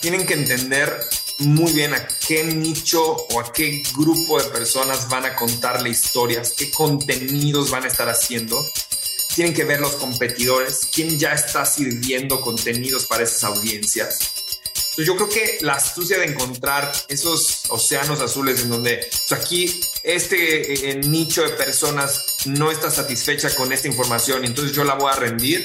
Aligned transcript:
tienen 0.00 0.26
que 0.26 0.34
entender 0.34 1.08
muy 1.38 1.72
bien 1.72 1.94
a 1.94 2.06
qué 2.06 2.44
nicho 2.44 3.02
o 3.02 3.40
a 3.40 3.52
qué 3.52 3.82
grupo 3.96 4.40
de 4.42 4.48
personas 4.50 5.08
van 5.08 5.24
a 5.24 5.36
contarle 5.36 5.90
historias, 5.90 6.52
qué 6.56 6.70
contenidos 6.70 7.70
van 7.70 7.84
a 7.84 7.88
estar 7.88 8.08
haciendo. 8.08 8.64
Tienen 9.34 9.54
que 9.54 9.64
ver 9.64 9.80
los 9.80 9.94
competidores, 9.94 10.88
quién 10.92 11.18
ya 11.18 11.32
está 11.32 11.64
sirviendo 11.64 12.40
contenidos 12.40 13.06
para 13.06 13.22
esas 13.22 13.44
audiencias. 13.44 14.18
Entonces 14.98 15.06
yo 15.06 15.14
creo 15.14 15.28
que 15.28 15.58
la 15.60 15.74
astucia 15.74 16.18
de 16.18 16.24
encontrar 16.24 16.90
esos 17.06 17.66
océanos 17.68 18.20
azules 18.20 18.62
en 18.62 18.70
donde 18.70 19.08
pues, 19.28 19.40
aquí 19.40 19.80
este 20.02 20.90
eh, 20.90 20.94
nicho 20.96 21.44
de 21.44 21.50
personas 21.50 22.24
no 22.46 22.72
está 22.72 22.90
satisfecha 22.90 23.54
con 23.54 23.72
esta 23.72 23.86
información 23.86 24.44
entonces 24.44 24.74
yo 24.74 24.82
la 24.82 24.94
voy 24.94 25.12
a 25.12 25.14
rendir, 25.14 25.64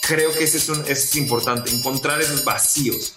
creo 0.00 0.32
que 0.32 0.44
ese 0.44 0.56
es, 0.56 0.68
un, 0.70 0.82
es 0.88 1.14
importante, 1.16 1.70
encontrar 1.70 2.22
esos 2.22 2.42
vacíos. 2.42 3.12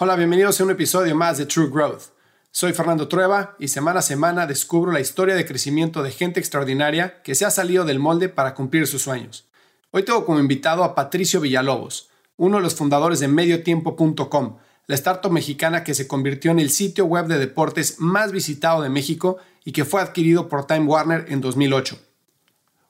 Hola, 0.00 0.14
bienvenidos 0.14 0.60
a 0.60 0.62
un 0.62 0.70
episodio 0.70 1.16
más 1.16 1.38
de 1.38 1.46
True 1.46 1.70
Growth. 1.72 2.12
Soy 2.52 2.72
Fernando 2.72 3.08
Trueba 3.08 3.56
y 3.58 3.66
semana 3.66 3.98
a 3.98 4.02
semana 4.02 4.46
descubro 4.46 4.92
la 4.92 5.00
historia 5.00 5.34
de 5.34 5.44
crecimiento 5.44 6.04
de 6.04 6.12
gente 6.12 6.38
extraordinaria 6.38 7.20
que 7.22 7.34
se 7.34 7.44
ha 7.44 7.50
salido 7.50 7.84
del 7.84 7.98
molde 7.98 8.28
para 8.28 8.54
cumplir 8.54 8.86
sus 8.86 9.02
sueños. 9.02 9.48
Hoy 9.90 10.04
tengo 10.04 10.24
como 10.24 10.38
invitado 10.38 10.84
a 10.84 10.94
Patricio 10.94 11.40
Villalobos, 11.40 12.10
uno 12.36 12.58
de 12.58 12.62
los 12.62 12.76
fundadores 12.76 13.18
de 13.18 13.26
mediotiempo.com, 13.26 14.58
la 14.86 14.94
startup 14.94 15.32
mexicana 15.32 15.82
que 15.82 15.94
se 15.94 16.06
convirtió 16.06 16.52
en 16.52 16.60
el 16.60 16.70
sitio 16.70 17.04
web 17.06 17.26
de 17.26 17.40
deportes 17.40 17.98
más 17.98 18.30
visitado 18.30 18.82
de 18.82 18.90
México 18.90 19.38
y 19.64 19.72
que 19.72 19.84
fue 19.84 20.00
adquirido 20.00 20.48
por 20.48 20.64
Time 20.68 20.86
Warner 20.86 21.24
en 21.26 21.40
2008. 21.40 21.98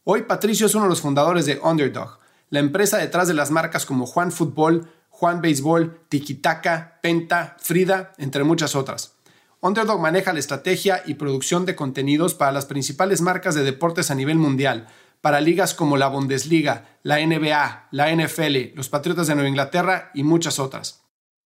Hoy 0.05 0.25
Patricio 0.25 0.67
es 0.67 0.75
uno 0.75 0.85
de 0.85 0.91
los 0.91 1.01
fundadores 1.01 1.47
de 1.47 1.59
Underdog, 1.59 2.19
la 2.51 2.59
empresa 2.59 2.99
detrás 2.99 3.29
de 3.29 3.35
las 3.35 3.51
marcas 3.51 3.87
como 3.87 4.05
Juan 4.05 4.31
Fútbol, 4.31 4.91
Juan 5.19 5.41
Béisbol, 5.41 6.03
Tikitaka, 6.09 7.01
Penta, 7.03 7.57
Frida, 7.59 8.13
entre 8.19 8.45
muchas 8.45 8.77
otras. 8.77 9.17
Underdog 9.61 10.01
maneja 10.01 10.33
la 10.33 10.39
estrategia 10.39 11.03
y 11.07 11.15
producción 11.15 11.67
de 11.67 11.75
contenidos 11.75 12.35
para 12.35 12.53
las 12.53 12.67
principales 12.67 13.21
marcas 13.21 13.57
de 13.57 13.65
deportes 13.65 14.13
a 14.13 14.15
nivel 14.15 14.39
mundial, 14.39 14.87
para 15.21 15.41
ligas 15.41 15.75
como 15.75 15.97
la 15.97 16.07
Bundesliga, 16.07 17.01
la 17.03 17.19
NBA, 17.19 17.89
la 17.91 18.15
NFL, 18.15 18.77
los 18.77 18.89
Patriotas 18.89 19.27
de 19.27 19.35
Nueva 19.35 19.49
Inglaterra 19.49 20.13
y 20.15 20.23
muchas 20.23 20.61
otras. 20.61 21.03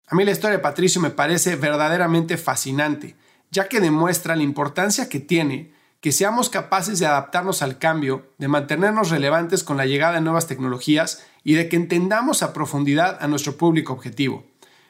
A 0.06 0.16
mí 0.16 0.26
la 0.26 0.32
historia 0.32 0.58
de 0.58 0.64
Patricio 0.64 1.00
me 1.00 1.12
parece 1.12 1.56
verdaderamente 1.56 2.36
fascinante, 2.36 3.16
ya 3.52 3.70
que 3.70 3.80
demuestra 3.80 4.36
la 4.36 4.44
importancia 4.44 5.08
que 5.08 5.22
tiene 5.22 5.74
que 6.02 6.12
seamos 6.12 6.50
capaces 6.50 7.00
de 7.00 7.06
adaptarnos 7.06 7.62
al 7.62 7.78
cambio, 7.78 8.34
de 8.40 8.48
mantenernos 8.48 9.12
relevantes 9.12 9.64
con 9.64 9.78
la 9.78 9.86
llegada 9.86 10.16
de 10.16 10.22
nuevas 10.22 10.48
tecnologías 10.48 11.24
y 11.44 11.54
de 11.54 11.70
que 11.70 11.76
entendamos 11.76 12.42
a 12.42 12.54
profundidad 12.54 13.20
a 13.22 13.28
nuestro 13.28 13.56
público 13.56 13.94
objetivo. 13.94 14.44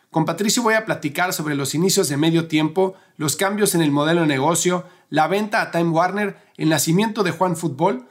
Con 0.09 0.25
Patricio 0.25 0.63
voy 0.63 0.73
a 0.73 0.85
platicar 0.85 1.33
sobre 1.33 1.55
los 1.55 1.75
inicios 1.75 2.07
de 2.07 2.17
medio 2.17 2.47
tiempo, 2.47 2.95
los 3.17 3.35
cambios 3.35 3.75
en 3.75 3.81
el 3.81 3.91
modelo 3.91 4.21
de 4.21 4.27
negocio, 4.27 4.85
la 5.09 5.27
venta 5.27 5.61
a 5.61 5.71
Time 5.71 5.89
Warner, 5.89 6.37
el 6.57 6.69
nacimiento 6.69 7.23
de 7.23 7.31
Juan 7.31 7.57
Fútbol 7.57 8.07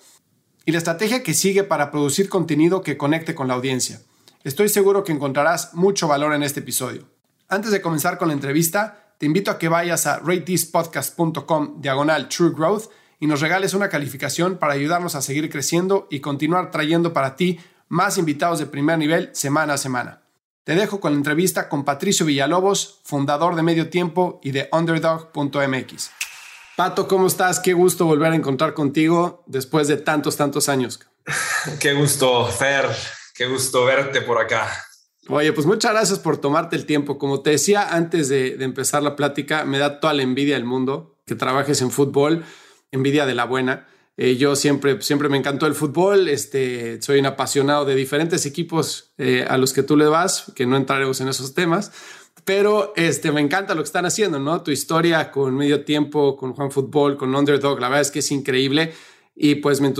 y 0.67 0.73
la 0.73 0.79
estrategia 0.79 1.23
que 1.23 1.35
sigue 1.35 1.65
para 1.65 1.91
producir 1.91 2.29
contenido 2.29 2.83
que 2.83 2.99
conecte 2.99 3.35
con 3.35 3.49
la 3.49 3.55
audiencia. 3.55 4.01
Estoy 4.45 4.69
seguro 4.69 5.05
que 5.05 5.13
encontrarás 5.13 5.75
mucho 5.75 6.07
valor 6.07 6.35
en 6.35 6.43
este 6.43 6.61
episodio. 6.61 7.09
Antes 7.49 7.71
de 7.71 7.81
comenzar 7.81 8.19
con 8.19 8.29
la 8.29 8.35
entrevista, 8.35 9.00
te 9.21 9.27
invito 9.27 9.51
a 9.51 9.59
que 9.59 9.69
vayas 9.69 10.07
a 10.07 10.19
ratethispodcast.com 10.21 11.83
diagonal 11.83 12.31
True 12.31 12.53
Growth 12.57 12.85
y 13.19 13.27
nos 13.27 13.43
regales 13.43 13.75
una 13.75 13.91
calificación 13.91 14.57
para 14.57 14.73
ayudarnos 14.73 15.15
a 15.15 15.21
seguir 15.21 15.51
creciendo 15.51 16.09
y 16.11 16.21
continuar 16.21 16.71
trayendo 16.71 17.13
para 17.13 17.37
ti 17.37 17.61
más 17.91 18.17
invitados 18.17 18.61
de 18.61 18.65
primer 18.65 18.97
nivel 18.97 19.29
semana 19.35 19.75
a 19.75 19.77
semana. 19.77 20.23
Te 20.65 20.75
dejo 20.75 21.01
con 21.01 21.13
la 21.13 21.19
entrevista 21.19 21.69
con 21.69 21.85
Patricio 21.85 22.25
Villalobos, 22.25 23.01
fundador 23.05 23.57
de 23.57 23.63
Medio 23.63 23.91
Tiempo 23.91 24.41
y 24.43 24.53
de 24.53 24.71
Underdog.mx. 24.73 26.11
Pato, 26.75 27.07
¿cómo 27.07 27.27
estás? 27.27 27.61
Qué 27.61 27.75
gusto 27.75 28.07
volver 28.07 28.33
a 28.33 28.37
encontrar 28.37 28.73
contigo 28.73 29.45
después 29.47 29.87
de 29.87 29.99
tantos, 29.99 30.39
tantos 30.39 30.71
años. 30.71 30.99
Qué 31.79 31.93
gusto, 31.93 32.47
Fer. 32.47 32.87
Qué 33.35 33.45
gusto 33.49 33.85
verte 33.85 34.23
por 34.23 34.41
acá. 34.41 34.67
Oye, 35.33 35.53
pues 35.53 35.65
muchas 35.65 35.93
gracias 35.93 36.19
por 36.19 36.39
tomarte 36.39 36.75
el 36.75 36.87
tiempo. 36.87 37.17
Como 37.17 37.41
te 37.41 37.51
decía 37.51 37.95
antes 37.95 38.29
de, 38.29 38.55
empezar 38.65 39.01
la 39.05 39.15
plática, 39.15 39.65
me 39.65 39.79
da 39.79 40.01
toda 40.01 40.13
la 40.13 40.23
envidia 40.23 40.57
del 40.57 40.65
mundo 40.65 41.15
que 41.25 41.37
trabajes 41.37 41.81
en 41.83 41.93
fútbol, 41.93 42.43
envidia 42.91 43.27
de 43.27 43.37
la 43.37 43.45
buena. 43.45 43.87
Eh, 44.17 44.37
yo 44.37 44.57
siempre, 44.57 45.01
siempre 45.03 45.29
me 45.29 45.37
encantó 45.37 45.67
el 45.67 45.75
fútbol, 45.75 46.29
este, 46.29 47.01
soy 47.01 47.21
un 47.21 47.27
apasionado 47.27 47.85
de 47.85 47.95
diferentes 47.95 48.45
equipos 48.45 49.13
eh, 49.19 49.47
a 49.49 49.57
los 49.57 49.73
que 49.73 49.85
tú 49.85 49.97
le 49.97 50.07
vas, 50.07 50.51
que 50.57 50.67
no 50.67 50.77
entraremos 50.77 51.21
en 51.21 51.29
esos 51.29 51.55
temas, 51.55 51.93
pero 52.45 52.93
este, 52.97 53.31
me 53.31 53.41
encanta 53.41 53.77
lo 53.77 53.83
que 53.83 53.87
están 53.87 54.07
haciendo, 54.07 54.41
¿no? 54.41 54.63
Tu 54.63 54.73
historia 54.73 55.31
con 55.31 55.55
medio 55.55 55.85
tiempo, 55.85 56.37
con 56.37 56.55
Juan 56.55 56.73
Fútbol, 56.73 57.17
con 57.17 57.33
Underdog, 57.33 57.81
la 57.81 57.89
verdad 57.89 58.03
es 58.03 58.11
que 58.11 58.19
es 58.19 58.33
increíble 58.33 58.93
y 59.37 59.55
pues 59.55 59.81
me 59.81 59.93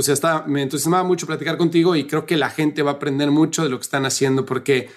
me 0.47 0.63
entusiasmaba 0.63 1.05
mucho 1.05 1.27
platicar 1.29 1.57
contigo 1.57 1.95
y 1.95 2.09
creo 2.09 2.27
que 2.27 2.37
la 2.37 2.51
gente 2.51 2.83
va 2.83 2.91
a 2.91 2.95
aprender 2.95 3.31
mucho 3.31 3.63
de 3.63 3.71
lo 3.71 3.79
que 3.79 3.85
están 3.85 4.05
haciendo 4.05 4.45
porque 4.45 4.91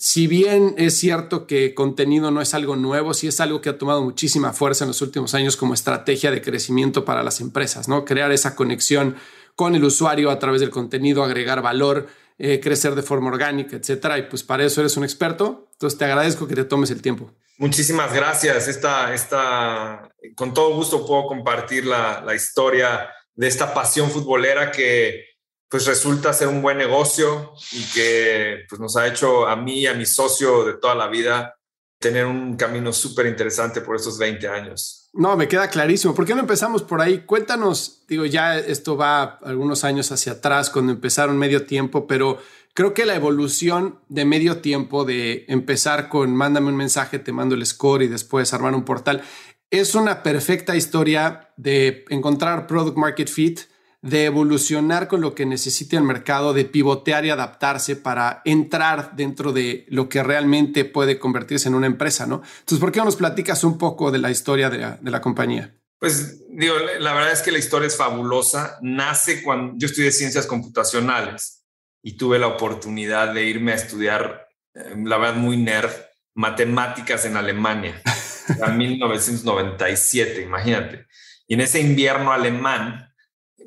si 0.00 0.28
bien 0.28 0.76
es 0.78 0.96
cierto 0.96 1.48
que 1.48 1.74
contenido 1.74 2.30
no 2.30 2.40
es 2.40 2.54
algo 2.54 2.76
nuevo, 2.76 3.14
sí 3.14 3.26
es 3.26 3.40
algo 3.40 3.60
que 3.60 3.68
ha 3.68 3.78
tomado 3.78 4.00
muchísima 4.00 4.52
fuerza 4.52 4.84
en 4.84 4.88
los 4.88 5.02
últimos 5.02 5.34
años 5.34 5.56
como 5.56 5.74
estrategia 5.74 6.30
de 6.30 6.40
crecimiento 6.40 7.04
para 7.04 7.24
las 7.24 7.40
empresas, 7.40 7.88
¿no? 7.88 8.04
Crear 8.04 8.30
esa 8.30 8.54
conexión 8.54 9.16
con 9.56 9.74
el 9.74 9.82
usuario 9.82 10.30
a 10.30 10.38
través 10.38 10.60
del 10.60 10.70
contenido, 10.70 11.24
agregar 11.24 11.62
valor, 11.62 12.06
eh, 12.38 12.60
crecer 12.60 12.94
de 12.94 13.02
forma 13.02 13.26
orgánica, 13.26 13.74
etcétera. 13.74 14.18
Y 14.18 14.22
pues 14.22 14.44
para 14.44 14.64
eso 14.64 14.80
eres 14.80 14.96
un 14.96 15.02
experto. 15.02 15.66
Entonces 15.72 15.98
te 15.98 16.04
agradezco 16.04 16.46
que 16.46 16.54
te 16.54 16.62
tomes 16.62 16.92
el 16.92 17.02
tiempo. 17.02 17.32
Muchísimas 17.56 18.14
gracias. 18.14 18.68
Esta, 18.68 19.12
esta, 19.12 20.08
con 20.36 20.54
todo 20.54 20.76
gusto 20.76 21.04
puedo 21.04 21.26
compartir 21.26 21.84
la, 21.86 22.22
la 22.24 22.36
historia 22.36 23.10
de 23.34 23.48
esta 23.48 23.74
pasión 23.74 24.12
futbolera 24.12 24.70
que, 24.70 25.27
pues 25.68 25.86
resulta 25.86 26.32
ser 26.32 26.48
un 26.48 26.62
buen 26.62 26.78
negocio 26.78 27.52
y 27.72 27.82
que 27.92 28.64
pues, 28.68 28.80
nos 28.80 28.96
ha 28.96 29.06
hecho 29.06 29.46
a 29.46 29.56
mí 29.56 29.86
a 29.86 29.94
mi 29.94 30.06
socio 30.06 30.64
de 30.64 30.74
toda 30.74 30.94
la 30.94 31.08
vida 31.08 31.54
tener 31.98 32.26
un 32.26 32.56
camino 32.56 32.92
súper 32.92 33.26
interesante 33.26 33.80
por 33.80 33.96
estos 33.96 34.18
20 34.18 34.48
años. 34.48 35.10
No, 35.12 35.36
me 35.36 35.48
queda 35.48 35.68
clarísimo. 35.68 36.14
¿Por 36.14 36.26
qué 36.26 36.34
no 36.34 36.40
empezamos 36.40 36.82
por 36.82 37.00
ahí? 37.00 37.24
Cuéntanos, 37.26 38.04
digo, 38.06 38.24
ya 38.24 38.56
esto 38.56 38.96
va 38.96 39.38
algunos 39.42 39.82
años 39.84 40.12
hacia 40.12 40.32
atrás 40.32 40.70
cuando 40.70 40.92
empezaron 40.92 41.36
medio 41.36 41.66
tiempo, 41.66 42.06
pero 42.06 42.38
creo 42.72 42.94
que 42.94 43.04
la 43.04 43.16
evolución 43.16 43.98
de 44.08 44.24
medio 44.24 44.58
tiempo, 44.58 45.04
de 45.04 45.44
empezar 45.48 46.08
con 46.08 46.34
mándame 46.36 46.68
un 46.68 46.76
mensaje, 46.76 47.18
te 47.18 47.32
mando 47.32 47.56
el 47.56 47.66
score 47.66 48.04
y 48.04 48.08
después 48.08 48.54
armar 48.54 48.74
un 48.74 48.84
portal, 48.84 49.22
es 49.70 49.94
una 49.94 50.22
perfecta 50.22 50.76
historia 50.76 51.52
de 51.56 52.04
encontrar 52.10 52.66
product 52.66 52.96
market 52.96 53.28
fit, 53.28 53.60
de 54.08 54.24
evolucionar 54.24 55.08
con 55.08 55.20
lo 55.20 55.34
que 55.34 55.46
necesite 55.46 55.96
el 55.96 56.02
mercado, 56.02 56.52
de 56.52 56.64
pivotear 56.64 57.24
y 57.24 57.30
adaptarse 57.30 57.96
para 57.96 58.42
entrar 58.44 59.14
dentro 59.16 59.52
de 59.52 59.86
lo 59.88 60.08
que 60.08 60.22
realmente 60.22 60.84
puede 60.84 61.18
convertirse 61.18 61.68
en 61.68 61.74
una 61.74 61.86
empresa, 61.86 62.26
¿no? 62.26 62.42
Entonces, 62.60 62.78
¿por 62.78 62.92
qué 62.92 62.98
no 62.98 63.06
nos 63.06 63.16
platicas 63.16 63.64
un 63.64 63.78
poco 63.78 64.10
de 64.10 64.18
la 64.18 64.30
historia 64.30 64.70
de 64.70 65.10
la, 65.10 65.20
compañía? 65.20 65.74
Pues 65.98 66.46
digo, 66.50 66.74
la 67.00 67.12
verdad 67.12 67.32
es 67.32 67.42
que 67.42 67.50
la 67.50 67.58
historia 67.58 67.88
es 67.88 67.96
fabulosa. 67.96 68.78
Nace 68.82 69.42
cuando 69.42 69.74
yo 69.76 69.86
estudié 69.86 70.12
ciencias 70.12 70.46
computacionales 70.46 71.64
y 72.02 72.16
tuve 72.16 72.38
la 72.38 72.46
oportunidad 72.46 73.34
de 73.34 73.44
irme 73.44 73.72
a 73.72 73.76
estudiar, 73.76 74.46
eh, 74.74 74.94
la 75.04 75.18
verdad, 75.18 75.36
muy 75.36 75.56
nerd, 75.56 75.90
matemáticas 76.34 77.24
en 77.24 77.36
Alemania, 77.36 78.00
en 78.66 78.78
1997, 78.78 80.42
imagínate. 80.42 81.06
Y 81.48 81.54
en 81.54 81.62
ese 81.62 81.80
invierno 81.80 82.30
alemán, 82.32 83.07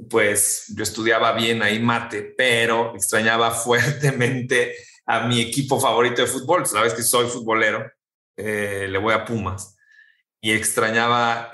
pues 0.10 0.66
yo 0.76 0.84
estudiaba 0.84 1.34
bien 1.34 1.62
ahí 1.62 1.80
mate, 1.80 2.34
pero 2.38 2.96
extrañaba 2.96 3.52
fuertemente 3.52 4.76
a 5.06 5.28
mi 5.28 5.42
equipo 5.42 5.80
favorito 5.80 6.22
de 6.22 6.28
fútbol. 6.28 6.66
Sabes 6.66 6.94
que 6.94 7.04
soy 7.04 7.28
futbolero, 7.28 7.92
eh, 8.38 8.88
le 8.90 8.98
voy 8.98 9.14
a 9.14 9.26
Pumas 9.26 9.76
y 10.42 10.52
extrañaba 10.52 11.52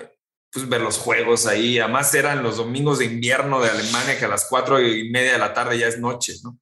pues, 0.51 0.67
ver 0.67 0.81
los 0.81 0.97
juegos 0.97 1.45
ahí. 1.47 1.79
Además 1.79 2.13
eran 2.13 2.43
los 2.43 2.57
domingos 2.57 2.99
de 2.99 3.05
invierno 3.05 3.61
de 3.61 3.69
Alemania 3.69 4.17
que 4.17 4.25
a 4.25 4.29
las 4.29 4.45
cuatro 4.49 4.81
y 4.81 5.09
media 5.09 5.33
de 5.33 5.39
la 5.39 5.53
tarde 5.53 5.77
ya 5.77 5.87
es 5.87 5.99
noche, 5.99 6.33
¿no? 6.43 6.59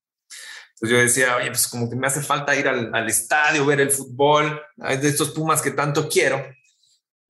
Entonces 0.75 0.89
yo 0.89 0.97
decía, 0.97 1.37
oye, 1.37 1.47
pues 1.47 1.67
como 1.67 1.89
que 1.89 1.95
me 1.95 2.05
hace 2.05 2.21
falta 2.21 2.53
ir 2.53 2.67
al, 2.67 3.07
estadio, 3.07 3.65
ver 3.65 3.79
el 3.79 3.91
fútbol, 3.91 4.61
de 4.75 5.07
estos 5.07 5.31
Pumas 5.31 5.61
que 5.61 5.71
tanto 5.71 6.09
quiero. 6.09 6.45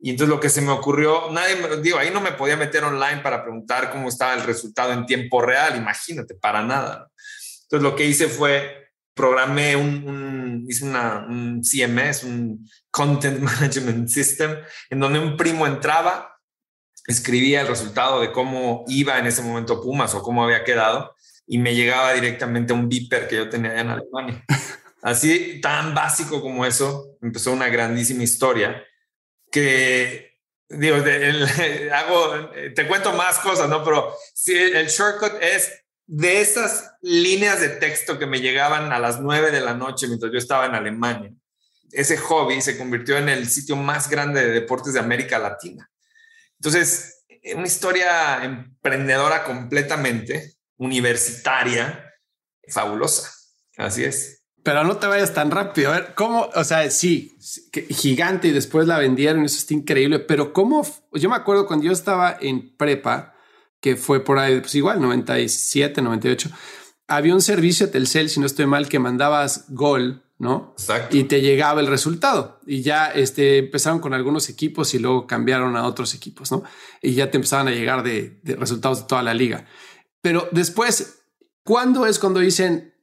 Y 0.05 0.11
entonces 0.11 0.29
lo 0.29 0.39
que 0.39 0.49
se 0.49 0.61
me 0.61 0.71
ocurrió, 0.71 1.31
nadie 1.31 1.55
me 1.55 1.77
digo, 1.77 1.97
ahí 1.97 2.11
no 2.13 2.21
me 2.21 2.31
podía 2.31 2.55
meter 2.55 2.83
online 2.83 3.23
para 3.23 3.41
preguntar 3.41 3.91
cómo 3.91 4.07
estaba 4.07 4.35
el 4.35 4.43
resultado 4.43 4.93
en 4.93 5.07
tiempo 5.07 5.41
real, 5.41 5.75
imagínate, 5.75 6.35
para 6.35 6.61
nada. 6.61 7.09
Entonces 7.63 7.81
lo 7.81 7.95
que 7.95 8.05
hice 8.05 8.27
fue 8.27 8.91
programé 9.15 9.75
un, 9.75 10.63
hice 10.69 10.85
una, 10.85 11.25
un 11.27 11.63
CMS, 11.63 12.23
un 12.23 12.69
Content 12.91 13.39
Management 13.41 14.07
System, 14.07 14.57
en 14.91 14.99
donde 14.99 15.17
un 15.17 15.35
primo 15.35 15.65
entraba, 15.65 16.37
escribía 17.07 17.61
el 17.61 17.67
resultado 17.67 18.21
de 18.21 18.31
cómo 18.31 18.85
iba 18.87 19.17
en 19.17 19.25
ese 19.25 19.41
momento 19.41 19.81
Pumas 19.81 20.13
o 20.13 20.21
cómo 20.21 20.43
había 20.43 20.63
quedado, 20.63 21.15
y 21.47 21.57
me 21.57 21.73
llegaba 21.73 22.13
directamente 22.13 22.73
un 22.73 22.87
beeper 22.87 23.27
que 23.27 23.37
yo 23.37 23.49
tenía 23.49 23.81
en 23.81 23.89
Alemania. 23.89 24.45
Así, 25.01 25.59
tan 25.61 25.95
básico 25.95 26.43
como 26.43 26.63
eso, 26.63 27.17
empezó 27.23 27.51
una 27.53 27.69
grandísima 27.69 28.21
historia 28.21 28.83
que, 29.55 30.37
digo, 30.67 30.97
hago, 31.93 32.49
te 32.75 32.87
cuento 32.87 33.13
más 33.13 33.39
cosas, 33.39 33.69
¿no? 33.69 33.85
Pero 33.85 34.13
el 34.47 34.87
shortcut 34.87 35.41
es 35.41 35.71
de 36.05 36.41
esas 36.41 36.91
líneas 37.01 37.61
de 37.61 37.69
texto 37.69 38.19
que 38.19 38.25
me 38.25 38.41
llegaban 38.41 38.91
a 38.91 38.99
las 38.99 39.21
nueve 39.21 39.49
de 39.51 39.61
la 39.61 39.73
noche 39.73 40.07
mientras 40.07 40.29
yo 40.29 40.37
estaba 40.37 40.65
en 40.65 40.75
Alemania. 40.75 41.31
Ese 41.91 42.17
hobby 42.17 42.61
se 42.61 42.77
convirtió 42.77 43.17
en 43.17 43.29
el 43.29 43.47
sitio 43.47 43.77
más 43.77 44.09
grande 44.09 44.45
de 44.45 44.51
deportes 44.51 44.93
de 44.93 44.99
América 44.99 45.39
Latina. 45.39 45.89
Entonces, 46.59 47.23
una 47.55 47.67
historia 47.67 48.43
emprendedora 48.43 49.45
completamente, 49.45 50.55
universitaria, 50.75 52.13
fabulosa. 52.67 53.31
Así 53.77 54.03
es. 54.03 54.34
Pero 54.65 54.83
no 54.83 54.97
te 54.97 55.05
vayas 55.05 55.31
tan 55.31 55.51
rápido. 55.51 55.91
A 55.91 55.99
ver, 55.99 56.13
¿cómo? 56.15 56.49
O 56.55 56.63
sea, 56.63 56.89
sí, 56.89 57.37
gigante 57.91 58.47
y 58.47 58.51
después 58.51 58.87
la 58.87 58.97
vendieron, 58.97 59.45
eso 59.45 59.59
está 59.59 59.75
increíble. 59.75 60.17
Pero 60.17 60.53
¿cómo? 60.53 60.83
Yo 61.13 61.29
me 61.29 61.35
acuerdo 61.35 61.67
cuando 61.67 61.85
yo 61.85 61.91
estaba 61.91 62.35
en 62.41 62.75
prepa, 62.75 63.35
que 63.79 63.95
fue 63.95 64.23
por 64.23 64.39
ahí, 64.39 64.59
pues 64.59 64.73
igual, 64.73 64.99
97, 64.99 66.01
98, 66.01 66.49
había 67.07 67.35
un 67.35 67.43
servicio 67.43 67.85
de 67.85 67.91
Telcel, 67.91 68.27
si 68.27 68.39
no 68.39 68.47
estoy 68.47 68.65
mal, 68.65 68.89
que 68.89 68.97
mandabas 68.97 69.65
gol, 69.69 70.23
¿no? 70.39 70.73
Exacto. 70.79 71.15
Y 71.15 71.25
te 71.25 71.41
llegaba 71.41 71.79
el 71.79 71.85
resultado. 71.85 72.59
Y 72.65 72.81
ya 72.81 73.11
este, 73.11 73.59
empezaron 73.59 73.99
con 73.99 74.15
algunos 74.15 74.49
equipos 74.49 74.95
y 74.95 74.97
luego 74.97 75.27
cambiaron 75.27 75.77
a 75.77 75.85
otros 75.85 76.15
equipos, 76.15 76.51
¿no? 76.51 76.63
Y 77.03 77.13
ya 77.13 77.29
te 77.29 77.37
empezaban 77.37 77.67
a 77.67 77.71
llegar 77.71 78.01
de, 78.01 78.39
de 78.41 78.55
resultados 78.55 79.01
de 79.01 79.05
toda 79.05 79.21
la 79.21 79.35
liga. 79.35 79.67
Pero 80.23 80.49
después, 80.51 81.19
¿cuándo 81.63 82.07
es 82.07 82.17
cuando 82.17 82.39
dicen, 82.39 82.95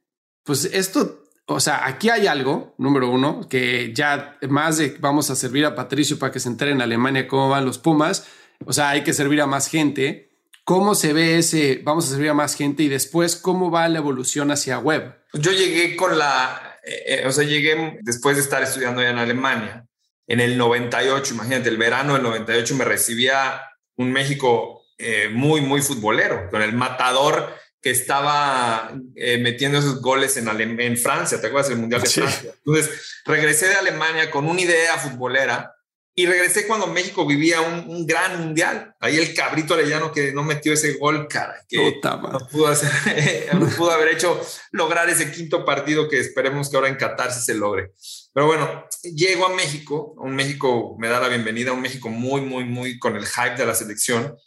pues 0.43 0.65
esto 0.65 1.22
o 1.45 1.59
sea, 1.59 1.85
aquí 1.85 2.09
hay 2.09 2.27
algo, 2.27 2.73
número 2.77 3.09
uno, 3.09 3.47
que 3.49 3.93
ya 3.93 4.37
más 4.49 4.77
de 4.77 4.95
vamos 4.99 5.29
a 5.29 5.35
servir 5.35 5.65
a 5.65 5.75
Patricio 5.75 6.17
para 6.17 6.31
que 6.31 6.39
se 6.39 6.49
entere 6.49 6.71
en 6.71 6.81
Alemania 6.81 7.27
cómo 7.27 7.49
van 7.49 7.65
los 7.65 7.77
Pumas. 7.77 8.27
O 8.65 8.71
sea, 8.71 8.89
hay 8.89 9.03
que 9.03 9.13
servir 9.13 9.41
a 9.41 9.47
más 9.47 9.67
gente. 9.67 10.29
¿Cómo 10.63 10.95
se 10.95 11.11
ve 11.11 11.39
ese, 11.39 11.81
vamos 11.83 12.05
a 12.05 12.11
servir 12.11 12.29
a 12.29 12.33
más 12.33 12.55
gente 12.55 12.83
y 12.83 12.87
después 12.87 13.35
cómo 13.35 13.69
va 13.69 13.89
la 13.89 13.97
evolución 13.97 14.51
hacia 14.51 14.79
web? 14.79 15.13
Yo 15.33 15.51
llegué 15.51 15.97
con 15.97 16.17
la, 16.17 16.79
eh, 16.85 17.03
eh, 17.07 17.27
o 17.27 17.31
sea, 17.31 17.43
llegué 17.43 17.99
después 18.01 18.37
de 18.37 18.43
estar 18.43 18.63
estudiando 18.63 19.01
ya 19.01 19.09
en 19.09 19.17
Alemania, 19.17 19.85
en 20.27 20.39
el 20.39 20.57
98, 20.57 21.33
imagínate, 21.33 21.67
el 21.67 21.77
verano 21.77 22.13
del 22.13 22.23
98 22.23 22.75
me 22.75 22.85
recibía 22.85 23.61
un 23.97 24.11
México 24.13 24.83
eh, 24.97 25.29
muy, 25.29 25.59
muy 25.59 25.81
futbolero, 25.81 26.49
con 26.49 26.61
el 26.61 26.73
matador 26.73 27.53
que 27.83 27.91
estaba 27.91 28.93
eh, 29.13 29.37
metiendo 29.39 29.77
esos 29.77 30.01
goles 30.01 30.37
en, 30.37 30.47
en 30.79 30.97
Francia, 30.97 31.41
¿te 31.41 31.47
acuerdas 31.47 31.67
del 31.67 31.79
Mundial 31.79 32.01
de 32.01 32.09
Francia? 32.09 32.55
Entonces, 32.65 33.21
regresé 33.25 33.67
de 33.67 33.75
Alemania 33.75 34.31
con 34.31 34.47
una 34.47 34.61
idea 34.61 34.97
futbolera 34.97 35.75
y 36.15 36.25
regresé 36.25 36.65
cuando 36.65 36.87
México 36.87 37.25
vivía 37.25 37.59
un, 37.59 38.05
gran 38.07 38.39
mundial. 38.39 38.95
Ahí 39.01 39.17
el 39.17 39.33
cabrito 39.33 39.73
Arellano 39.73 40.13
que 40.13 40.31
no 40.31 40.43
metió 40.43 40.71
ese 40.71 40.93
gol, 40.93 41.27
cara, 41.27 41.55
que 41.67 41.99
no 42.01 42.47
pudo, 42.49 42.67
hacer, 42.67 43.53
no 43.59 43.67
pudo 43.67 43.91
haber 43.91 44.13
hecho 44.13 44.39
lograr 44.71 45.09
ese 45.09 45.29
quinto 45.29 45.65
partido 45.65 46.07
que 46.07 46.21
esperemos 46.21 46.69
que 46.69 46.77
ahora 46.77 46.87
en 46.87 46.95
Qatar 46.95 47.33
se 47.33 47.53
logre. 47.53 47.91
Pero 48.33 48.45
bueno, 48.45 48.85
llego 49.03 49.45
a 49.45 49.55
México, 49.55 50.15
un 50.17 50.35
México 50.35 50.95
me 50.99 51.09
da 51.09 51.19
la 51.19 51.27
bienvenida, 51.27 51.73
un 51.73 51.81
México 51.81 52.07
muy, 52.07 52.39
muy, 52.39 52.63
muy 52.63 52.97
con 52.97 53.17
el 53.17 53.25
hype 53.25 53.57
de 53.57 53.65
la 53.65 53.75
selección 53.75 54.37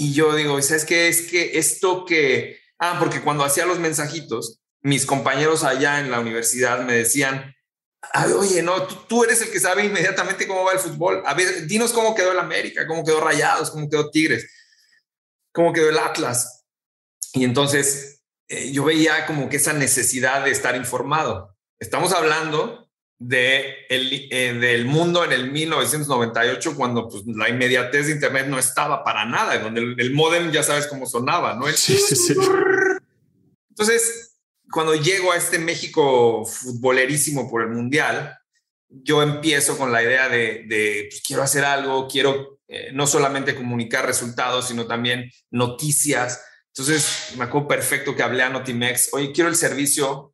y 0.00 0.14
yo 0.14 0.34
digo, 0.34 0.62
¿sabes 0.62 0.84
qué? 0.84 1.08
Es 1.08 1.22
que 1.22 1.58
esto 1.58 2.04
que... 2.06 2.60
Ah, 2.78 2.96
porque 3.00 3.20
cuando 3.20 3.44
hacía 3.44 3.66
los 3.66 3.80
mensajitos, 3.80 4.60
mis 4.80 5.04
compañeros 5.04 5.64
allá 5.64 5.98
en 5.98 6.12
la 6.12 6.20
universidad 6.20 6.84
me 6.84 6.94
decían, 6.94 7.56
oye, 8.36 8.62
no, 8.62 8.86
tú, 8.86 9.24
eres 9.24 9.42
el 9.42 9.50
que 9.50 9.58
sabe 9.58 9.84
inmediatamente 9.84 10.46
cómo 10.46 10.64
va 10.64 10.72
el 10.72 10.78
fútbol. 10.78 11.22
A 11.26 11.34
ver, 11.34 11.66
dinos 11.66 11.92
cómo 11.92 12.14
quedó 12.14 12.30
el 12.30 12.38
América, 12.38 12.86
cómo 12.86 13.04
quedó 13.04 13.20
Rayados, 13.20 13.72
cómo 13.72 13.90
quedó 13.90 14.08
Tigres, 14.10 14.48
cómo 15.52 15.72
quedó 15.72 15.90
el 15.90 15.98
Atlas. 15.98 16.64
Y 17.32 17.42
entonces 17.42 18.22
eh, 18.46 18.70
yo 18.70 18.84
veía 18.84 19.26
como 19.26 19.48
que 19.48 19.56
esa 19.56 19.72
necesidad 19.72 20.44
de 20.44 20.52
estar 20.52 20.76
informado. 20.76 21.56
Estamos 21.80 22.12
hablando 22.12 22.87
de 23.18 23.86
el, 23.88 24.28
eh, 24.30 24.54
del 24.54 24.84
mundo 24.84 25.24
en 25.24 25.32
el 25.32 25.50
1998, 25.50 26.76
cuando 26.76 27.08
pues, 27.08 27.24
la 27.26 27.48
inmediatez 27.48 28.06
de 28.06 28.12
Internet 28.12 28.46
no 28.46 28.58
estaba 28.58 29.02
para 29.02 29.24
nada, 29.24 29.58
donde 29.58 29.80
el, 29.80 29.94
el 29.98 30.14
modem 30.14 30.52
ya 30.52 30.62
sabes 30.62 30.86
cómo 30.86 31.06
sonaba, 31.06 31.54
¿no? 31.54 31.66
sí, 31.68 31.96
sí, 31.96 32.14
sí. 32.14 32.34
Entonces, 33.70 34.36
cuando 34.70 34.94
llego 34.94 35.32
a 35.32 35.36
este 35.36 35.58
México 35.58 36.44
futbolerísimo 36.44 37.50
por 37.50 37.62
el 37.62 37.70
Mundial, 37.70 38.36
yo 38.88 39.22
empiezo 39.22 39.76
con 39.76 39.92
la 39.92 40.02
idea 40.02 40.28
de, 40.28 40.64
de 40.66 41.06
pues, 41.10 41.22
quiero 41.26 41.42
hacer 41.42 41.64
algo, 41.64 42.08
quiero 42.08 42.60
eh, 42.68 42.90
no 42.92 43.06
solamente 43.06 43.54
comunicar 43.54 44.06
resultados, 44.06 44.68
sino 44.68 44.86
también 44.86 45.30
noticias. 45.50 46.44
Entonces, 46.68 47.34
me 47.36 47.44
acuerdo 47.44 47.68
perfecto 47.68 48.14
que 48.14 48.22
hablé 48.22 48.42
a 48.42 48.50
Notimex, 48.50 49.10
oye, 49.12 49.32
quiero 49.32 49.48
el 49.48 49.56
servicio 49.56 50.32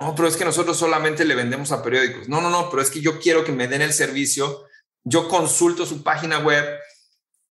no, 0.00 0.14
pero 0.14 0.28
es 0.28 0.36
que 0.36 0.46
nosotros 0.46 0.78
solamente 0.78 1.26
le 1.26 1.34
vendemos 1.34 1.72
a 1.72 1.82
periódicos. 1.82 2.28
No, 2.28 2.40
no, 2.40 2.48
no, 2.48 2.70
pero 2.70 2.80
es 2.80 2.88
que 2.90 3.02
yo 3.02 3.20
quiero 3.20 3.44
que 3.44 3.52
me 3.52 3.68
den 3.68 3.82
el 3.82 3.92
servicio. 3.92 4.64
Yo 5.04 5.28
consulto 5.28 5.84
su 5.84 6.02
página 6.02 6.38
web 6.38 6.64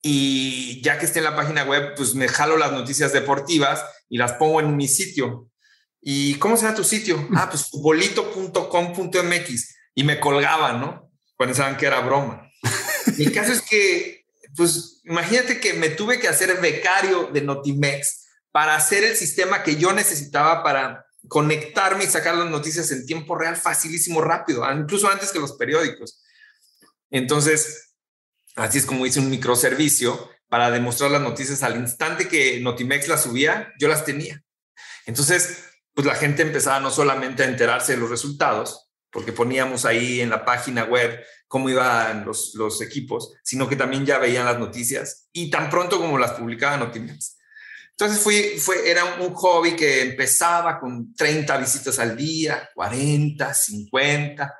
y 0.01 0.81
ya 0.81 0.99
que 0.99 1.05
esté 1.05 1.19
en 1.19 1.25
la 1.25 1.37
página 1.37 1.63
web, 1.63 1.93
pues 1.95 2.15
me 2.15 2.27
jalo 2.27 2.57
las 2.57 2.73
noticias 2.73 3.13
deportivas 3.13 3.85
y 4.09 4.17
las 4.17 4.33
pongo 4.33 4.59
en 4.59 4.75
mi 4.75 4.89
sitio. 4.89 5.47
¿Y 6.01 6.35
cómo 6.35 6.57
se 6.57 6.63
llama 6.63 6.75
tu 6.75 6.83
sitio? 6.83 7.29
Ah, 7.35 7.47
pues 7.49 7.69
futbolito.com.mx. 7.69 9.75
Y 9.95 10.03
me 10.03 10.19
colgaban, 10.19 10.81
¿no? 10.81 11.13
Pensaban 11.37 11.77
que 11.77 11.85
era 11.85 12.01
broma. 12.01 12.49
el 13.17 13.31
caso 13.31 13.53
es 13.53 13.61
que, 13.61 14.25
pues 14.55 14.99
imagínate 15.05 15.61
que 15.61 15.75
me 15.75 15.87
tuve 15.89 16.19
que 16.19 16.27
hacer 16.27 16.59
becario 16.59 17.29
de 17.31 17.41
Notimex 17.41 18.25
para 18.51 18.75
hacer 18.75 19.05
el 19.05 19.15
sistema 19.15 19.63
que 19.63 19.77
yo 19.77 19.93
necesitaba 19.93 20.61
para 20.61 21.05
conectarme 21.27 22.03
y 22.03 22.07
sacar 22.07 22.35
las 22.35 22.49
noticias 22.49 22.91
en 22.91 23.05
tiempo 23.05 23.35
real 23.35 23.55
facilísimo, 23.55 24.21
rápido, 24.21 24.69
incluso 24.71 25.09
antes 25.09 25.31
que 25.31 25.39
los 25.39 25.53
periódicos. 25.53 26.21
Entonces, 27.09 27.95
así 28.55 28.77
es 28.77 28.85
como 28.85 29.05
hice 29.05 29.19
un 29.19 29.29
microservicio 29.29 30.29
para 30.47 30.69
demostrar 30.69 31.11
las 31.11 31.21
noticias 31.21 31.63
al 31.63 31.77
instante 31.77 32.27
que 32.27 32.59
Notimex 32.59 33.07
las 33.07 33.23
subía, 33.23 33.73
yo 33.79 33.87
las 33.87 34.05
tenía. 34.05 34.43
Entonces, 35.05 35.63
pues 35.93 36.05
la 36.07 36.15
gente 36.15 36.41
empezaba 36.41 36.79
no 36.79 36.91
solamente 36.91 37.43
a 37.43 37.47
enterarse 37.47 37.93
de 37.93 37.99
los 37.99 38.09
resultados, 38.09 38.89
porque 39.11 39.31
poníamos 39.31 39.85
ahí 39.85 40.21
en 40.21 40.29
la 40.29 40.43
página 40.43 40.85
web 40.85 41.23
cómo 41.47 41.69
iban 41.69 42.25
los, 42.25 42.55
los 42.55 42.81
equipos, 42.81 43.33
sino 43.43 43.69
que 43.69 43.75
también 43.75 44.05
ya 44.05 44.17
veían 44.17 44.45
las 44.45 44.59
noticias 44.59 45.29
y 45.31 45.51
tan 45.51 45.69
pronto 45.69 45.99
como 45.99 46.17
las 46.17 46.31
publicaba 46.31 46.77
Notimex, 46.77 47.37
entonces 47.97 48.23
fui, 48.23 48.57
fue, 48.59 48.89
era 48.89 49.05
un 49.21 49.33
hobby 49.35 49.75
que 49.75 50.01
empezaba 50.01 50.79
con 50.79 51.13
30 51.13 51.57
visitas 51.57 51.99
al 51.99 52.17
día, 52.17 52.69
40, 52.73 53.53
50, 53.53 54.55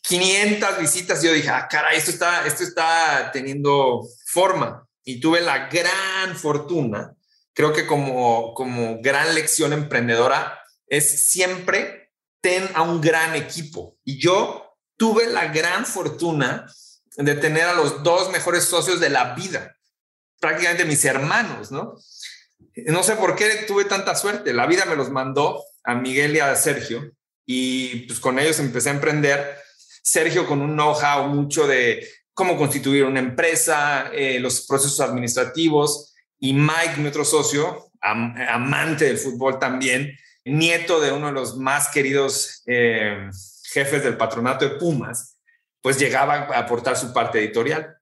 500 0.00 0.78
visitas. 0.78 1.22
Yo 1.22 1.32
dije, 1.32 1.48
ah, 1.48 1.66
cara, 1.68 1.92
esto 1.92 2.12
está, 2.12 2.46
esto 2.46 2.62
está 2.62 3.30
teniendo 3.32 4.06
forma. 4.26 4.86
Y 5.04 5.18
tuve 5.18 5.40
la 5.40 5.68
gran 5.68 6.36
fortuna, 6.36 7.12
creo 7.52 7.72
que 7.72 7.84
como, 7.84 8.54
como 8.54 9.00
gran 9.02 9.34
lección 9.34 9.72
emprendedora, 9.72 10.60
es 10.86 11.30
siempre 11.30 12.12
ten 12.40 12.68
a 12.74 12.82
un 12.82 13.00
gran 13.00 13.34
equipo. 13.34 13.98
Y 14.04 14.20
yo 14.20 14.76
tuve 14.96 15.26
la 15.26 15.46
gran 15.46 15.84
fortuna 15.84 16.66
de 17.16 17.34
tener 17.34 17.64
a 17.64 17.74
los 17.74 18.04
dos 18.04 18.30
mejores 18.30 18.64
socios 18.64 19.00
de 19.00 19.10
la 19.10 19.34
vida, 19.34 19.76
prácticamente 20.38 20.84
mis 20.84 21.04
hermanos, 21.04 21.72
¿no? 21.72 21.96
No 22.86 23.02
sé 23.02 23.16
por 23.16 23.36
qué 23.36 23.64
tuve 23.66 23.84
tanta 23.84 24.14
suerte. 24.14 24.52
La 24.52 24.66
vida 24.66 24.84
me 24.86 24.96
los 24.96 25.10
mandó 25.10 25.64
a 25.84 25.94
Miguel 25.94 26.36
y 26.36 26.40
a 26.40 26.54
Sergio 26.56 27.12
y 27.46 28.06
pues 28.06 28.20
con 28.20 28.38
ellos 28.38 28.58
empecé 28.58 28.90
a 28.90 28.94
emprender. 28.94 29.56
Sergio 30.02 30.46
con 30.46 30.60
un 30.60 30.72
know-how 30.72 31.28
mucho 31.28 31.66
de 31.66 32.06
cómo 32.34 32.56
constituir 32.56 33.04
una 33.04 33.20
empresa, 33.20 34.10
eh, 34.12 34.40
los 34.40 34.66
procesos 34.66 35.00
administrativos 35.00 36.14
y 36.38 36.54
Mike, 36.54 36.96
mi 36.98 37.08
otro 37.08 37.24
socio, 37.24 37.90
amante 38.00 39.04
del 39.04 39.18
fútbol 39.18 39.58
también, 39.58 40.16
nieto 40.44 41.00
de 41.00 41.12
uno 41.12 41.26
de 41.28 41.32
los 41.32 41.56
más 41.56 41.88
queridos 41.88 42.62
eh, 42.66 43.30
jefes 43.64 44.02
del 44.02 44.16
patronato 44.16 44.68
de 44.68 44.76
Pumas, 44.76 45.38
pues 45.80 45.98
llegaba 45.98 46.34
a 46.34 46.58
aportar 46.58 46.96
su 46.96 47.12
parte 47.12 47.38
editorial. 47.38 47.96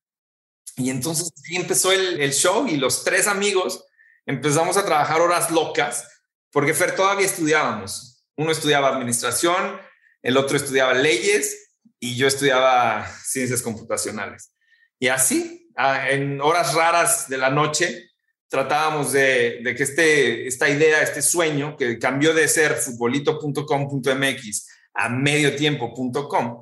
Y 0.77 0.89
entonces 0.89 1.31
empezó 1.51 1.93
el, 1.93 2.21
el 2.21 2.33
show 2.33 2.67
y 2.67 2.77
los 2.77 3.05
tres 3.05 3.27
amigos 3.27 3.85
empezamos 4.27 4.77
a 4.77 4.85
trabajar 4.85 5.21
horas 5.21 5.51
locas, 5.51 6.09
porque 6.51 6.75
Fer 6.75 6.95
todavía 6.95 7.27
estudiábamos. 7.27 8.25
Uno 8.37 8.53
estudiaba 8.53 8.89
administración, 8.89 9.81
el 10.23 10.37
otro 10.37 10.57
estudiaba 10.57 10.95
leyes 10.95 11.71
y 11.99 12.17
yo 12.17 12.27
estudiaba 12.27 13.07
ciencias 13.23 13.63
computacionales. 13.63 14.55
Y 14.99 15.09
así, 15.09 15.71
en 15.77 16.41
horas 16.41 16.75
raras 16.75 17.29
de 17.29 17.39
la 17.39 17.51
noche, 17.51 18.11
tratábamos 18.49 19.13
de, 19.13 19.63
que 19.77 19.83
este, 19.83 20.47
esta 20.47 20.69
idea, 20.69 21.03
este 21.03 21.23
sueño, 21.23 21.77
que 21.77 21.99
cambió 21.99 22.35
de 22.35 22.49
ser 22.49 22.75
futbolito.com.mx 22.75 24.69
a 24.95 25.09
mediotiempo.com, 25.09 26.61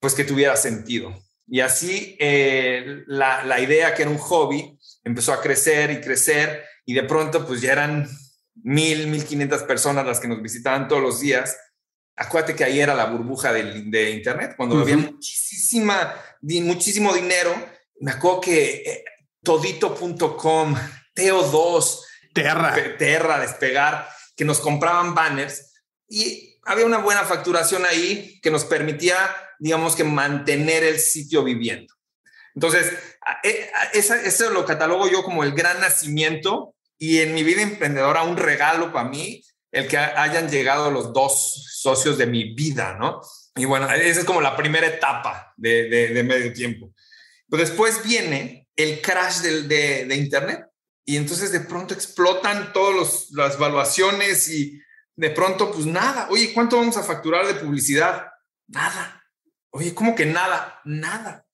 pues 0.00 0.14
que 0.14 0.24
tuviera 0.24 0.56
sentido. 0.56 1.14
Y 1.46 1.60
así 1.60 2.16
eh, 2.18 3.04
la, 3.06 3.44
la, 3.44 3.60
idea 3.60 3.94
que 3.94 4.02
era 4.02 4.10
un 4.10 4.18
hobby 4.18 4.78
empezó 5.02 5.32
a 5.32 5.40
crecer 5.40 5.90
y 5.90 6.00
crecer 6.00 6.62
y 6.88 6.94
de 6.94 7.02
pronto 7.02 7.46
pues 7.46 7.60
ya 7.60 7.72
eran 7.72 8.08
mil, 8.54 9.08
mil 9.08 9.22
quinientas 9.26 9.62
personas 9.62 10.06
las 10.06 10.20
que 10.20 10.26
nos 10.26 10.40
visitaban 10.40 10.88
todos 10.88 11.02
los 11.02 11.20
días. 11.20 11.54
Acuérdate 12.16 12.56
que 12.56 12.64
ahí 12.64 12.80
era 12.80 12.94
la 12.94 13.04
burbuja 13.04 13.52
de, 13.52 13.82
de 13.82 14.10
Internet, 14.12 14.54
cuando 14.56 14.80
había 14.80 14.96
muchísima, 14.96 16.14
muchísimo 16.40 17.12
dinero. 17.12 17.54
Me 18.00 18.12
acuerdo 18.12 18.40
que 18.40 18.76
eh, 18.76 19.04
todito.com, 19.42 20.76
Teo2, 21.14 22.00
Terra. 22.32 22.74
Terra, 22.96 23.38
Despegar, 23.38 24.08
que 24.34 24.46
nos 24.46 24.58
compraban 24.58 25.14
banners 25.14 25.74
y 26.08 26.58
había 26.64 26.86
una 26.86 26.98
buena 26.98 27.24
facturación 27.24 27.84
ahí 27.84 28.40
que 28.40 28.50
nos 28.50 28.64
permitía, 28.64 29.18
digamos 29.58 29.94
que 29.94 30.04
mantener 30.04 30.84
el 30.84 30.98
sitio 30.98 31.44
viviendo. 31.44 31.92
Entonces, 32.54 32.94
e, 33.44 33.70
eso 33.92 34.50
lo 34.50 34.64
catalogo 34.64 35.06
yo 35.06 35.22
como 35.22 35.44
el 35.44 35.52
gran 35.52 35.82
nacimiento 35.82 36.74
y 36.98 37.18
en 37.18 37.34
mi 37.34 37.42
vida 37.44 37.62
emprendedora 37.62 38.24
un 38.24 38.36
regalo 38.36 38.92
para 38.92 39.08
mí 39.08 39.42
el 39.70 39.86
que 39.86 39.96
hayan 39.96 40.48
llegado 40.48 40.90
los 40.90 41.12
dos 41.12 41.64
socios 41.72 42.18
de 42.18 42.26
mi 42.26 42.54
vida, 42.54 42.96
¿no? 42.98 43.20
Y 43.54 43.64
bueno, 43.64 43.90
esa 43.90 44.20
es 44.20 44.26
como 44.26 44.40
la 44.40 44.56
primera 44.56 44.86
etapa 44.86 45.52
de, 45.56 46.22
medio 46.24 46.52
tiempo. 46.52 46.92
Pero 47.48 47.62
después 47.62 48.02
viene 48.02 48.68
el 48.76 49.00
crash 49.00 49.38
de, 49.38 50.04
de, 50.06 50.14
Internet 50.14 50.66
y 51.04 51.16
entonces 51.16 51.52
de 51.52 51.60
pronto 51.60 51.94
explotan 51.94 52.72
todas 52.72 53.30
las 53.32 53.54
evaluaciones 53.54 54.48
y 54.48 54.80
de 55.16 55.30
pronto 55.30 55.72
pues 55.72 55.86
nada. 55.86 56.28
Oye, 56.30 56.52
¿cuánto 56.52 56.76
vamos 56.76 56.96
a 56.96 57.02
facturar 57.02 57.46
de 57.46 57.54
publicidad? 57.54 58.26
Nada. 58.68 59.24
Oye, 59.70 59.94
¿cómo 59.94 60.14
que 60.14 60.26
nada? 60.26 60.80
Nada. 60.84 61.44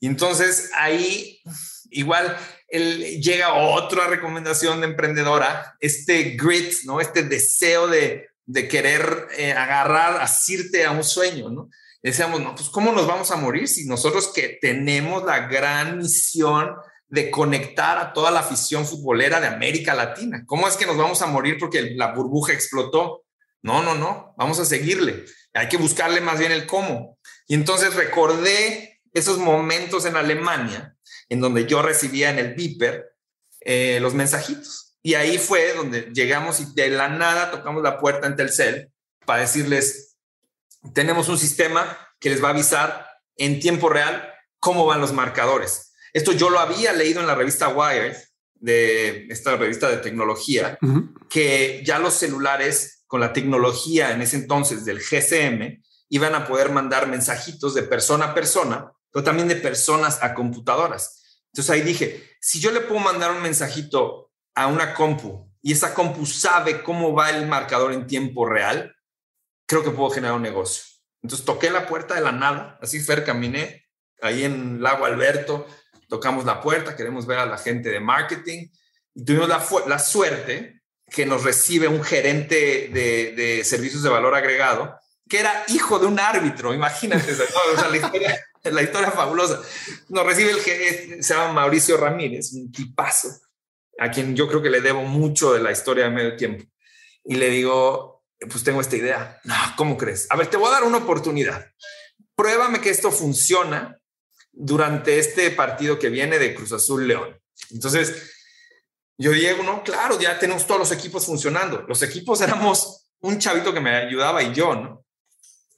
Y 0.00 0.06
entonces 0.06 0.70
ahí 0.74 1.42
igual 1.92 2.36
llega 2.70 3.54
otra 3.54 4.06
recomendación 4.06 4.80
de 4.80 4.86
emprendedora, 4.86 5.76
este 5.80 6.36
grit, 6.36 6.72
¿no? 6.84 7.00
Este 7.00 7.22
deseo 7.22 7.86
de, 7.86 8.28
querer 8.68 9.28
eh, 9.36 9.52
agarrar, 9.52 10.20
asirte 10.20 10.84
a 10.84 10.90
un 10.90 11.04
sueño, 11.04 11.48
¿no? 11.50 11.68
decíamos, 12.02 12.40
no, 12.40 12.54
pues 12.54 12.68
¿cómo 12.68 12.92
nos 12.92 13.06
vamos 13.06 13.30
a 13.30 13.36
morir 13.36 13.68
si 13.68 13.86
nosotros 13.86 14.32
que 14.34 14.58
tenemos 14.60 15.24
la 15.24 15.46
gran 15.46 15.98
misión 15.98 16.74
de 17.08 17.30
conectar 17.30 17.98
a 17.98 18.12
toda 18.12 18.30
la 18.30 18.40
afición 18.40 18.86
futbolera 18.86 19.40
de 19.40 19.46
América 19.46 19.94
Latina? 19.94 20.42
¿Cómo 20.46 20.66
es 20.66 20.76
que 20.76 20.86
nos 20.86 20.96
vamos 20.96 21.22
a 21.22 21.26
morir 21.26 21.58
porque 21.60 21.92
la 21.94 22.12
burbuja 22.12 22.52
explotó? 22.52 23.24
No, 23.62 23.82
no, 23.82 23.94
no, 23.94 24.34
vamos 24.36 24.58
a 24.58 24.64
seguirle. 24.64 25.24
Hay 25.54 25.68
que 25.68 25.76
buscarle 25.76 26.20
más 26.20 26.38
bien 26.38 26.50
el 26.50 26.66
cómo. 26.66 27.18
Y 27.46 27.54
entonces 27.54 27.94
recordé 27.94 29.00
esos 29.12 29.38
momentos 29.38 30.04
en 30.04 30.16
Alemania 30.16 30.91
en 31.28 31.40
donde 31.40 31.66
yo 31.66 31.82
recibía 31.82 32.30
en 32.30 32.38
el 32.38 32.54
Viper 32.54 33.14
eh, 33.60 33.98
los 34.00 34.14
mensajitos. 34.14 34.96
Y 35.02 35.14
ahí 35.14 35.38
fue 35.38 35.74
donde 35.74 36.10
llegamos 36.12 36.60
y 36.60 36.66
de 36.74 36.90
la 36.90 37.08
nada 37.08 37.50
tocamos 37.50 37.82
la 37.82 37.98
puerta 37.98 38.26
en 38.26 38.36
Telcel 38.36 38.92
para 39.24 39.42
decirles, 39.42 40.16
tenemos 40.94 41.28
un 41.28 41.38
sistema 41.38 41.96
que 42.20 42.30
les 42.30 42.42
va 42.42 42.48
a 42.48 42.52
avisar 42.52 43.06
en 43.36 43.60
tiempo 43.60 43.88
real 43.88 44.28
cómo 44.58 44.86
van 44.86 45.00
los 45.00 45.12
marcadores. 45.12 45.92
Esto 46.12 46.32
yo 46.32 46.50
lo 46.50 46.60
había 46.60 46.92
leído 46.92 47.20
en 47.20 47.26
la 47.26 47.34
revista 47.34 47.68
Wired, 47.68 48.16
de 48.54 49.26
esta 49.28 49.56
revista 49.56 49.90
de 49.90 49.96
tecnología, 49.96 50.78
que 51.28 51.82
ya 51.84 51.98
los 51.98 52.14
celulares 52.14 53.04
con 53.08 53.20
la 53.20 53.32
tecnología 53.32 54.12
en 54.12 54.22
ese 54.22 54.36
entonces 54.36 54.84
del 54.84 55.00
GSM 55.00 55.82
iban 56.10 56.34
a 56.36 56.46
poder 56.46 56.70
mandar 56.70 57.08
mensajitos 57.08 57.74
de 57.74 57.82
persona 57.82 58.26
a 58.26 58.34
persona, 58.34 58.92
pero 59.12 59.24
también 59.24 59.48
de 59.48 59.56
personas 59.56 60.22
a 60.22 60.34
computadoras. 60.34 61.40
Entonces 61.52 61.70
ahí 61.70 61.82
dije, 61.82 62.30
si 62.40 62.60
yo 62.60 62.70
le 62.70 62.80
puedo 62.80 63.00
mandar 63.00 63.30
un 63.30 63.42
mensajito 63.42 64.32
a 64.54 64.66
una 64.66 64.94
compu 64.94 65.50
y 65.60 65.72
esa 65.72 65.94
compu 65.94 66.26
sabe 66.26 66.82
cómo 66.82 67.12
va 67.12 67.30
el 67.30 67.46
marcador 67.46 67.92
en 67.92 68.06
tiempo 68.06 68.46
real, 68.46 68.96
creo 69.66 69.84
que 69.84 69.90
puedo 69.90 70.10
generar 70.10 70.36
un 70.36 70.42
negocio. 70.42 70.84
Entonces 71.22 71.44
toqué 71.44 71.70
la 71.70 71.86
puerta 71.86 72.14
de 72.14 72.22
la 72.22 72.32
nada, 72.32 72.78
así 72.80 73.00
Fer 73.00 73.24
caminé 73.24 73.86
ahí 74.22 74.44
en 74.44 74.82
Lago 74.82 75.04
Alberto, 75.04 75.66
tocamos 76.08 76.44
la 76.44 76.60
puerta, 76.60 76.96
queremos 76.96 77.26
ver 77.26 77.38
a 77.38 77.46
la 77.46 77.58
gente 77.58 77.90
de 77.90 78.00
marketing 78.00 78.68
y 79.14 79.24
tuvimos 79.24 79.48
la, 79.48 79.64
la 79.86 79.98
suerte 79.98 80.82
que 81.06 81.26
nos 81.26 81.44
recibe 81.44 81.86
un 81.86 82.02
gerente 82.02 82.88
de, 82.92 83.32
de, 83.36 83.64
servicios 83.64 84.02
de 84.02 84.08
valor 84.08 84.34
agregado 84.34 84.98
que 85.28 85.40
era 85.40 85.64
hijo 85.68 85.98
de 85.98 86.06
un 86.06 86.18
árbitro, 86.18 86.74
imagínate, 86.74 87.32
o 87.32 87.34
sea, 87.78 87.88
la 87.88 87.96
historia 87.96 88.38
la 88.70 88.82
historia 88.82 89.10
fabulosa. 89.10 89.60
Nos 90.08 90.26
recibe 90.26 90.52
el 90.52 90.62
que 90.62 91.22
se 91.22 91.34
llama 91.34 91.52
Mauricio 91.52 91.96
Ramírez, 91.96 92.52
un 92.52 92.70
tipazo, 92.70 93.28
a 93.98 94.10
quien 94.10 94.36
yo 94.36 94.48
creo 94.48 94.62
que 94.62 94.70
le 94.70 94.80
debo 94.80 95.02
mucho 95.02 95.52
de 95.52 95.60
la 95.60 95.72
historia 95.72 96.04
de 96.04 96.10
medio 96.10 96.36
tiempo. 96.36 96.64
Y 97.24 97.36
le 97.36 97.50
digo, 97.50 98.24
pues 98.50 98.64
tengo 98.64 98.80
esta 98.80 98.96
idea. 98.96 99.40
No, 99.44 99.54
¿cómo 99.76 99.96
crees? 99.96 100.26
A 100.30 100.36
ver, 100.36 100.48
te 100.48 100.56
voy 100.56 100.68
a 100.68 100.72
dar 100.72 100.84
una 100.84 100.98
oportunidad. 100.98 101.70
Pruébame 102.34 102.80
que 102.80 102.90
esto 102.90 103.10
funciona 103.10 103.98
durante 104.52 105.18
este 105.18 105.50
partido 105.50 105.98
que 105.98 106.08
viene 106.08 106.38
de 106.38 106.54
Cruz 106.54 106.72
Azul 106.72 107.06
León. 107.06 107.38
Entonces, 107.70 108.30
yo 109.18 109.30
digo, 109.30 109.62
no, 109.62 109.82
claro, 109.82 110.18
ya 110.18 110.38
tenemos 110.38 110.66
todos 110.66 110.80
los 110.80 110.92
equipos 110.92 111.26
funcionando. 111.26 111.84
Los 111.86 112.02
equipos 112.02 112.40
éramos 112.40 113.08
un 113.20 113.38
chavito 113.38 113.72
que 113.72 113.80
me 113.80 113.94
ayudaba 113.94 114.42
y 114.42 114.52
yo, 114.52 114.74
¿no? 114.74 115.04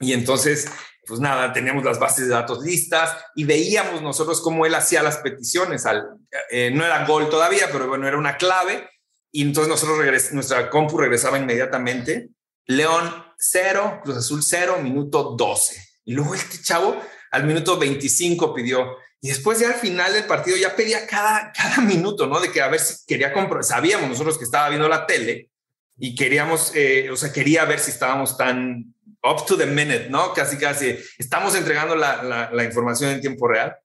Y 0.00 0.12
entonces 0.12 0.66
pues 1.06 1.20
nada, 1.20 1.52
teníamos 1.52 1.84
las 1.84 1.98
bases 1.98 2.28
de 2.28 2.34
datos 2.34 2.62
listas 2.62 3.16
y 3.34 3.44
veíamos 3.44 4.02
nosotros 4.02 4.40
cómo 4.40 4.66
él 4.66 4.74
hacía 4.74 5.02
las 5.02 5.18
peticiones. 5.18 5.86
Al, 5.86 6.04
eh, 6.50 6.70
no 6.72 6.84
era 6.84 7.06
gol 7.06 7.28
todavía, 7.28 7.68
pero 7.72 7.88
bueno, 7.88 8.08
era 8.08 8.16
una 8.16 8.36
clave. 8.36 8.88
Y 9.30 9.42
entonces 9.42 9.68
nosotros 9.68 9.98
nuestra 10.32 10.70
compu 10.70 10.98
regresaba 10.98 11.38
inmediatamente. 11.38 12.30
León 12.66 13.12
0, 13.38 14.00
Cruz 14.02 14.16
Azul 14.16 14.42
0, 14.42 14.78
minuto 14.82 15.34
12. 15.36 15.76
Y 16.04 16.14
luego 16.14 16.34
este 16.34 16.62
chavo 16.62 17.00
al 17.30 17.44
minuto 17.44 17.78
25 17.78 18.54
pidió. 18.54 18.96
Y 19.20 19.28
después 19.28 19.58
ya 19.58 19.68
al 19.68 19.74
final 19.74 20.12
del 20.12 20.24
partido 20.24 20.56
ya 20.56 20.76
pedía 20.76 21.06
cada, 21.06 21.52
cada 21.52 21.80
minuto, 21.80 22.26
¿no? 22.26 22.40
De 22.40 22.52
que 22.52 22.60
a 22.60 22.68
ver 22.68 22.80
si 22.80 23.04
quería 23.06 23.32
comprar. 23.32 23.64
Sabíamos 23.64 24.08
nosotros 24.08 24.38
que 24.38 24.44
estaba 24.44 24.68
viendo 24.68 24.88
la 24.88 25.06
tele 25.06 25.50
y 25.96 26.14
queríamos, 26.14 26.72
eh, 26.74 27.10
o 27.10 27.16
sea, 27.16 27.32
quería 27.32 27.64
ver 27.64 27.78
si 27.78 27.90
estábamos 27.90 28.36
tan 28.36 28.93
up 29.24 29.46
to 29.46 29.56
the 29.56 29.66
minute, 29.66 30.08
¿no? 30.10 30.32
Casi, 30.34 30.58
casi. 30.58 30.96
Estamos 31.18 31.54
entregando 31.54 31.96
la, 31.96 32.50
la, 32.52 32.64
información 32.64 33.10
en 33.10 33.20
tiempo 33.20 33.48
real. 33.48 33.76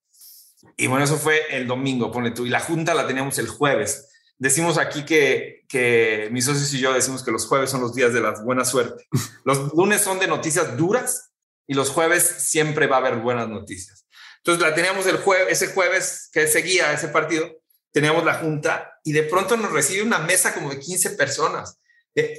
Y 0.77 0.87
bueno, 0.87 1.05
eso 1.05 1.17
fue 1.17 1.55
el 1.55 1.67
domingo, 1.67 2.11
pone 2.11 2.31
tú. 2.31 2.45
Y 2.45 2.49
la 2.49 2.59
junta 2.59 2.93
la 2.93 3.07
teníamos 3.07 3.37
el 3.39 3.47
jueves. 3.47 4.09
Decimos 4.37 4.77
aquí 4.77 5.03
que, 5.05 5.65
que 5.67 6.29
mis 6.31 6.45
socios 6.45 6.73
y 6.73 6.79
yo 6.79 6.93
decimos 6.93 7.23
que 7.23 7.31
los 7.31 7.45
jueves 7.45 7.69
son 7.69 7.81
los 7.81 7.95
días 7.95 8.13
de 8.13 8.21
la 8.21 8.31
buena 8.41 8.65
suerte. 8.65 9.07
Los 9.45 9.73
lunes 9.73 10.01
son 10.01 10.19
de 10.19 10.27
noticias 10.27 10.77
duras 10.77 11.31
y 11.67 11.73
los 11.73 11.89
jueves 11.89 12.23
siempre 12.23 12.87
va 12.87 12.97
a 12.97 12.99
haber 12.99 13.17
buenas 13.17 13.47
noticias. 13.47 14.05
Entonces 14.37 14.61
la 14.61 14.73
teníamos 14.73 15.05
el 15.07 15.17
jueves, 15.17 15.61
ese 15.61 15.73
jueves 15.73 16.29
que 16.31 16.47
seguía 16.47 16.93
ese 16.93 17.09
partido, 17.09 17.47
teníamos 17.91 18.23
la 18.23 18.35
junta 18.35 18.93
y 19.03 19.11
de 19.11 19.23
pronto 19.23 19.57
nos 19.57 19.71
recibe 19.71 20.03
una 20.03 20.19
mesa 20.19 20.53
como 20.53 20.69
de 20.69 20.79
15 20.79 21.11
personas. 21.11 21.79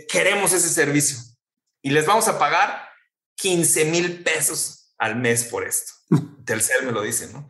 queremos 0.08 0.52
ese 0.52 0.68
servicio 0.68 1.18
y 1.82 1.90
les 1.90 2.06
vamos 2.06 2.28
a 2.28 2.38
pagar 2.38 2.89
15 3.40 3.84
mil 3.86 4.22
pesos 4.22 4.92
al 4.98 5.16
mes 5.16 5.44
por 5.44 5.66
esto. 5.66 5.92
Telcel 6.44 6.86
me 6.86 6.92
lo 6.92 7.02
dice, 7.02 7.28
¿no? 7.32 7.48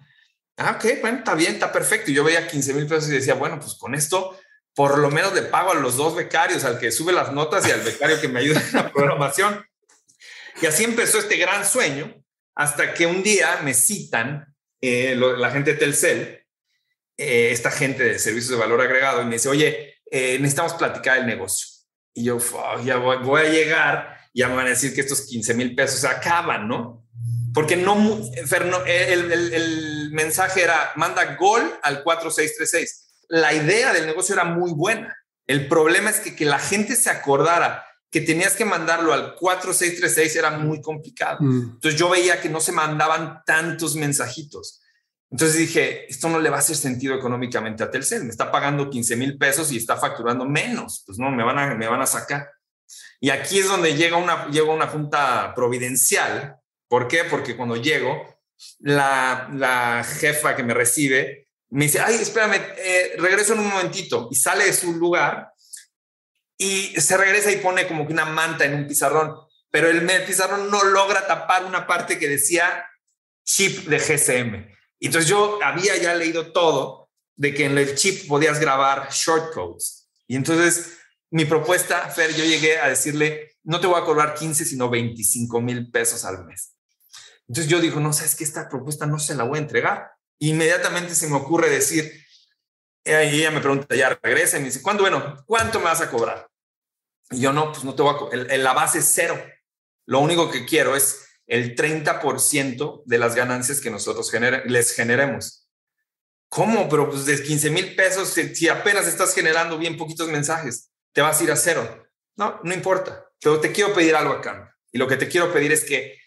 Ah, 0.56 0.73
ok, 0.76 1.00
bueno, 1.00 1.18
está 1.18 1.35
bien, 1.35 1.54
está 1.54 1.73
perfecto. 1.73 2.11
Y 2.11 2.14
yo 2.14 2.25
veía 2.25 2.47
15 2.47 2.75
mil 2.75 2.87
pesos 2.87 3.09
y 3.09 3.14
decía, 3.14 3.35
bueno, 3.35 3.59
pues 3.59 3.75
con 3.75 3.94
esto 3.94 4.38
por 4.75 4.99
lo 4.99 5.11
menos 5.11 5.35
le 5.35 5.42
pago 5.42 5.73
a 5.73 5.75
los 5.75 5.97
dos 5.97 6.14
becarios, 6.14 6.64
al 6.64 6.78
que 6.78 6.92
sube 6.92 7.12
las 7.12 7.32
notas 7.32 7.66
y 7.66 7.70
al 7.70 7.80
becario 7.80 8.20
que 8.20 8.28
me 8.28 8.40
ayuda 8.40 8.62
en 8.62 8.76
la 8.76 8.92
programación. 8.92 9.66
Y 10.62 10.66
así 10.66 10.85
empezó 10.85 11.18
este 11.18 11.37
gran 11.37 11.66
sueño 11.66 12.14
hasta 12.54 12.94
que 12.94 13.06
un 13.06 13.23
día 13.23 13.61
me 13.62 13.75
citan 13.75 14.54
eh, 14.80 15.16
la 15.16 15.50
gente 15.50 15.73
de 15.73 15.78
Telcel, 15.78 16.47
eh, 17.16 17.50
esta 17.50 17.70
gente 17.70 18.04
de 18.04 18.18
servicios 18.18 18.50
de 18.50 18.56
valor 18.56 18.80
agregado, 18.80 19.23
y 19.23 19.25
me 19.25 19.35
dice, 19.35 19.49
oye, 19.49 20.00
eh, 20.11 20.38
necesitamos 20.38 20.75
platicar 20.75 21.18
el 21.18 21.26
negocio. 21.26 21.68
Y 22.14 22.25
yo, 22.25 22.38
ya 22.85 22.97
voy, 22.97 23.40
a 23.40 23.49
llegar 23.49 24.20
ya 24.33 24.49
me 24.49 24.57
van 24.57 24.67
a 24.67 24.71
decir 24.71 24.95
que 24.95 25.01
estos 25.01 25.23
15 25.23 25.55
mil 25.55 25.75
pesos 25.75 26.01
se 26.01 26.09
acaban, 26.09 26.69
¿no? 26.69 27.07
Porque 27.53 27.77
no, 27.77 27.97
el, 28.87 29.33
el, 29.33 30.11
mensaje 30.13 30.63
era, 30.63 30.93
manda 30.97 31.37
gol 31.37 31.63
al 31.83 32.03
4636. 32.03 33.25
La 33.29 33.53
idea 33.53 33.93
del 33.93 34.07
negocio 34.07 34.35
era 34.35 34.45
muy 34.45 34.73
buena. 34.73 35.17
El 35.47 35.67
problema 35.67 36.11
es 36.11 36.21
que, 36.21 36.37
que 36.37 36.45
la 36.45 36.61
gente 36.61 36.95
se 36.95 37.11
acordara 37.11 37.85
que 38.11 38.21
tenías 38.21 38.55
que 38.55 38.65
mandarlo 38.65 39.13
al 39.13 39.35
4636 39.35 40.37
era 40.37 40.51
muy 40.59 40.81
complicado. 40.81 41.39
Mm. 41.41 41.73
Entonces 41.75 41.99
yo 41.99 42.09
veía 42.09 42.41
que 42.41 42.49
no 42.49 42.61
se 42.61 42.73
mandaban 42.73 43.43
tantos 43.45 43.97
mensajitos. 43.97 44.81
Entonces 45.31 45.57
dije, 45.57 46.11
esto 46.11 46.29
no 46.29 46.41
le 46.41 46.51
va 46.51 46.57
a 46.57 46.61
hacer 46.61 46.77
sentido 46.77 47.15
económicamente 47.15 47.85
a 47.85 47.91
Telcel, 47.91 48.25
me 48.25 48.31
está 48.31 48.51
pagando 48.51 48.91
15 48.91 49.15
mil 49.15 49.39
pesos 49.39 49.71
y 49.71 49.77
está 49.77 49.97
facturando 49.97 50.45
menos, 50.45 51.05
pues 51.07 51.19
no, 51.19 51.31
me 51.31 51.45
van 51.45 51.59
a, 51.59 51.75
me 51.77 51.87
van 51.87 52.03
a 52.03 52.07
sacar. 52.07 52.49
Y 53.20 53.30
aquí 53.30 53.59
es 53.59 53.68
donde 53.68 53.94
llega 53.94 54.16
una, 54.16 54.49
llega 54.49 54.73
una 54.73 54.87
junta 54.87 55.52
providencial. 55.54 56.56
¿Por 56.88 57.09
qué? 57.09 57.25
Porque 57.25 57.56
cuando 57.56 57.76
llego, 57.76 58.40
la, 58.78 59.49
la 59.52 60.04
jefa 60.04 60.56
que 60.56 60.62
me 60.62 60.75
recibe 60.75 61.49
me 61.70 61.85
dice, 61.85 62.00
ay, 62.00 62.16
espérame, 62.16 62.61
eh, 62.78 63.12
regreso 63.18 63.52
en 63.52 63.61
un 63.61 63.68
momentito. 63.68 64.28
Y 64.30 64.35
sale 64.35 64.64
de 64.64 64.73
su 64.73 64.92
lugar 64.92 65.52
y 66.59 67.00
se 67.00 67.16
regresa 67.16 67.50
y 67.50 67.56
pone 67.56 67.87
como 67.87 68.06
que 68.06 68.12
una 68.12 68.25
manta 68.25 68.64
en 68.64 68.75
un 68.75 68.87
pizarrón. 68.87 69.35
Pero 69.70 69.88
el 69.88 70.04
pizarrón 70.25 70.70
no 70.70 70.82
logra 70.82 71.26
tapar 71.26 71.64
una 71.64 71.87
parte 71.87 72.18
que 72.18 72.28
decía 72.28 72.87
chip 73.44 73.87
de 73.87 73.99
GSM. 73.99 74.68
Entonces 74.99 75.30
yo 75.30 75.59
había 75.62 75.97
ya 75.97 76.14
leído 76.14 76.52
todo 76.52 77.11
de 77.37 77.54
que 77.54 77.66
en 77.66 77.78
el 77.78 77.94
chip 77.94 78.26
podías 78.26 78.59
grabar 78.59 79.09
shortcodes. 79.11 80.09
Y 80.26 80.37
entonces 80.37 80.99
mi 81.31 81.45
propuesta, 81.45 82.09
Fer, 82.11 82.35
yo 82.35 82.45
llegué 82.45 82.79
a 82.79 82.89
decirle, 82.89 83.57
no 83.63 83.81
te 83.81 83.87
voy 83.87 84.01
a 84.01 84.05
cobrar 84.05 84.35
15, 84.35 84.65
sino 84.65 84.91
25 84.91 85.61
mil 85.61 85.91
pesos 85.91 86.25
al 86.25 86.45
mes. 86.45 86.75
Entonces 87.49 87.71
yo 87.71 87.81
digo, 87.81 88.01
no, 88.01 88.13
sabes 88.13 88.35
que 88.35 88.45
esta 88.45 88.69
propuesta 88.69 89.07
no 89.07 89.19
se 89.19 89.35
la 89.35 89.45
voy 89.45 89.59
a 89.59 89.63
entregar. 89.63 90.11
Inmediatamente 90.39 91.15
se 91.15 91.29
me 91.29 91.37
ocurre 91.37 91.69
decir, 91.69 92.13
y 93.05 93.13
ella 93.13 93.51
me 93.51 93.61
pregunta, 93.61 93.95
ya 93.95 94.19
regresa 94.23 94.57
y 94.57 94.61
me 94.61 94.67
dice, 94.67 94.83
¿cuándo? 94.83 95.03
Bueno, 95.03 95.43
¿cuánto 95.47 95.79
me 95.79 95.87
vas 95.87 96.01
a 96.01 96.11
cobrar? 96.11 96.49
Y 97.31 97.41
yo 97.41 97.53
no, 97.53 97.73
pues 97.73 97.85
no 97.85 97.95
te 97.95 98.03
voy 98.03 98.15
a 98.15 98.19
cobrar. 98.19 98.59
La 98.59 98.73
base 98.73 98.99
es 98.99 99.11
cero. 99.13 99.41
Lo 100.07 100.21
único 100.21 100.51
que 100.51 100.65
quiero 100.65 100.97
es 100.97 101.27
el 101.47 101.75
30% 101.75 103.03
de 103.05 103.19
las 103.19 103.35
ganancias 103.35 103.81
que 103.81 103.91
nosotros 103.91 104.31
les 104.67 104.93
generemos. 104.93 105.69
¿Cómo? 106.49 106.89
Pero 106.89 107.09
pues 107.09 107.27
de 107.27 107.43
15 107.43 107.71
mil 107.71 107.95
pesos, 107.95 108.29
si, 108.29 108.69
apenas 108.69 109.07
estás 109.07 109.35
generando 109.35 109.79
bien 109.79 109.97
poquitos 109.97 110.29
mensajes, 110.29 110.89
te 111.12 111.21
vas 111.21 111.40
a 111.40 111.45
ir 111.45 111.52
a 111.52 111.57
cero. 111.57 112.09
No, 112.37 112.61
no 112.62 112.75
importa, 112.75 113.26
pero 113.40 113.61
te 113.61 113.73
quiero 113.73 113.93
pedir 113.95 114.14
algo 114.14 114.33
acá. 114.33 114.76
Y 114.93 114.99
lo 114.99 115.07
que 115.07 115.17
te 115.17 115.29
quiero 115.29 115.52
pedir 115.52 115.73
es 115.73 115.85
que 115.85 116.19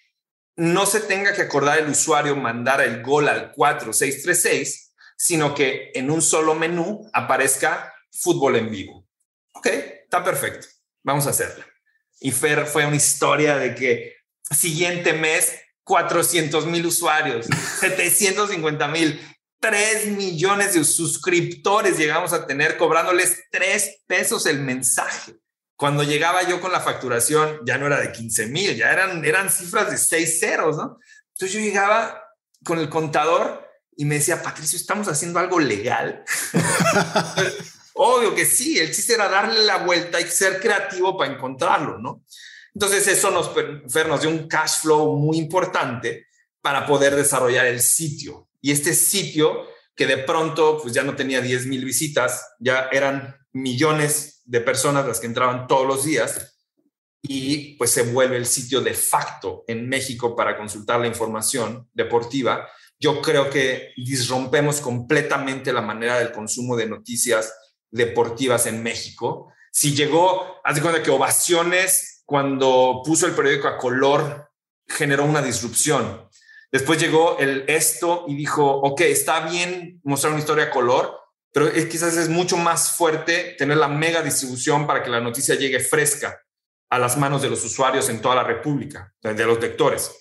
no 0.55 0.85
se 0.85 1.01
tenga 1.01 1.33
que 1.33 1.41
acordar 1.41 1.79
el 1.79 1.89
usuario 1.89 2.35
mandar 2.35 2.81
el 2.81 3.01
gol 3.01 3.27
al 3.27 3.51
4636, 3.53 4.93
sino 5.17 5.55
que 5.55 5.91
en 5.95 6.11
un 6.11 6.21
solo 6.21 6.55
menú 6.55 7.09
aparezca 7.13 7.93
fútbol 8.11 8.55
en 8.57 8.69
vivo. 8.69 9.07
Ok, 9.53 9.67
está 9.67 10.23
perfecto. 10.23 10.67
Vamos 11.03 11.27
a 11.27 11.31
hacerlo. 11.31 11.65
Y 12.19 12.31
Fer 12.31 12.65
fue 12.65 12.85
una 12.85 12.95
historia 12.95 13.57
de 13.57 13.75
que 13.75 14.23
Siguiente 14.51 15.13
mes, 15.13 15.57
400 15.83 16.65
mil 16.67 16.85
usuarios, 16.85 17.47
750 17.79 18.87
mil, 18.89 19.32
3 19.63 20.07
millones 20.07 20.73
de 20.73 20.83
suscriptores 20.83 21.97
llegamos 21.97 22.33
a 22.33 22.45
tener 22.45 22.75
cobrándoles 22.75 23.45
3 23.49 24.01
pesos 24.05 24.45
el 24.45 24.59
mensaje. 24.59 25.37
Cuando 25.77 26.03
llegaba 26.03 26.43
yo 26.43 26.59
con 26.59 26.73
la 26.73 26.81
facturación, 26.81 27.61
ya 27.65 27.77
no 27.77 27.87
era 27.87 28.01
de 28.01 28.11
15 28.11 28.47
mil, 28.47 28.75
ya 28.75 28.91
eran, 28.91 29.23
eran 29.23 29.49
cifras 29.49 29.89
de 29.89 29.97
6 29.97 30.39
ceros, 30.41 30.75
¿no? 30.75 30.99
Entonces 31.29 31.53
yo 31.53 31.61
llegaba 31.61 32.21
con 32.65 32.77
el 32.77 32.89
contador 32.89 33.65
y 33.95 34.03
me 34.03 34.15
decía, 34.15 34.43
Patricio, 34.43 34.77
¿estamos 34.77 35.07
haciendo 35.07 35.39
algo 35.39 35.61
legal? 35.61 36.25
Obvio 37.93 38.35
que 38.35 38.45
sí, 38.45 38.77
el 38.79 38.93
chiste 38.93 39.13
era 39.13 39.29
darle 39.29 39.63
la 39.63 39.77
vuelta 39.77 40.19
y 40.19 40.27
ser 40.27 40.59
creativo 40.59 41.17
para 41.17 41.31
encontrarlo, 41.31 41.99
¿no? 41.99 42.25
Entonces 42.73 43.07
eso 43.07 43.31
nos, 43.31 43.49
nos 43.55 44.21
dio 44.21 44.29
un 44.29 44.49
cash 44.49 44.81
flow 44.81 45.15
muy 45.15 45.37
importante 45.37 46.27
para 46.61 46.85
poder 46.85 47.15
desarrollar 47.15 47.65
el 47.65 47.79
sitio. 47.79 48.49
Y 48.63 48.71
este 48.71 48.93
sitio 48.95 49.67
que 49.93 50.07
de 50.07 50.17
pronto 50.17 50.79
pues 50.81 50.93
ya 50.93 51.03
no 51.03 51.15
tenía 51.15 51.41
10 51.41 51.67
mil 51.67 51.83
visitas, 51.83 52.55
ya 52.59 52.87
eran 52.91 53.35
millones 53.51 54.41
de 54.45 54.61
personas 54.61 55.05
las 55.05 55.19
que 55.19 55.27
entraban 55.27 55.67
todos 55.67 55.85
los 55.85 56.05
días 56.05 56.57
y 57.21 57.75
pues 57.75 57.91
se 57.91 58.03
vuelve 58.03 58.37
el 58.37 58.45
sitio 58.45 58.79
de 58.79 58.93
facto 58.93 59.65
en 59.67 59.87
México 59.87 60.33
para 60.35 60.57
consultar 60.57 61.01
la 61.01 61.07
información 61.07 61.89
deportiva. 61.93 62.67
Yo 62.97 63.21
creo 63.21 63.49
que 63.49 63.91
disrompemos 63.97 64.79
completamente 64.79 65.73
la 65.73 65.81
manera 65.81 66.17
del 66.19 66.31
consumo 66.31 66.77
de 66.77 66.87
noticias 66.87 67.53
deportivas 67.91 68.65
en 68.65 68.81
México. 68.81 69.51
Si 69.71 69.93
llegó, 69.93 70.61
haz 70.63 70.75
de 70.75 70.81
cuenta 70.81 71.03
que 71.03 71.11
ovaciones 71.11 72.23
cuando 72.25 73.01
puso 73.05 73.27
el 73.27 73.33
periódico 73.33 73.67
a 73.67 73.77
color, 73.77 74.49
generó 74.87 75.25
una 75.25 75.41
disrupción. 75.41 76.29
Después 76.73 76.99
llegó 76.99 77.37
el 77.37 77.65
esto 77.67 78.25
y 78.27 78.35
dijo, 78.35 78.65
ok, 78.65 79.01
está 79.01 79.47
bien 79.47 80.01
mostrar 80.03 80.33
una 80.33 80.41
historia 80.41 80.65
a 80.65 80.71
color, 80.71 81.15
pero 81.53 81.67
es, 81.67 81.85
quizás 81.85 82.17
es 82.17 82.29
mucho 82.29 82.57
más 82.57 82.97
fuerte 82.97 83.55
tener 83.59 83.77
la 83.77 83.87
mega 83.87 84.23
distribución 84.23 84.87
para 84.87 85.03
que 85.03 85.11
la 85.11 85.21
noticia 85.21 85.53
llegue 85.53 85.79
fresca 85.79 86.35
a 86.89 86.97
las 86.97 87.15
manos 87.15 87.43
de 87.43 87.51
los 87.51 87.63
usuarios 87.63 88.09
en 88.09 88.21
toda 88.21 88.33
la 88.33 88.43
República, 88.43 89.13
de 89.21 89.45
los 89.45 89.61
lectores. 89.61 90.11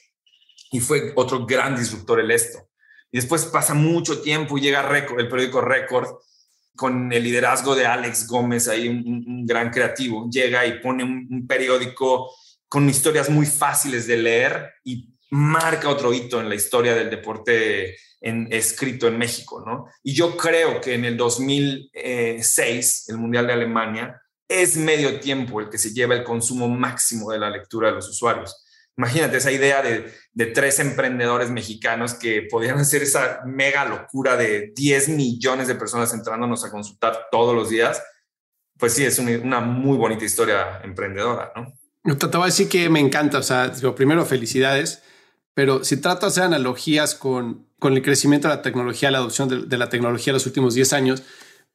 Y 0.70 0.80
fue 0.80 1.14
otro 1.16 1.46
gran 1.46 1.74
disruptor 1.74 2.20
el 2.20 2.30
esto. 2.30 2.68
Y 3.10 3.16
después 3.16 3.46
pasa 3.46 3.72
mucho 3.72 4.20
tiempo 4.20 4.58
y 4.58 4.60
llega 4.60 4.86
el 4.86 5.28
periódico 5.28 5.62
Record 5.62 6.18
con 6.76 7.10
el 7.14 7.24
liderazgo 7.24 7.74
de 7.74 7.86
Alex 7.86 8.26
Gómez, 8.26 8.68
ahí 8.68 8.88
un, 8.88 9.46
gran 9.46 9.70
creativo, 9.70 10.28
llega 10.30 10.66
y 10.66 10.80
pone 10.80 11.02
un, 11.02 11.46
periódico 11.46 12.30
con 12.68 12.88
historias 12.90 13.30
muy 13.30 13.46
fáciles 13.46 14.06
de 14.06 14.18
leer 14.18 14.70
y 14.84 15.11
marca 15.32 15.88
otro 15.88 16.12
hito 16.12 16.40
en 16.40 16.48
la 16.48 16.54
historia 16.54 16.94
del 16.94 17.08
deporte 17.08 17.96
en, 18.20 18.48
escrito 18.50 19.08
en 19.08 19.16
México, 19.18 19.62
¿no? 19.66 19.86
Y 20.02 20.12
yo 20.12 20.36
creo 20.36 20.80
que 20.80 20.94
en 20.94 21.06
el 21.06 21.16
2006, 21.16 23.08
el 23.08 23.18
Mundial 23.18 23.46
de 23.46 23.54
Alemania, 23.54 24.20
es 24.46 24.76
medio 24.76 25.18
tiempo 25.20 25.60
el 25.60 25.70
que 25.70 25.78
se 25.78 25.94
lleva 25.94 26.14
el 26.14 26.22
consumo 26.22 26.68
máximo 26.68 27.32
de 27.32 27.38
la 27.38 27.48
lectura 27.48 27.88
de 27.88 27.94
los 27.94 28.08
usuarios. 28.10 28.62
Imagínate 28.98 29.38
esa 29.38 29.50
idea 29.50 29.80
de, 29.80 30.12
tres 30.52 30.78
emprendedores 30.80 31.50
mexicanos 31.50 32.12
que 32.12 32.46
podían 32.50 32.78
hacer 32.78 33.02
esa 33.02 33.40
mega 33.46 33.86
locura 33.86 34.36
de 34.36 34.72
10 34.76 35.08
millones 35.10 35.66
de 35.66 35.76
personas 35.76 36.12
entrándonos 36.12 36.62
a 36.64 36.70
consultar 36.70 37.28
todos 37.30 37.54
los 37.54 37.70
días. 37.70 38.02
Pues 38.78 38.92
sí, 38.92 39.04
es 39.04 39.18
una, 39.18 39.60
muy 39.60 39.96
bonita 39.96 40.26
historia 40.26 40.82
emprendedora, 40.84 41.52
¿no? 41.56 41.72
Te, 42.16 42.26
voy 42.26 42.42
a 42.42 42.46
decir 42.46 42.68
que 42.68 42.90
me 42.90 43.00
encanta. 43.00 43.38
O 43.38 43.42
sea, 43.42 43.72
primero, 43.96 44.26
felicidades. 44.26 45.02
Pero 45.54 45.84
si 45.84 45.98
trato 45.98 46.26
de 46.26 46.30
hacer 46.30 46.44
analogías 46.44 47.14
con, 47.14 47.66
con 47.78 47.94
el 47.94 48.02
crecimiento 48.02 48.48
de 48.48 48.56
la 48.56 48.62
tecnología, 48.62 49.10
la 49.10 49.18
adopción 49.18 49.48
de, 49.48 49.66
de 49.66 49.78
la 49.78 49.88
tecnología 49.88 50.30
en 50.30 50.34
los 50.34 50.46
últimos 50.46 50.74
10 50.74 50.92
años, 50.92 51.22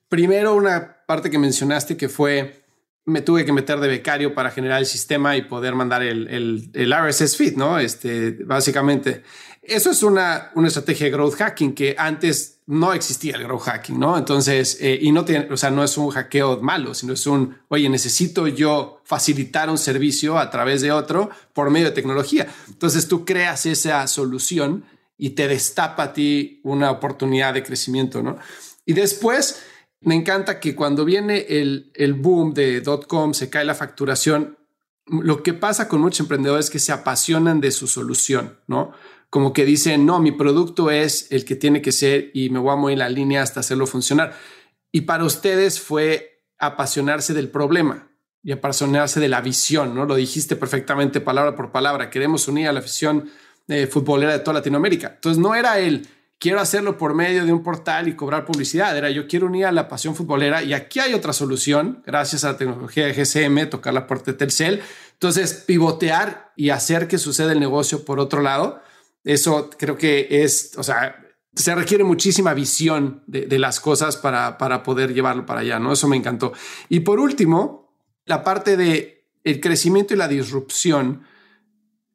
primero 0.10 0.56
una 0.56 1.06
parte 1.06 1.30
que 1.30 1.38
mencionaste 1.38 1.98
que 1.98 2.10
fue 2.10 2.64
me 3.08 3.22
tuve 3.22 3.46
que 3.46 3.54
meter 3.54 3.80
de 3.80 3.88
becario 3.88 4.36
para 4.36 4.52
generar 4.52 4.80
el 4.80 4.86
sistema 4.86 5.38
y 5.38 5.44
poder 5.44 5.76
mandar 5.76 6.04
el, 6.04 6.28
el, 6.28 6.70
el 6.74 6.94
RSS 6.94 7.38
feed, 7.38 7.56
¿no? 7.56 7.80
Este, 7.80 8.32
básicamente, 8.44 9.24
eso 9.62 9.90
es 9.92 10.04
una, 10.04 10.52
una 10.56 10.68
estrategia 10.68 11.06
de 11.06 11.12
growth 11.14 11.36
hacking 11.36 11.74
que 11.74 11.96
antes 11.98 12.57
no 12.68 12.92
existía 12.92 13.36
el 13.36 13.44
growth 13.44 13.64
hacking, 13.64 13.98
¿no? 13.98 14.18
Entonces, 14.18 14.78
eh, 14.82 15.00
y 15.02 15.14
no 15.14 15.24
tiene, 15.24 15.48
o 15.52 15.56
sea, 15.56 15.72
no 15.72 15.86
es 15.86 15.98
un 15.98 16.10
hackeo 16.10 16.62
malo, 16.62 16.94
sino 16.94 17.14
es 17.14 17.26
un, 17.26 17.58
oye, 17.70 17.88
necesito 17.88 18.48
yo 18.48 19.02
facilitar 19.06 19.70
un 19.70 19.78
servicio 19.78 20.38
a 20.38 20.50
través 20.50 20.82
de 20.82 20.92
otro 20.92 21.30
por 21.54 21.70
medio 21.70 21.88
de 21.88 21.94
tecnología. 21.94 22.48
Entonces, 22.68 23.08
tú 23.08 23.24
creas 23.24 23.66
esa 23.66 24.06
solución 24.08 24.84
y 25.18 25.32
te 25.32 25.48
destapa 25.48 26.04
a 26.04 26.14
ti 26.14 26.60
una 26.64 26.92
oportunidad 26.92 27.54
de 27.54 27.64
crecimiento, 27.64 28.22
¿no? 28.22 28.38
Y 28.86 28.94
después, 28.94 29.64
me 30.02 30.16
encanta 30.16 30.60
que 30.60 30.76
cuando 30.76 31.06
viene 31.06 31.46
el, 31.48 31.92
el 31.96 32.14
boom 32.16 32.54
de 32.54 32.84
.com, 33.08 33.34
se 33.34 33.50
cae 33.50 33.64
la 33.64 33.76
facturación, 33.76 34.58
lo 35.06 35.42
que 35.42 35.54
pasa 35.54 35.88
con 35.88 36.02
muchos 36.02 36.20
emprendedores 36.20 36.66
es 36.66 36.72
que 36.72 36.80
se 36.80 36.92
apasionan 36.92 37.62
de 37.62 37.72
su 37.72 37.88
solución, 37.88 38.60
¿no? 38.68 38.92
Como 39.30 39.54
que 39.54 39.66
dicen, 39.66 40.06
no, 40.06 40.20
mi 40.20 40.32
producto 40.32 40.90
es 40.90 41.32
el 41.32 41.44
que 41.44 41.56
tiene 41.56 41.82
que 41.82 41.92
ser 41.92 42.32
y 42.34 42.50
me 42.50 42.60
voy 42.60 42.72
a 42.72 42.76
mover 42.76 42.98
la 42.98 43.10
línea 43.10 43.42
hasta 43.42 43.60
hacerlo 43.60 43.88
funcionar. 43.88 44.34
Y 44.92 45.02
para 45.02 45.26
ustedes 45.26 45.80
fue 45.82 46.44
apasionarse 46.58 47.34
del 47.34 47.50
problema 47.50 48.10
y 48.42 48.52
apasionarse 48.52 49.20
de 49.20 49.28
la 49.28 49.42
visión, 49.42 49.94
¿no? 49.94 50.06
Lo 50.06 50.16
dijiste 50.16 50.56
perfectamente 50.56 51.20
palabra 51.20 51.56
por 51.56 51.72
palabra. 51.72 52.10
Queremos 52.10 52.48
unir 52.48 52.68
a 52.68 52.72
la 52.72 52.80
afición 52.80 53.30
eh, 53.68 53.88
futbolera 53.88 54.32
de 54.32 54.40
toda 54.40 54.56
Latinoamérica. 54.56 55.14
Entonces 55.16 55.42
no 55.42 55.54
era 55.54 55.80
el 55.80 56.08
quiero 56.40 56.60
hacerlo 56.60 56.98
por 56.98 57.14
medio 57.14 57.46
de 57.46 57.52
un 57.52 57.64
portal 57.64 58.08
y 58.08 58.16
cobrar 58.16 58.46
publicidad. 58.46 58.98
Era 58.98 59.10
yo 59.10 59.28
quiero 59.28 59.48
unir 59.48 59.66
a 59.66 59.72
la 59.72 59.88
pasión 59.88 60.16
futbolera 60.16 60.64
y 60.64 60.74
aquí 60.74 61.00
hay 61.00 61.14
otra 61.14 61.34
solución, 61.34 62.02
gracias 62.06 62.44
a 62.44 62.54
la 62.54 62.58
tecnología 62.58 63.06
de 63.06 63.14
GSM, 63.14 63.70
tocar 63.70 63.94
la 63.94 64.08
puerta 64.08 64.32
de 64.32 64.38
Telcel. 64.38 64.82
Entonces, 65.14 65.54
pivotear 65.66 66.54
y 66.56 66.70
hacer 66.70 67.08
que 67.08 67.18
suceda 67.18 67.52
el 67.52 67.60
negocio 67.60 68.06
por 68.06 68.20
otro 68.20 68.42
lado, 68.42 68.82
eso 69.24 69.70
creo 69.78 69.98
que 69.98 70.28
es, 70.30 70.74
o 70.78 70.84
sea, 70.84 71.24
se 71.54 71.74
requiere 71.74 72.04
muchísima 72.04 72.54
visión 72.54 73.24
de, 73.28 73.58
las 73.58 73.80
cosas 73.80 74.16
para, 74.18 74.58
para 74.58 74.84
poder 74.84 75.14
llevarlo 75.14 75.46
para 75.46 75.62
allá, 75.62 75.80
¿no? 75.80 75.94
Eso 75.94 76.08
me 76.08 76.16
encantó. 76.16 76.54
Y 76.90 77.00
por 77.00 77.20
último, 77.20 77.94
la 78.26 78.44
parte 78.44 78.78
de 78.78 79.26
el 79.44 79.60
crecimiento 79.60 80.14
y 80.14 80.18
la 80.18 80.28
disrupción 80.28 81.24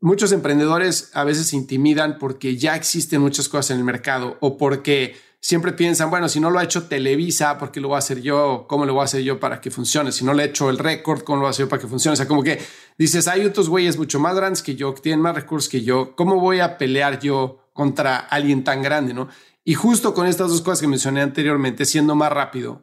muchos 0.02 0.32
emprendedores 0.32 1.10
a 1.14 1.24
veces 1.24 1.46
se 1.46 1.56
intimidan 1.56 2.18
porque 2.18 2.56
ya 2.56 2.76
existen 2.76 3.22
muchas 3.22 3.48
cosas 3.48 3.70
en 3.70 3.78
el 3.78 3.84
mercado 3.84 4.36
o 4.40 4.58
porque 4.58 5.16
siempre 5.40 5.72
piensan, 5.72 6.10
bueno, 6.10 6.28
si 6.28 6.40
no 6.40 6.50
lo 6.50 6.58
ha 6.58 6.64
hecho 6.64 6.84
Televisa, 6.88 7.56
¿por 7.56 7.70
qué 7.70 7.80
lo 7.80 7.88
voy 7.88 7.94
a 7.96 7.98
hacer 7.98 8.20
yo? 8.20 8.66
¿Cómo 8.68 8.84
lo 8.84 8.94
voy 8.94 9.02
a 9.02 9.04
hacer 9.04 9.22
yo 9.22 9.40
para 9.40 9.60
que 9.60 9.70
funcione? 9.70 10.12
Si 10.12 10.24
no 10.24 10.34
le 10.34 10.42
he 10.42 10.46
hecho 10.46 10.70
el 10.70 10.78
récord, 10.78 11.22
¿cómo 11.22 11.36
lo 11.36 11.42
voy 11.42 11.48
a 11.48 11.50
hacer 11.50 11.66
yo 11.66 11.68
para 11.68 11.80
que 11.80 11.88
funcione? 11.88 12.14
O 12.14 12.16
sea, 12.16 12.28
como 12.28 12.42
que 12.42 12.60
dices, 12.98 13.28
hay 13.28 13.44
otros 13.44 13.68
güeyes 13.68 13.98
mucho 13.98 14.20
más 14.20 14.34
grandes 14.34 14.62
que 14.62 14.74
yo, 14.74 14.94
que 14.94 15.00
tienen 15.00 15.20
más 15.20 15.34
recursos 15.34 15.68
que 15.68 15.82
yo. 15.82 16.14
¿Cómo 16.16 16.40
voy 16.40 16.60
a 16.60 16.78
pelear 16.78 17.20
yo 17.20 17.68
contra 17.72 18.16
alguien 18.18 18.64
tan 18.64 18.82
grande? 18.82 19.14
¿no? 19.14 19.28
Y 19.64 19.74
justo 19.74 20.14
con 20.14 20.26
estas 20.26 20.50
dos 20.50 20.62
cosas 20.62 20.80
que 20.80 20.88
mencioné 20.88 21.22
anteriormente, 21.22 21.84
siendo 21.84 22.14
más 22.14 22.32
rápido, 22.32 22.82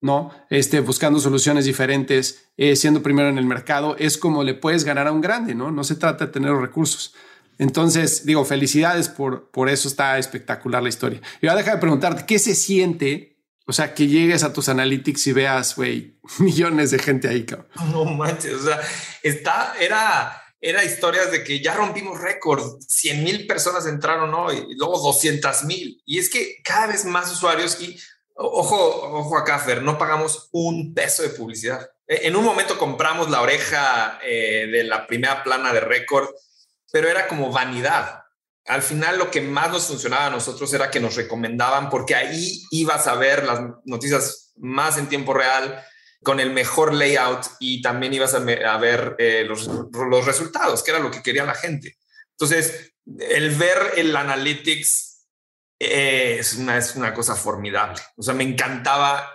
¿no? 0.00 0.30
Este, 0.50 0.80
buscando 0.80 1.18
soluciones 1.18 1.64
diferentes, 1.64 2.48
eh, 2.56 2.76
siendo 2.76 3.02
primero 3.02 3.28
en 3.28 3.38
el 3.38 3.46
mercado, 3.46 3.96
es 3.98 4.18
como 4.18 4.44
le 4.44 4.54
puedes 4.54 4.84
ganar 4.84 5.08
a 5.08 5.12
un 5.12 5.20
grande, 5.20 5.54
¿no? 5.54 5.72
No 5.72 5.82
se 5.82 5.96
trata 5.96 6.26
de 6.26 6.32
tener 6.32 6.50
los 6.50 6.60
recursos. 6.60 7.14
Entonces, 7.58 8.26
digo, 8.26 8.44
felicidades 8.44 9.08
por, 9.08 9.50
por 9.50 9.68
eso 9.68 9.88
está 9.88 10.18
espectacular 10.18 10.82
la 10.82 10.88
historia. 10.88 11.20
Y 11.40 11.46
ahora 11.46 11.58
deja 11.58 11.74
de 11.74 11.80
preguntarte, 11.80 12.26
¿qué 12.26 12.38
se 12.38 12.54
siente? 12.54 13.33
O 13.66 13.72
sea, 13.72 13.94
que 13.94 14.06
llegues 14.06 14.44
a 14.44 14.52
tus 14.52 14.68
analytics 14.68 15.26
y 15.26 15.32
veas, 15.32 15.76
güey, 15.76 16.18
millones 16.38 16.90
de 16.90 16.98
gente 16.98 17.28
ahí, 17.28 17.44
cabrón. 17.44 17.68
No 17.92 18.04
manches, 18.04 18.54
o 18.54 18.64
sea, 18.64 18.80
está, 19.22 19.74
era, 19.80 20.42
era 20.60 20.84
historias 20.84 21.30
de 21.30 21.44
que 21.44 21.60
ya 21.60 21.74
rompimos 21.74 22.20
récord, 22.20 22.80
100 22.80 23.24
mil 23.24 23.46
personas 23.46 23.86
entraron 23.86 24.34
hoy, 24.34 24.64
y 24.68 24.74
luego 24.76 24.98
200 25.00 25.64
mil. 25.64 26.02
Y 26.04 26.18
es 26.18 26.30
que 26.30 26.56
cada 26.62 26.88
vez 26.88 27.04
más 27.04 27.32
usuarios 27.32 27.80
y 27.80 27.96
Ojo, 28.36 28.76
ojo 29.16 29.38
acá, 29.38 29.60
Fer, 29.60 29.82
no 29.82 29.96
pagamos 29.96 30.48
un 30.50 30.92
peso 30.92 31.22
de 31.22 31.28
publicidad. 31.30 31.88
E, 32.06 32.26
en 32.26 32.34
un 32.34 32.44
momento 32.44 32.78
compramos 32.78 33.30
la 33.30 33.40
oreja 33.40 34.18
eh, 34.24 34.66
de 34.70 34.84
la 34.84 35.06
primera 35.06 35.44
plana 35.44 35.72
de 35.72 35.80
récord, 35.80 36.28
pero 36.90 37.08
era 37.08 37.28
como 37.28 37.52
vanidad. 37.52 38.23
Al 38.66 38.82
final 38.82 39.18
lo 39.18 39.30
que 39.30 39.40
más 39.40 39.70
nos 39.70 39.86
funcionaba 39.86 40.26
a 40.26 40.30
nosotros 40.30 40.72
era 40.72 40.90
que 40.90 41.00
nos 41.00 41.16
recomendaban 41.16 41.90
porque 41.90 42.14
ahí 42.14 42.62
ibas 42.70 43.06
a 43.06 43.14
ver 43.14 43.44
las 43.44 43.60
noticias 43.84 44.52
más 44.56 44.96
en 44.96 45.08
tiempo 45.08 45.34
real, 45.34 45.84
con 46.22 46.40
el 46.40 46.52
mejor 46.52 46.94
layout 46.94 47.46
y 47.60 47.82
también 47.82 48.14
ibas 48.14 48.34
a, 48.34 48.38
ver 48.40 49.14
eh, 49.18 49.44
los, 49.46 49.68
resultados, 50.24 50.82
que 50.82 50.90
era 50.90 50.98
lo 50.98 51.10
que 51.10 51.22
quería 51.22 51.44
la 51.44 51.54
gente. 51.54 51.98
Entonces, 52.30 52.94
el 53.18 53.50
ver 53.50 53.92
el 53.96 54.16
analytics 54.16 55.26
es 55.78 56.54
una, 56.54 56.78
es 56.78 56.96
una 56.96 57.12
cosa 57.12 57.36
formidable. 57.36 58.00
O 58.16 58.22
sea, 58.22 58.34
me 58.34 58.44
encantaba, 58.44 59.30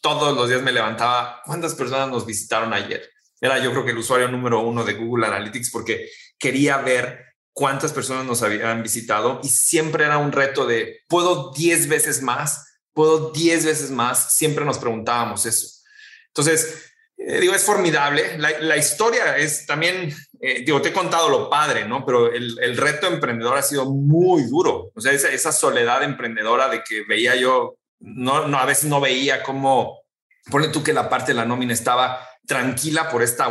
todos 0.00 0.34
los 0.34 0.48
días 0.48 0.62
me 0.62 0.72
levantaba, 0.72 1.42
¿cuántas 1.44 1.74
personas 1.74 2.08
nos 2.08 2.24
visitaron 2.24 2.72
ayer? 2.72 3.10
Era 3.40 3.58
yo 3.58 3.70
creo 3.72 3.84
que 3.84 3.90
el 3.90 3.98
usuario 3.98 4.28
número 4.28 4.60
uno 4.60 4.84
de 4.84 4.94
Google 4.94 5.26
Analytics 5.26 5.70
porque 5.70 6.08
quería 6.38 6.78
ver 6.78 7.27
cuántas 7.58 7.92
personas 7.92 8.24
nos 8.24 8.40
habían 8.44 8.84
visitado 8.84 9.40
y 9.42 9.48
siempre 9.48 10.04
era 10.04 10.18
un 10.18 10.30
reto 10.30 10.64
de, 10.64 11.00
¿puedo 11.08 11.50
10 11.50 11.88
veces 11.88 12.22
más? 12.22 12.78
¿Puedo 12.92 13.32
10 13.32 13.66
veces 13.66 13.90
más? 13.90 14.32
Siempre 14.36 14.64
nos 14.64 14.78
preguntábamos 14.78 15.44
eso. 15.44 15.82
Entonces, 16.28 16.92
eh, 17.16 17.40
digo, 17.40 17.52
es 17.52 17.64
formidable. 17.64 18.38
La, 18.38 18.60
la, 18.60 18.76
historia 18.76 19.36
es 19.36 19.66
también, 19.66 20.14
eh, 20.40 20.62
digo, 20.64 20.80
te 20.80 20.90
he 20.90 20.92
contado 20.92 21.28
lo 21.28 21.50
padre, 21.50 21.84
¿no? 21.84 22.06
Pero 22.06 22.32
el, 22.32 22.76
reto 22.76 23.08
emprendedor 23.08 23.58
ha 23.58 23.62
sido 23.62 23.86
muy 23.86 24.44
duro. 24.44 24.92
O 24.94 25.00
sea, 25.00 25.10
esa, 25.10 25.50
soledad 25.50 26.04
emprendedora 26.04 26.68
de 26.68 26.84
que 26.84 27.02
veía 27.08 27.34
yo, 27.34 27.74
no, 27.98 28.46
no, 28.46 28.56
a 28.56 28.66
veces 28.66 28.84
no 28.84 29.00
veía 29.00 29.42
cómo, 29.42 30.04
pone 30.48 30.68
tú 30.68 30.84
que 30.84 30.92
la 30.92 31.08
parte 31.08 31.32
de 31.32 31.38
la 31.38 31.44
nómina 31.44 31.72
estaba 31.72 32.24
tranquila 32.48 33.10
por 33.10 33.22
esta 33.22 33.46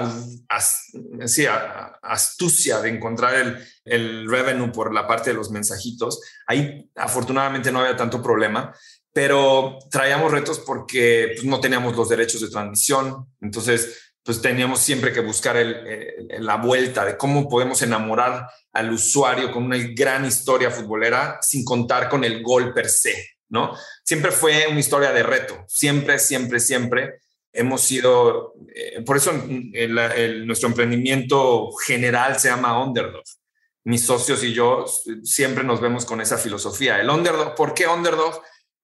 astucia 2.02 2.82
de 2.82 2.90
encontrar 2.90 3.36
el, 3.36 3.68
el 3.86 4.30
revenue 4.30 4.72
por 4.72 4.94
la 4.94 5.08
parte 5.08 5.30
de 5.30 5.36
los 5.36 5.52
mensajitos. 5.52 6.20
Ahí 6.48 6.90
afortunadamente 6.96 7.72
no 7.72 7.80
había 7.80 7.96
tanto 7.96 8.22
problema 8.22 8.74
pero 9.18 9.80
traíamos 9.90 10.32
retos 10.32 10.60
porque 10.60 11.32
pues, 11.34 11.44
no 11.44 11.60
teníamos 11.60 11.96
los 11.96 12.08
derechos 12.08 12.40
de 12.40 12.50
transmisión, 12.50 13.26
entonces 13.42 14.14
pues 14.22 14.44
teníamos 14.44 14.80
siempre 14.80 15.12
que 15.12 15.22
buscar 15.22 15.56
la 16.38 16.58
vuelta 16.58 17.04
de 17.04 17.18
cómo 17.18 17.50
podemos 17.50 17.82
enamorar 17.82 18.48
al 18.74 18.92
usuario 18.92 19.52
con 19.52 19.64
una 19.64 19.78
gran 19.96 20.24
historia 20.24 20.70
futbolera 20.70 21.40
sin 21.42 21.66
contar 21.66 22.10
con 22.10 22.24
el 22.24 22.44
gol 22.44 22.76
per 22.76 22.90
se, 22.90 23.40
¿no? 23.50 23.76
Siempre 24.04 24.32
fue 24.32 24.68
una 24.70 24.82
historia 24.82 25.12
de 25.12 25.24
reto, 25.24 25.66
siempre, 25.68 26.20
siempre, 26.20 26.60
siempre 26.60 27.22
hemos 27.58 27.82
sido, 27.82 28.54
eh, 28.74 29.02
por 29.06 29.18
eso 29.18 29.34
nuestro 30.46 30.70
emprendimiento 30.70 31.72
general 31.86 32.40
se 32.40 32.50
llama 32.50 32.84
Underdog. 32.84 33.24
Mis 33.84 34.04
socios 34.04 34.44
y 34.44 34.54
yo 34.54 34.86
siempre 35.24 35.64
nos 35.64 35.82
vemos 35.82 36.06
con 36.06 36.22
esa 36.22 36.38
filosofía. 36.38 37.00
El 37.00 37.10
Underdog, 37.10 37.56
¿por 37.56 37.74
qué 37.74 37.88
Underdog? 37.88 38.42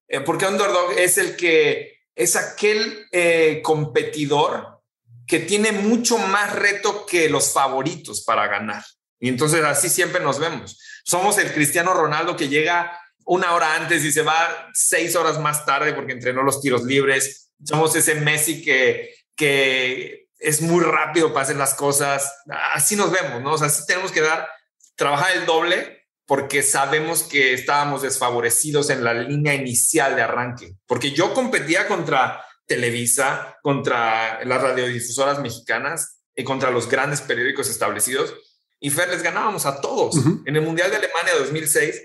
Eh, 0.08 0.20
porque 0.20 0.46
underdog 0.46 0.92
es 0.96 1.18
el 1.18 1.36
que 1.36 2.02
es 2.14 2.36
aquel 2.36 3.06
eh, 3.10 3.60
competidor 3.62 4.80
que 5.26 5.40
tiene 5.40 5.72
mucho 5.72 6.18
más 6.18 6.54
reto 6.54 7.06
que 7.06 7.28
los 7.28 7.52
favoritos 7.52 8.22
para 8.22 8.46
ganar. 8.46 8.84
Y 9.18 9.28
entonces 9.28 9.64
así 9.64 9.88
siempre 9.88 10.22
nos 10.22 10.38
vemos. 10.38 10.78
Somos 11.04 11.38
el 11.38 11.52
Cristiano 11.52 11.94
Ronaldo 11.94 12.36
que 12.36 12.48
llega 12.48 12.98
una 13.24 13.54
hora 13.54 13.74
antes 13.74 14.04
y 14.04 14.12
se 14.12 14.22
va 14.22 14.70
seis 14.74 15.16
horas 15.16 15.40
más 15.40 15.64
tarde 15.64 15.94
porque 15.94 16.12
entrenó 16.12 16.42
los 16.42 16.60
tiros 16.60 16.84
libres. 16.84 17.43
Somos 17.64 17.96
ese 17.96 18.16
Messi 18.16 18.62
que, 18.62 19.14
que 19.34 20.28
es 20.38 20.60
muy 20.60 20.84
rápido 20.84 21.32
para 21.32 21.44
hacer 21.44 21.56
las 21.56 21.74
cosas. 21.74 22.32
Así 22.72 22.96
nos 22.96 23.10
vemos, 23.10 23.42
¿no? 23.42 23.54
O 23.54 23.58
sea, 23.58 23.68
así 23.68 23.84
tenemos 23.86 24.12
que 24.12 24.20
dar, 24.20 24.48
trabajar 24.94 25.36
el 25.36 25.46
doble 25.46 26.04
porque 26.26 26.62
sabemos 26.62 27.22
que 27.22 27.52
estábamos 27.52 28.02
desfavorecidos 28.02 28.90
en 28.90 29.04
la 29.04 29.14
línea 29.14 29.54
inicial 29.54 30.16
de 30.16 30.22
arranque, 30.22 30.74
porque 30.86 31.12
yo 31.12 31.34
competía 31.34 31.86
contra 31.86 32.42
Televisa, 32.66 33.58
contra 33.62 34.42
las 34.44 34.62
radiodifusoras 34.62 35.38
mexicanas 35.40 36.22
y 36.34 36.44
contra 36.44 36.70
los 36.70 36.88
grandes 36.88 37.20
periódicos 37.20 37.68
establecidos, 37.68 38.34
y 38.80 38.90
Fer 38.90 39.08
les 39.08 39.22
ganábamos 39.22 39.66
a 39.66 39.80
todos. 39.80 40.16
En 40.44 40.56
el 40.56 40.62
Mundial 40.62 40.90
de 40.90 40.96
Alemania 40.96 41.34
2006, 41.38 42.02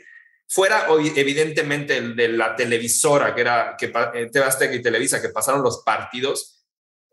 fuera 0.49 0.87
evidentemente 1.15 1.97
el 1.97 2.15
de 2.15 2.27
la 2.29 2.55
televisora, 2.55 3.35
que 3.35 3.41
era 3.41 3.75
que, 3.77 3.93
eh, 4.15 4.29
y 4.73 4.81
Televisa, 4.81 5.21
que 5.21 5.29
pasaron 5.29 5.61
los 5.61 5.83
partidos, 5.83 6.65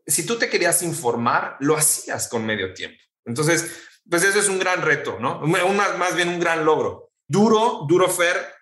si 0.07 0.25
tú 0.25 0.37
te 0.37 0.49
querías 0.49 0.83
informar, 0.83 1.57
lo 1.61 1.77
hacías 1.77 2.29
con 2.29 2.47
medio 2.47 2.73
tiempo. 2.73 2.99
Entonces, 3.25 3.71
pues 4.09 4.23
eso 4.23 4.39
es 4.39 4.49
un 4.49 4.59
gran 4.59 4.83
reto, 4.83 5.19
¿no? 5.21 5.41
más 5.41 6.17
bien 6.17 6.29
un 6.29 6.41
gran 6.41 6.65
logro. 6.65 7.11
Duro, 7.29 7.85
duro, 7.89 8.09
Fer, 8.09 8.55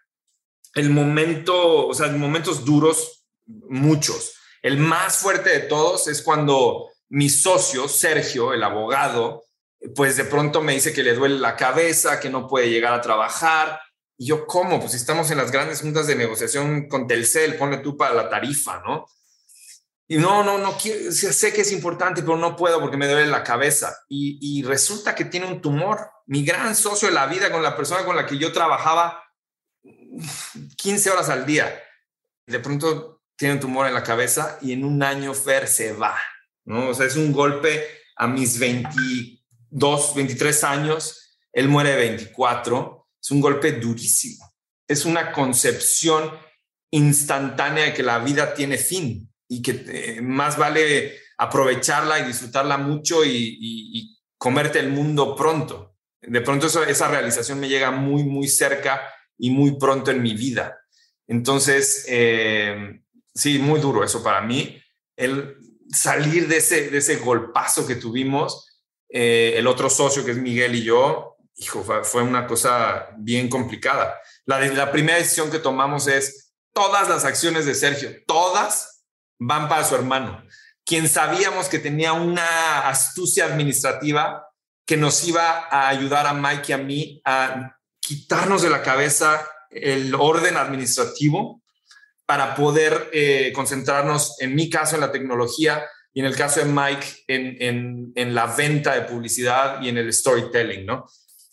el 0.75 0.91
momento, 0.91 1.87
o 1.87 1.95
sea, 1.95 2.09
momentos 2.09 2.65
duros, 2.65 3.27
muchos. 3.47 4.35
El 4.63 4.79
más 4.79 5.19
fuerte 5.19 5.51
de 5.51 5.61
todos 5.61 6.09
es 6.09 6.23
cuando 6.23 6.91
mi 7.11 7.29
socio, 7.29 7.87
Sergio, 7.87 8.55
el 8.55 8.65
abogado, 8.65 9.45
pues 9.95 10.17
de 10.17 10.25
pronto 10.25 10.63
me 10.63 10.73
dice 10.73 10.93
que 10.95 11.03
le 11.03 11.15
duele 11.15 11.39
la 11.39 11.57
cabeza, 11.57 12.19
que 12.19 12.31
no 12.31 12.49
puede 12.49 12.71
llegar 12.71 12.95
a 12.95 13.03
trabajar. 13.03 13.79
Y 14.17 14.27
yo, 14.27 14.47
¿cómo? 14.47 14.81
Pues 14.81 14.95
estamos 14.95 15.31
en 15.31 15.39
las 15.39 15.51
grandes 15.51 15.81
juntas 15.81 16.07
de 16.07 16.15
negociación 16.15 16.89
con 16.89 17.07
Telcel, 17.07 17.57
ponle 17.57 17.79
tú 17.79 17.97
para 17.97 18.15
la 18.15 18.29
tarifa, 18.29 18.81
¿no? 18.87 19.07
Y 20.07 20.19
no, 20.19 20.45
no, 20.45 20.59
no 20.59 20.77
quiero, 20.77 21.11
sé 21.11 21.53
que 21.53 21.63
es 21.63 21.73
importante, 21.73 22.23
pero 22.23 22.37
no 22.37 22.57
puedo 22.57 22.81
porque 22.81 22.97
me 22.97 23.09
duele 23.09 23.27
la 23.27 23.43
cabeza. 23.43 23.97
Y, 24.09 24.63
resulta 24.63 25.15
que 25.15 25.25
tiene 25.25 25.47
un 25.47 25.61
tumor. 25.61 26.11
Mi 26.27 26.45
gran 26.45 26.77
socio 26.77 27.09
de 27.09 27.15
la 27.15 27.27
vida 27.27 27.51
con 27.51 27.63
la 27.63 27.77
persona 27.77 28.05
con 28.05 28.17
la 28.17 28.27
que 28.27 28.39
yo 28.39 28.53
trabajaba 28.53 29.25
15 30.77 31.11
horas 31.11 31.29
al 31.31 31.47
día. 31.47 31.83
De 32.47 32.61
pronto 32.61 33.23
tiene 33.37 33.55
un 33.55 33.61
tumor 33.61 33.87
en 33.87 33.95
la 33.95 34.03
cabeza 34.03 34.59
y 34.61 34.73
en 34.73 34.85
un 34.85 35.03
año 35.03 35.33
Fer 35.33 35.67
se 35.67 35.93
va. 35.93 36.17
¿no? 36.65 36.91
O 36.91 36.95
sea, 36.95 37.07
es 37.07 37.17
un 37.17 37.33
golpe 37.33 37.87
a 38.17 38.27
mis 38.27 38.59
22, 38.59 40.15
23 40.15 40.65
años. 40.65 41.39
Él 41.53 41.69
muere 41.69 41.91
de 41.91 41.97
24. 41.97 43.04
Es 43.25 43.31
un 43.31 43.41
golpe 43.41 43.73
durísimo. 43.73 44.53
Es 44.87 45.07
una 45.07 45.33
concepción 45.33 46.31
instantánea 46.91 47.87
de 47.87 47.95
que 47.95 48.03
la 48.03 48.19
vida 48.19 48.53
tiene 48.53 48.77
fin 48.77 49.33
y 49.49 49.63
que 49.63 49.83
eh, 49.89 50.21
más 50.21 50.59
vale 50.59 51.17
aprovecharla 51.39 52.19
y 52.21 52.27
disfrutarla 52.27 52.77
mucho 52.77 53.25
y, 53.25 54.11
comerte 54.37 54.79
el 54.79 54.91
mundo 54.91 55.35
pronto. 55.35 55.97
De 56.21 56.43
pronto 56.43 56.67
esa 56.67 57.09
realización 57.09 57.59
me 57.61 57.69
llega 57.69 57.91
muy, 57.91 58.25
muy 58.25 58.47
cerca 58.47 59.01
y 59.39 59.49
muy 59.49 59.79
pronto 59.79 60.11
en 60.11 60.21
mi 60.21 60.35
vida. 60.35 60.79
Entonces, 61.27 62.05
eh, 62.09 63.01
sí, 63.35 63.59
muy 63.59 63.81
duro 63.81 64.05
eso 64.05 64.23
para 64.23 64.43
mí. 64.43 64.79
El 65.17 65.57
salir 65.89 66.47
de 66.47 66.59
ese, 66.59 66.91
de 66.91 66.99
ese 66.99 67.17
golpazo 67.17 67.87
que 67.87 67.95
tuvimos, 67.95 68.83
eh, 69.09 69.55
el 69.57 69.67
otro 69.67 69.89
socio 69.89 70.27
que 70.27 70.33
es 70.33 70.37
Miguel 70.37 70.75
y 70.75 70.83
yo, 70.83 71.34
hijo, 71.57 71.85
fue, 72.03 72.23
una 72.23 72.47
cosa 72.47 73.09
bien 73.19 73.49
complicada. 73.49 74.19
La, 74.45 74.61
la 74.61 74.91
primera 74.91 75.19
decisión 75.19 75.51
que 75.51 75.59
tomamos 75.59 76.07
es 76.07 76.53
todas 76.73 77.09
las 77.09 77.25
acciones 77.25 77.67
de 77.67 77.75
Sergio, 77.75 78.11
todas 78.27 79.05
van 79.39 79.69
para 79.69 79.85
su 79.85 79.95
hermano, 79.95 80.45
quien 80.85 81.09
sabíamos 81.09 81.69
que 81.69 81.79
tenía 81.79 82.13
una 82.13 82.89
astucia 82.89 83.47
administrativa 83.47 84.47
que 84.87 84.97
nos 84.97 85.27
iba 85.27 85.69
a 85.71 85.89
ayudar 85.89 86.27
a 86.27 86.35
Mike 86.35 86.65
y 86.69 86.73
a 86.73 86.79
mí 86.79 87.23
a 87.25 87.77
quitarnos 88.01 88.63
de 88.63 88.71
la 88.71 88.83
cabeza 88.83 89.47
el 89.71 90.15
orden 90.15 90.57
administrativo 90.57 91.63
para 92.27 92.55
poder 92.55 93.11
eh, 93.13 93.53
concentrarnos, 93.55 94.37
en 94.41 94.55
mi 94.55 94.71
caso, 94.71 94.95
en 94.95 95.01
la 95.01 95.13
tecnología 95.13 95.85
y 96.13 96.21
en 96.21 96.27
el 96.27 96.37
caso 96.37 96.61
de 96.61 96.67
Mike, 96.67 97.25
en, 97.27 98.13
en, 98.15 98.35
la 98.35 98.47
venta 98.47 98.95
de 98.95 99.03
publicidad 99.03 99.83
y 99.83 99.89
en 99.89 99.99
el 99.99 100.13
storytelling, 100.13 100.87
¿no? 100.87 101.07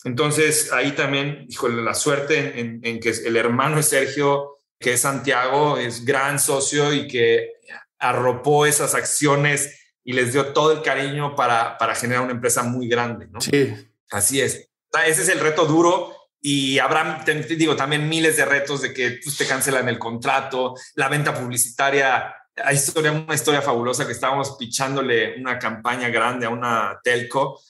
Entonces, 0.04 0.72
ahí 0.72 0.92
también, 0.92 1.46
híjole, 1.48 1.82
la 1.82 1.94
suerte 1.94 2.60
en, 2.60 2.80
en, 2.82 3.00
que 3.00 3.10
el 3.10 3.36
hermano 3.36 3.76
de 3.76 3.82
Sergio, 3.82 4.58
que 4.78 4.94
es 4.94 5.00
Santiago, 5.02 5.78
es 5.78 6.04
gran 6.04 6.38
socio 6.38 6.92
y 6.92 7.06
que 7.06 7.52
arropó 7.98 8.66
esas 8.66 8.94
acciones 8.94 9.78
y 10.04 10.12
les 10.12 10.32
dio 10.32 10.46
todo 10.46 10.72
el 10.72 10.82
cariño 10.82 11.36
para, 11.36 11.78
para 11.78 11.94
generar 11.94 12.24
una 12.24 12.32
empresa 12.32 12.62
muy 12.64 12.88
grande, 12.88 13.28
¿no? 13.30 13.40
Sí. 13.40 13.74
Así 14.10 14.40
es. 14.40 14.68
Ese 15.06 15.22
es 15.22 15.28
el 15.28 15.40
reto 15.40 15.64
duro 15.66 16.14
y 16.40 16.80
habrá, 16.80 17.24
te, 17.24 17.34
digo, 17.34 17.76
también 17.76 18.08
miles 18.08 18.36
de 18.36 18.44
retos 18.44 18.82
de 18.82 18.92
que 18.92 19.20
pues, 19.22 19.36
te 19.36 19.46
cancelan 19.46 19.88
el 19.88 19.98
contrato, 19.98 20.74
la 20.96 21.08
venta 21.08 21.32
publicitaria. 21.32 22.34
Hay 22.64 22.74
historia, 22.74 23.12
una 23.12 23.34
historia 23.34 23.62
fabulosa 23.62 24.04
que 24.04 24.12
estábamos 24.12 24.56
pichándole 24.58 25.40
una 25.40 25.58
campaña 25.58 26.08
grande 26.08 26.46
a 26.46 26.50
una 26.50 27.00
telco, 27.02 27.60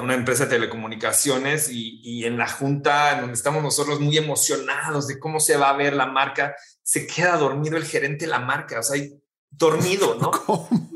una 0.00 0.14
empresa 0.14 0.44
de 0.44 0.50
telecomunicaciones 0.50 1.68
y, 1.68 2.00
y 2.02 2.24
en 2.24 2.38
la 2.38 2.48
junta 2.48 3.20
donde 3.20 3.34
estamos 3.34 3.62
nosotros 3.62 4.00
muy 4.00 4.16
emocionados 4.16 5.06
de 5.06 5.18
cómo 5.18 5.38
se 5.38 5.56
va 5.56 5.68
a 5.68 5.76
ver 5.76 5.94
la 5.94 6.06
marca, 6.06 6.56
se 6.82 7.06
queda 7.06 7.36
dormido 7.36 7.76
el 7.76 7.84
gerente 7.84 8.24
de 8.24 8.30
la 8.30 8.38
marca, 8.38 8.80
o 8.80 8.82
sea, 8.82 9.02
dormido, 9.50 10.16
¿no? 10.16 10.30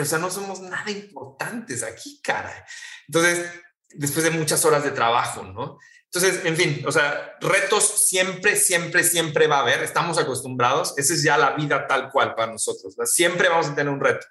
o 0.00 0.04
sea, 0.04 0.18
no 0.18 0.30
somos 0.30 0.60
nada 0.60 0.90
importantes 0.90 1.82
aquí, 1.82 2.20
cara. 2.22 2.66
Entonces, 3.06 3.50
después 3.90 4.24
de 4.24 4.30
muchas 4.30 4.64
horas 4.64 4.82
de 4.82 4.90
trabajo, 4.90 5.44
¿no? 5.44 5.78
Entonces, 6.04 6.44
en 6.44 6.56
fin, 6.56 6.84
o 6.86 6.92
sea, 6.92 7.36
retos 7.40 7.84
siempre, 8.08 8.56
siempre, 8.56 9.04
siempre 9.04 9.46
va 9.46 9.58
a 9.58 9.60
haber, 9.60 9.82
estamos 9.82 10.18
acostumbrados, 10.18 10.94
esa 10.96 11.12
es 11.12 11.22
ya 11.22 11.36
la 11.36 11.50
vida 11.52 11.86
tal 11.86 12.10
cual 12.10 12.34
para 12.34 12.52
nosotros, 12.52 12.94
siempre 13.04 13.48
vamos 13.48 13.68
a 13.68 13.74
tener 13.74 13.92
un 13.92 14.00
reto. 14.00 14.26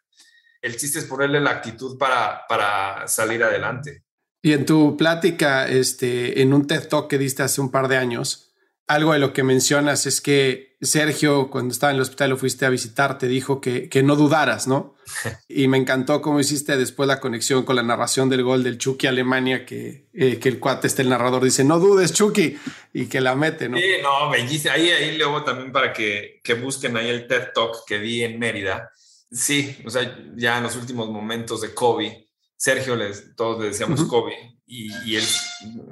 El 0.62 0.78
chiste 0.78 1.00
es 1.00 1.06
ponerle 1.06 1.40
la 1.40 1.52
actitud 1.52 1.98
para, 1.98 2.46
para 2.48 3.08
salir 3.08 3.44
adelante. 3.44 4.04
Y 4.42 4.54
en 4.54 4.66
tu 4.66 4.96
plática, 4.98 5.68
este, 5.68 6.42
en 6.42 6.54
un 6.54 6.68
TED 6.68 6.88
Talk 6.88 7.10
que 7.10 7.18
diste 7.18 7.44
hace 7.44 7.60
un 7.62 7.72
par 7.72 7.88
de 7.88 7.98
años, 7.98 8.48
algo 8.88 9.14
de 9.14 9.20
lo 9.20 9.34
que 9.34 9.44
mencionas 9.44 10.06
es 10.06 10.22
que 10.22 10.78
Sergio, 10.80 11.50
cuando 11.50 11.74
estaba 11.74 11.92
en 11.92 11.98
el 11.98 12.04
hospital, 12.04 12.30
lo 12.30 12.38
fuiste 12.38 12.66
a 12.66 12.70
visitar, 12.70 13.18
te 13.18 13.28
dijo 13.28 13.60
que, 13.60 13.90
que 13.90 14.04
no 14.04 14.16
dudaras, 14.16 14.68
¿no? 14.68 14.96
y 15.50 15.68
me 15.68 15.78
encantó 15.78 16.22
cómo 16.22 16.40
hiciste 16.40 16.78
después 16.78 17.08
la 17.08 17.20
conexión 17.20 17.64
con 17.64 17.76
la 17.76 17.84
narración 17.84 18.30
del 18.30 18.44
gol 18.44 18.64
del 18.64 18.78
Chucky 18.78 19.08
Alemania, 19.08 19.66
que, 19.66 20.08
eh, 20.14 20.40
que 20.40 20.50
el 20.50 20.60
cuate, 20.60 20.88
este, 20.88 21.02
el 21.02 21.10
narrador, 21.10 21.44
dice, 21.44 21.64
no 21.64 21.80
dudes, 21.80 22.14
Chucky, 22.14 22.58
y 22.94 23.08
que 23.08 23.20
la 23.20 23.36
mete, 23.36 23.68
¿no? 23.68 23.78
Sí, 23.78 23.84
no, 24.02 24.30
bellísimo. 24.30 24.74
Ahí, 24.74 24.90
ahí 24.90 25.18
luego 25.18 25.44
también 25.44 25.72
para 25.72 25.92
que, 25.92 26.40
que 26.44 26.54
busquen 26.54 26.96
ahí 26.96 27.10
el 27.10 27.28
TED 27.28 27.50
Talk 27.54 27.86
que 27.86 28.00
di 28.00 28.24
en 28.24 28.40
Mérida. 28.40 28.92
Sí, 29.30 29.78
o 29.86 29.90
sea, 29.90 30.18
ya 30.36 30.58
en 30.58 30.64
los 30.64 30.76
últimos 30.76 31.10
momentos 31.10 31.62
de 31.62 31.74
Kobe, 31.74 32.30
Sergio, 32.56 32.96
les, 32.96 33.36
todos 33.36 33.60
le 33.60 33.68
decíamos 33.68 34.04
Kobe, 34.06 34.60
y, 34.66 34.90
y 35.06 35.16
él 35.16 35.24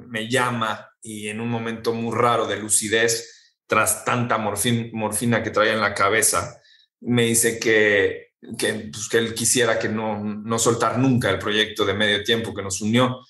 me 0.08 0.28
llama 0.28 0.88
y 1.02 1.28
en 1.28 1.40
un 1.40 1.48
momento 1.48 1.92
muy 1.92 2.14
raro 2.14 2.46
de 2.46 2.56
lucidez, 2.56 3.36
tras 3.66 4.04
tanta 4.04 4.38
morfina 4.38 5.42
que 5.42 5.50
traía 5.50 5.74
en 5.74 5.80
la 5.80 5.94
cabeza, 5.94 6.60
me 7.00 7.24
dice 7.26 7.58
que, 7.58 8.34
que, 8.58 8.90
pues, 8.92 9.08
que 9.08 9.18
él 9.18 9.34
quisiera 9.34 9.78
que 9.78 9.88
no, 9.88 10.22
no 10.22 10.58
soltar 10.58 10.98
nunca 10.98 11.30
el 11.30 11.38
proyecto 11.38 11.84
de 11.84 11.94
medio 11.94 12.22
tiempo 12.24 12.54
que 12.54 12.62
nos 12.62 12.80
unió. 12.80 13.20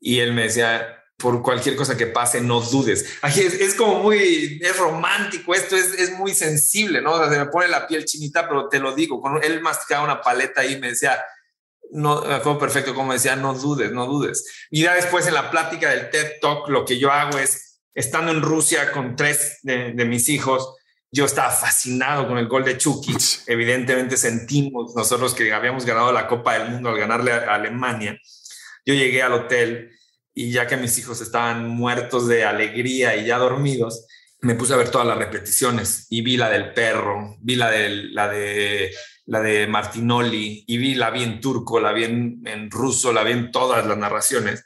Y 0.00 0.20
él 0.20 0.32
me 0.32 0.44
decía, 0.44 0.99
por 1.20 1.42
cualquier 1.42 1.76
cosa 1.76 1.96
que 1.96 2.06
pase, 2.06 2.40
no 2.40 2.60
dudes. 2.60 3.18
Aquí 3.22 3.40
es, 3.40 3.54
es, 3.54 3.74
como 3.74 4.00
muy, 4.00 4.58
es 4.62 4.76
romántico 4.76 5.54
esto, 5.54 5.76
es, 5.76 5.94
es 5.94 6.12
muy 6.12 6.34
sensible, 6.34 7.02
¿no? 7.02 7.28
se 7.30 7.38
me 7.38 7.46
pone 7.46 7.68
la 7.68 7.86
piel 7.86 8.04
chinita, 8.04 8.48
pero 8.48 8.68
te 8.68 8.78
lo 8.78 8.94
digo, 8.94 9.20
con 9.20 9.42
él 9.42 9.60
masticaba 9.60 10.04
una 10.04 10.20
paleta 10.20 10.64
y 10.64 10.80
me 10.80 10.88
decía, 10.88 11.22
no, 11.92 12.22
me 12.22 12.34
acuerdo 12.34 12.58
perfecto 12.58 12.94
como 12.94 13.12
decía, 13.12 13.36
no 13.36 13.54
dudes, 13.54 13.92
no 13.92 14.06
dudes. 14.06 14.66
Y 14.70 14.82
ya 14.82 14.94
después 14.94 15.26
en 15.26 15.34
la 15.34 15.50
plática 15.50 15.90
del 15.90 16.10
TED 16.10 16.40
Talk, 16.40 16.68
lo 16.68 16.84
que 16.84 16.98
yo 16.98 17.10
hago 17.10 17.38
es, 17.38 17.80
estando 17.94 18.32
en 18.32 18.42
Rusia 18.42 18.92
con 18.92 19.16
tres 19.16 19.58
de, 19.62 19.92
mis 20.04 20.28
hijos, 20.28 20.76
yo 21.12 21.24
estaba 21.24 21.50
fascinado 21.50 22.28
con 22.28 22.38
el 22.38 22.46
gol 22.46 22.64
de 22.64 22.78
Chucky. 22.78 23.14
Evidentemente 23.46 24.16
sentimos 24.16 24.94
nosotros 24.94 25.34
que 25.34 25.52
habíamos 25.52 25.84
ganado 25.84 26.12
la 26.12 26.28
Copa 26.28 26.58
del 26.58 26.70
Mundo 26.70 26.90
al 26.90 26.98
ganarle 26.98 27.32
a 27.32 27.54
Alemania. 27.54 28.18
Yo 28.86 28.94
llegué 28.94 29.22
al 29.22 29.32
hotel 29.32 29.90
y 30.40 30.50
ya 30.50 30.66
que 30.66 30.78
mis 30.78 30.96
hijos 30.96 31.20
estaban 31.20 31.68
muertos 31.68 32.26
de 32.26 32.44
alegría 32.44 33.14
y 33.14 33.26
ya 33.26 33.36
dormidos, 33.36 34.06
me 34.40 34.54
puse 34.54 34.72
a 34.72 34.76
ver 34.78 34.88
todas 34.88 35.06
las 35.06 35.18
repeticiones 35.18 36.06
y 36.08 36.22
vi 36.22 36.38
la 36.38 36.48
del 36.48 36.72
perro, 36.72 37.36
vi 37.40 37.56
la 37.56 37.70
de, 37.70 37.90
la 38.12 38.26
de 38.26 38.90
la 39.26 39.40
de 39.40 39.66
Martinoli, 39.66 40.64
y 40.66 40.78
vi, 40.78 40.94
la 40.94 41.10
vi 41.10 41.22
en 41.22 41.40
turco, 41.40 41.78
la 41.78 41.92
vi 41.92 42.04
en, 42.04 42.70
ruso, 42.70 43.12
la 43.12 43.22
vi 43.22 43.32
en 43.32 43.52
todas 43.52 43.86
las 43.86 43.98
narraciones, 43.98 44.64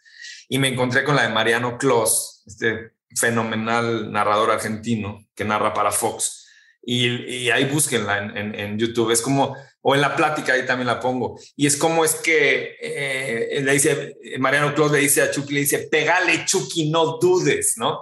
y 0.48 0.58
me 0.58 0.68
encontré 0.68 1.02
con 1.02 1.16
la 1.16 1.24
de 1.24 1.34
Mariano 1.34 1.76
Clos, 1.76 2.44
este 2.46 2.92
fenomenal 3.16 4.12
narrador 4.12 4.52
argentino 4.52 5.26
que 5.34 5.44
narra 5.44 5.74
para 5.74 5.90
Fox. 5.90 6.46
Y, 6.82 7.50
ahí 7.50 7.64
búsquenla 7.64 8.18
en, 8.18 8.78
YouTube. 8.78 9.10
Es 9.10 9.22
como, 9.22 9.56
o 9.86 9.94
en 9.94 10.00
la 10.00 10.16
plática, 10.16 10.54
ahí 10.54 10.64
también 10.64 10.86
la 10.86 10.98
pongo. 10.98 11.38
Y 11.56 11.66
es 11.66 11.76
como 11.76 12.04
es 12.04 12.14
que 12.14 12.76
eh, 12.80 13.60
le 13.62 13.72
dice, 13.72 14.16
Mariano 14.38 14.74
Clos 14.74 14.90
le 14.90 14.98
dice 14.98 15.20
a 15.20 15.30
Chucky, 15.30 15.52
le 15.52 15.60
dice, 15.60 15.88
pegale 15.90 16.46
Chucky, 16.46 16.90
no 16.90 17.18
dudes, 17.18 17.74
¿no? 17.76 18.00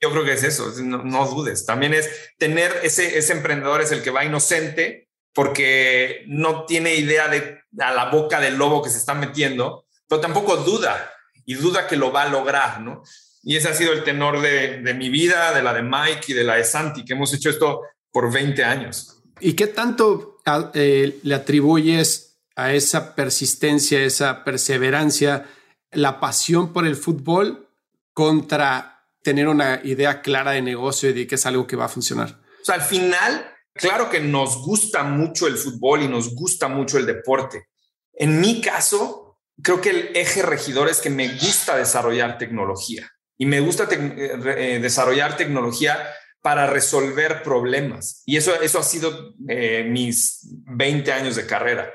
Yo 0.00 0.10
creo 0.10 0.24
que 0.24 0.32
es 0.32 0.42
eso, 0.42 0.72
no, 0.82 1.04
no, 1.04 1.26
dudes. 1.26 1.66
También 1.66 1.92
es 1.92 2.10
tener 2.38 2.72
ese, 2.82 3.18
ese 3.18 3.34
emprendedor, 3.34 3.82
es 3.82 3.92
el 3.92 4.02
que 4.02 4.10
va 4.10 4.24
inocente, 4.24 5.10
porque 5.34 6.24
no 6.28 6.64
tiene 6.64 6.94
idea 6.94 7.28
de 7.28 7.58
a 7.78 7.92
la 7.92 8.10
boca 8.10 8.40
del 8.40 8.56
lobo 8.56 8.82
que 8.82 8.90
se 8.90 8.98
está 8.98 9.12
metiendo, 9.12 9.84
pero 10.08 10.20
tampoco 10.20 10.56
duda 10.56 11.12
y 11.44 11.54
duda 11.54 11.86
que 11.86 11.96
lo 11.96 12.10
va 12.10 12.22
a 12.22 12.28
lograr, 12.28 12.80
¿no? 12.80 13.02
Y 13.42 13.56
ese 13.56 13.68
ha 13.68 13.74
sido 13.74 13.92
el 13.92 14.02
tenor 14.02 14.40
de, 14.40 14.94
mi 14.94 15.10
vida, 15.10 15.52
de 15.52 15.62
la 15.62 15.74
de 15.74 15.82
Mike 15.82 16.26
y 16.28 16.32
de 16.32 16.44
la 16.44 16.54
de 16.54 16.64
Santi, 16.64 17.04
que 17.04 17.12
hemos 17.12 17.34
hecho 17.34 17.50
esto 17.50 17.82
por 18.10 18.32
20 18.32 18.64
años. 18.64 19.22
¿Y 19.40 19.54
qué 19.54 19.66
tanto 19.66 20.31
eh, 20.74 21.20
le 21.22 21.34
atribuyes 21.34 22.38
a 22.56 22.72
esa 22.72 23.14
persistencia, 23.14 24.02
esa 24.02 24.44
perseverancia, 24.44 25.46
la 25.90 26.20
pasión 26.20 26.72
por 26.72 26.86
el 26.86 26.96
fútbol 26.96 27.68
contra 28.12 29.06
tener 29.22 29.48
una 29.48 29.80
idea 29.84 30.20
clara 30.20 30.52
de 30.52 30.62
negocio 30.62 31.10
y 31.10 31.12
de 31.12 31.26
que 31.26 31.36
es 31.36 31.46
algo 31.46 31.66
que 31.66 31.76
va 31.76 31.86
a 31.86 31.88
funcionar? 31.88 32.40
O 32.60 32.64
sea, 32.64 32.74
al 32.76 32.82
final 32.82 33.52
Claro 33.74 34.10
que 34.10 34.20
nos 34.20 34.58
gusta 34.58 35.02
mucho 35.02 35.46
el 35.46 35.56
fútbol 35.56 36.02
y 36.02 36.08
nos 36.08 36.34
gusta 36.34 36.68
mucho 36.68 36.98
el 36.98 37.06
deporte. 37.06 37.68
En 38.12 38.40
mi 38.40 38.60
caso, 38.60 39.38
creo 39.62 39.80
que 39.80 39.90
el 39.90 40.10
eje 40.14 40.42
regidor 40.42 40.88
es 40.88 41.00
que 41.00 41.10
me 41.10 41.28
gusta 41.28 41.76
desarrollar 41.76 42.38
tecnología 42.38 43.10
y 43.38 43.46
me 43.46 43.60
gusta 43.60 43.88
eh, 43.90 44.38
eh, 44.56 44.78
desarrollar 44.80 45.36
tecnología 45.36 46.06
para 46.42 46.66
resolver 46.66 47.42
problemas. 47.42 48.22
Y 48.26 48.36
eso, 48.36 48.60
eso 48.60 48.78
ha 48.78 48.82
sido 48.82 49.34
eh, 49.48 49.86
mis 49.88 50.40
20 50.66 51.12
años 51.12 51.36
de 51.36 51.46
carrera 51.46 51.92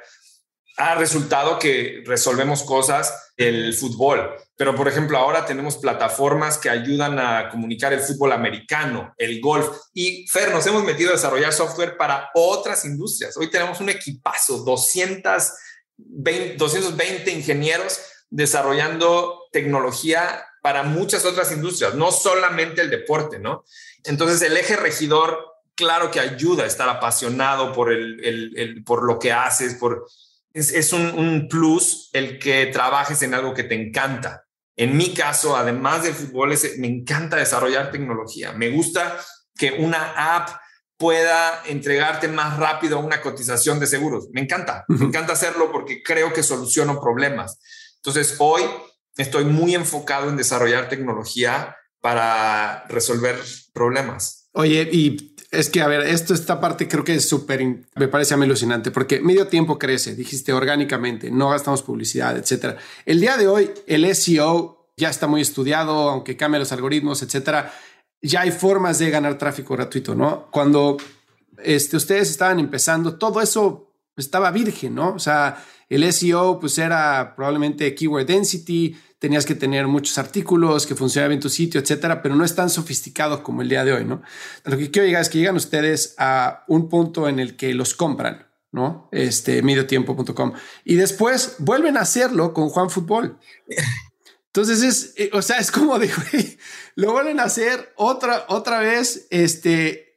ha 0.78 0.96
resultado 0.96 1.58
que 1.58 2.04
resolvemos 2.06 2.64
cosas 2.64 3.32
el 3.36 3.74
fútbol. 3.74 4.36
Pero, 4.56 4.76
por 4.76 4.88
ejemplo, 4.88 5.18
ahora 5.18 5.46
tenemos 5.46 5.78
plataformas 5.78 6.60
que 6.60 6.70
ayudan 6.70 7.20
a 7.20 7.50
comunicar 7.50 7.94
el 7.94 8.00
fútbol 8.00 8.32
americano, 8.32 9.14
el 9.18 9.42
golf. 9.42 9.68
Y, 9.94 10.28
Fer, 10.28 10.52
nos 10.52 10.66
hemos 10.68 10.84
metido 10.84 11.10
a 11.10 11.14
desarrollar 11.14 11.52
software 11.52 11.98
para 11.98 12.30
otras 12.36 12.86
industrias. 12.86 13.36
Hoy 13.38 13.50
tenemos 13.50 13.80
un 13.80 13.90
equipazo, 13.90 14.60
220, 14.64 16.58
220 16.58 17.32
ingenieros 17.32 18.00
desarrollando 18.30 19.46
tecnología 19.52 20.46
para 20.62 20.84
muchas 20.84 21.26
otras 21.26 21.52
industrias, 21.52 21.96
no 21.96 22.12
solamente 22.12 22.82
el 22.82 22.90
deporte, 22.90 23.40
¿no? 23.40 23.64
Entonces, 24.08 24.42
el 24.42 24.58
eje 24.58 24.76
regidor, 24.76 25.46
claro 25.76 26.10
que 26.10 26.20
ayuda 26.20 26.64
a 26.64 26.68
estar 26.68 26.90
apasionado 26.90 27.74
por, 27.74 27.92
el, 27.92 28.24
el, 28.24 28.84
por 28.84 29.04
lo 29.04 29.20
que 29.20 29.32
haces, 29.32 29.76
por 29.76 30.08
es, 30.58 30.94
un, 30.94 31.48
plus 31.50 32.10
el 32.14 32.40
que 32.40 32.68
trabajes 32.68 33.22
en 33.22 33.34
algo 33.34 33.54
que 33.54 33.64
te 33.64 33.76
encanta. 33.76 34.44
En 34.76 34.96
mi 34.96 35.14
caso, 35.14 35.56
además 35.56 36.04
del 36.04 36.14
fútbol, 36.14 36.54
me 36.80 36.88
encanta 36.88 37.38
desarrollar 37.38 37.92
tecnología. 37.92 38.54
Me 38.54 38.70
gusta 38.70 39.20
que 39.56 39.72
una 39.72 40.36
app 40.36 40.50
pueda 40.98 41.62
entregarte 41.66 42.28
más 42.28 42.58
rápido 42.58 43.00
una 43.00 43.22
cotización 43.22 43.80
de 43.80 43.88
seguros. 43.88 44.30
Me 44.32 44.42
encanta, 44.42 44.86
me 44.88 45.06
encanta 45.06 45.34
hacerlo 45.34 45.72
porque 45.72 46.02
creo 46.02 46.34
que 46.34 46.44
soluciono 46.44 47.00
problemas. 47.00 47.60
Entonces, 47.98 48.36
hoy 48.40 48.64
estoy 49.16 49.46
muy 49.46 49.76
enfocado 49.76 50.30
en 50.30 50.38
desarrollar 50.38 50.90
tecnología 50.90 51.76
para 52.02 52.86
resolver 52.88 53.36
problemas. 53.78 54.50
Oye, 54.54 54.90
y 54.92 55.36
Es 55.50 55.70
que, 55.70 55.82
a 55.82 55.88
ver, 55.88 56.02
esto, 56.02 56.34
esta 56.34 56.60
parte 56.60 56.90
creo 56.90 57.06
que 57.06 57.16
es 57.16 57.30
súper, 57.30 57.64
me 57.96 58.08
parece 58.10 58.34
a 58.34 58.38
mí 58.38 58.44
alucinante, 58.44 58.92
porque 58.92 59.22
medio 59.22 59.48
tiempo 59.48 59.80
crece, 59.80 60.14
dijiste 60.14 60.52
orgánicamente, 60.52 61.32
no 61.32 61.50
gastamos 61.50 61.84
publicidad, 61.84 62.36
etcétera. 62.36 62.78
El 63.06 63.22
día 63.22 63.38
de 63.38 63.48
hoy, 63.48 63.72
el 63.88 64.14
SEO 64.14 64.92
ya 64.98 65.10
está 65.10 65.28
muy 65.28 65.42
estudiado, 65.42 66.10
aunque 66.10 66.36
cambie 66.36 66.60
los 66.60 66.74
algoritmos, 66.74 67.22
etcétera. 67.22 67.72
Ya 68.22 68.42
hay 68.42 68.52
formas 68.52 69.00
de 69.00 69.10
ganar 69.10 69.38
tráfico 69.38 69.74
gratuito, 69.76 70.16
¿no? 70.16 70.48
Cuando 70.52 70.98
este, 71.64 71.96
ustedes 71.96 72.30
estaban 72.30 72.60
empezando, 72.60 73.18
todo 73.18 73.40
eso 73.40 73.94
estaba 74.18 74.52
virgen, 74.52 74.96
¿no? 74.96 75.14
O 75.14 75.20
sea, 75.20 75.64
el 75.88 76.12
SEO 76.12 76.60
pues 76.60 76.78
era 76.78 77.34
probablemente 77.36 77.96
keyword 77.96 78.26
density, 78.26 78.98
tenías 79.20 79.46
que 79.46 79.56
tener 79.56 79.88
muchos 79.88 80.18
artículos, 80.18 80.86
que 80.86 80.96
funcionara 80.96 81.30
bien 81.30 81.40
tu 81.40 81.50
sitio, 81.50 81.82
etcétera, 81.82 82.22
pero 82.22 82.36
no 82.36 82.46
es 82.46 82.56
tan 82.56 82.70
sofisticado 82.70 83.44
como 83.44 83.62
el 83.62 83.70
día 83.70 83.84
de 83.84 83.94
hoy, 83.94 84.06
¿no? 84.06 84.22
Lo 84.64 84.78
que 84.78 84.92
quiero 84.92 85.08
llegar 85.08 85.22
es 85.22 85.30
que 85.30 85.40
llegan 85.40 85.56
ustedes 85.56 86.16
a 86.18 86.64
un 86.68 86.90
punto 86.90 87.28
en 87.28 87.40
el 87.40 87.56
que 87.56 87.74
los 87.74 87.96
compran, 87.96 88.48
¿no? 88.72 89.10
Este 89.12 89.62
mediotiempo.com 89.62 90.54
y 90.84 90.96
después 90.96 91.56
vuelven 91.60 91.98
a 91.98 92.02
hacerlo 92.02 92.54
con 92.54 92.70
Juan 92.70 92.90
Fútbol. 92.90 93.40
Entonces 94.48 94.84
es, 94.84 95.14
eh, 95.18 95.30
o 95.34 95.42
sea, 95.42 95.58
es 95.58 95.72
como 95.72 96.00
de, 96.00 96.10
lo 96.96 97.12
vuelven 97.12 97.40
a 97.40 97.44
hacer 97.44 97.94
otra, 97.96 98.46
otra 98.50 98.80
vez, 98.80 99.28
este, 99.30 100.08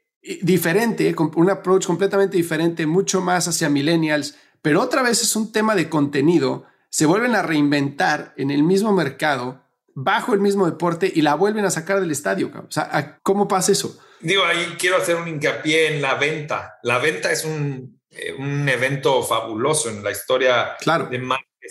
diferente, 0.43 1.15
con 1.15 1.31
un 1.35 1.51
approach 1.51 1.87
completamente 1.87 2.37
diferente, 2.37 2.87
mucho 2.87 3.21
más 3.21 3.49
hacia 3.49 3.69
millennials, 3.69 4.35
pero 4.63 4.81
otra 4.83 5.03
vez 5.03 5.23
es 5.23 5.35
un 5.37 5.53
tema 5.53 5.75
de 5.75 5.89
contenido 5.89 6.67
se 6.91 7.07
vuelven 7.07 7.35
a 7.35 7.43
reinventar 7.43 8.35
en 8.37 8.51
el 8.51 8.63
mismo 8.63 8.93
mercado, 8.93 9.65
bajo 9.95 10.35
el 10.35 10.41
mismo 10.41 10.67
deporte 10.67 11.11
y 11.13 11.23
la 11.23 11.35
vuelven 11.35 11.65
a 11.65 11.71
sacar 11.71 12.01
del 12.01 12.11
estadio. 12.11 12.51
O 12.55 12.71
sea, 12.71 13.19
¿cómo 13.23 13.49
pasa 13.49 13.73
eso? 13.73 13.99
Digo, 14.21 14.45
ahí 14.45 14.77
quiero 14.79 14.97
hacer 14.97 15.17
un 15.17 15.29
hincapié 15.29 15.95
en 15.95 16.03
la 16.03 16.15
venta. 16.15 16.79
La 16.83 16.99
venta 16.99 17.31
es 17.33 17.45
un, 17.45 18.01
eh, 18.11 18.33
un 18.33 18.69
evento 18.69 19.23
fabuloso 19.23 19.89
en 19.89 20.03
la 20.03 20.11
historia 20.11 20.77
claro. 20.81 21.07
de 21.07 21.23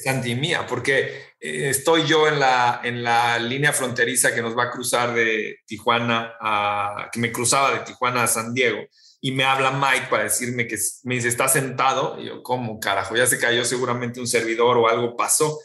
Santi 0.03 0.35
mía, 0.35 0.65
porque 0.67 1.33
eh, 1.39 1.69
estoy 1.69 2.05
yo 2.05 2.27
en 2.27 2.39
la, 2.39 2.81
en 2.83 3.03
la 3.03 3.37
línea 3.39 3.73
fronteriza 3.73 4.33
que 4.33 4.41
nos 4.41 4.57
va 4.57 4.65
a 4.65 4.71
cruzar 4.71 5.13
de 5.13 5.57
Tijuana 5.65 6.33
a, 6.39 7.09
que 7.11 7.19
me 7.19 7.31
cruzaba 7.31 7.73
de 7.73 7.79
Tijuana 7.79 8.23
a 8.23 8.27
San 8.27 8.53
Diego 8.53 8.79
y 9.21 9.31
me 9.31 9.43
habla 9.43 9.71
Mike 9.71 10.07
para 10.09 10.23
decirme 10.23 10.67
que 10.67 10.77
me 11.03 11.15
dice, 11.15 11.27
está 11.27 11.47
sentado. 11.47 12.19
Y 12.19 12.27
yo, 12.27 12.41
¿cómo 12.41 12.79
carajo? 12.79 13.15
Ya 13.15 13.27
se 13.27 13.39
cayó 13.39 13.65
seguramente 13.65 14.19
un 14.19 14.27
servidor 14.27 14.77
o 14.77 14.87
algo 14.87 15.15
pasó. 15.17 15.59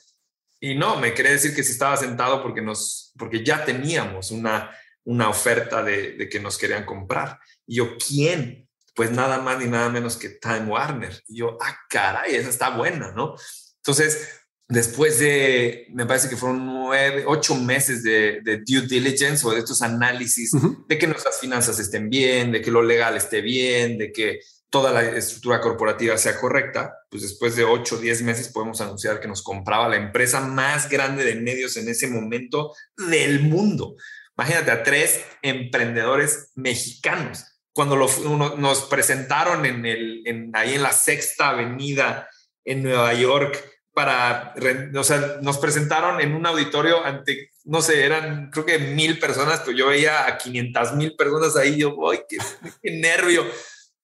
Y 0.61 0.75
no, 0.75 0.97
me 0.97 1.15
quería 1.15 1.33
decir 1.33 1.55
que 1.55 1.63
si 1.63 1.73
estaba 1.73 1.97
sentado 1.97 2.43
porque, 2.43 2.63
nos, 2.63 3.13
porque 3.19 3.45
ya 3.45 3.65
teníamos 3.65 4.31
una, 4.31 4.75
una 5.05 5.29
oferta 5.29 5.83
de, 5.83 6.13
de 6.13 6.29
que 6.29 6.41
nos 6.41 6.59
querían 6.59 6.85
comprar. 6.85 7.39
Y 7.67 7.77
yo, 7.77 7.97
¿quién? 7.97 8.69
Pues 8.95 9.11
nada 9.11 9.39
más 9.39 9.59
ni 9.59 9.67
nada 9.67 9.89
menos 9.89 10.17
que 10.17 10.31
Time 10.31 10.67
Warner. 10.67 11.23
Y 11.29 11.39
yo, 11.39 11.57
ah, 11.61 11.77
caray, 11.89 12.35
esa 12.35 12.51
está 12.51 12.71
buena, 12.71 13.13
¿no? 13.13 13.35
Entonces, 13.77 14.44
después 14.69 15.19
de, 15.19 15.87
me 15.91 16.07
parece 16.07 16.29
que 16.29 16.37
fueron 16.37 16.67
nueve, 16.67 17.25
ocho 17.27 17.55
meses 17.57 18.03
de, 18.03 18.41
due 18.67 18.87
diligence 18.87 19.47
o 19.47 19.51
de 19.51 19.61
estos 19.61 19.83
análisis 19.83 20.53
de 20.89 20.99
que 20.99 21.07
nuestras 21.07 21.41
finanzas 21.41 21.79
estén 21.79 22.09
bien, 22.09 22.53
de 22.53 22.63
que 22.63 22.71
lo 22.71 22.83
legal 22.83 23.17
esté 23.17 23.41
bien, 23.41 23.99
de 23.99 24.13
que 24.13 24.41
toda 24.71 24.91
la 24.91 25.03
estructura 25.03 25.61
corporativa 25.61 26.19
sea 26.19 26.37
correcta, 26.37 26.95
pues 27.09 27.23
después 27.23 27.55
de 27.55 27.63
ocho 27.63 27.95
o 27.95 27.99
diez 27.99 28.23
meses 28.23 28.49
podemos 28.49 28.81
anunciar 28.81 29.21
que 29.21 29.29
nos 29.29 29.43
compraba 29.43 29.89
la 29.89 29.97
empresa 29.97 30.41
más 30.41 30.89
grande 30.89 31.25
de 31.25 31.37
medios 31.37 31.77
en 31.77 31.89
ese 31.89 32.09
momento 32.09 32.75
del 32.97 33.41
mundo. 33.41 33.95
Imagínate 34.37 34.73
a 34.73 34.83
tres 34.83 35.21
emprendedores 35.43 36.51
mexicanos. 36.57 37.45
Cuando 37.73 37.97
nos 37.97 38.83
presentaron 38.87 39.65
en 39.65 39.87
el, 39.87 40.23
en, 40.27 40.51
ahí 40.55 40.75
en 40.75 40.83
la 40.83 40.93
sexta 40.93 41.51
avenida 41.51 42.29
en 42.65 42.83
Nueva 42.83 43.15
York, 43.15 43.74
para, 43.95 44.55
o 44.97 45.05
sea, 45.05 45.39
nos 45.41 45.59
presentaron 45.59 46.21
en 46.21 46.35
un 46.35 46.45
auditorio 46.45 47.05
ante, 47.05 47.51
no 47.65 47.81
sé, 47.81 48.05
eran 48.05 48.51
creo 48.51 48.67
que 48.67 48.79
mil 48.79 49.21
personas, 49.21 49.61
pero 49.65 49.77
yo 49.77 49.87
veía 49.87 50.27
a 50.27 50.37
500 50.37 50.95
mil 50.95 51.15
personas 51.15 51.57
ahí, 51.57 51.79
yo, 51.79 51.95
voy, 51.95 52.21
qué, 52.29 52.37
qué 52.83 52.91
nervio! 52.91 53.47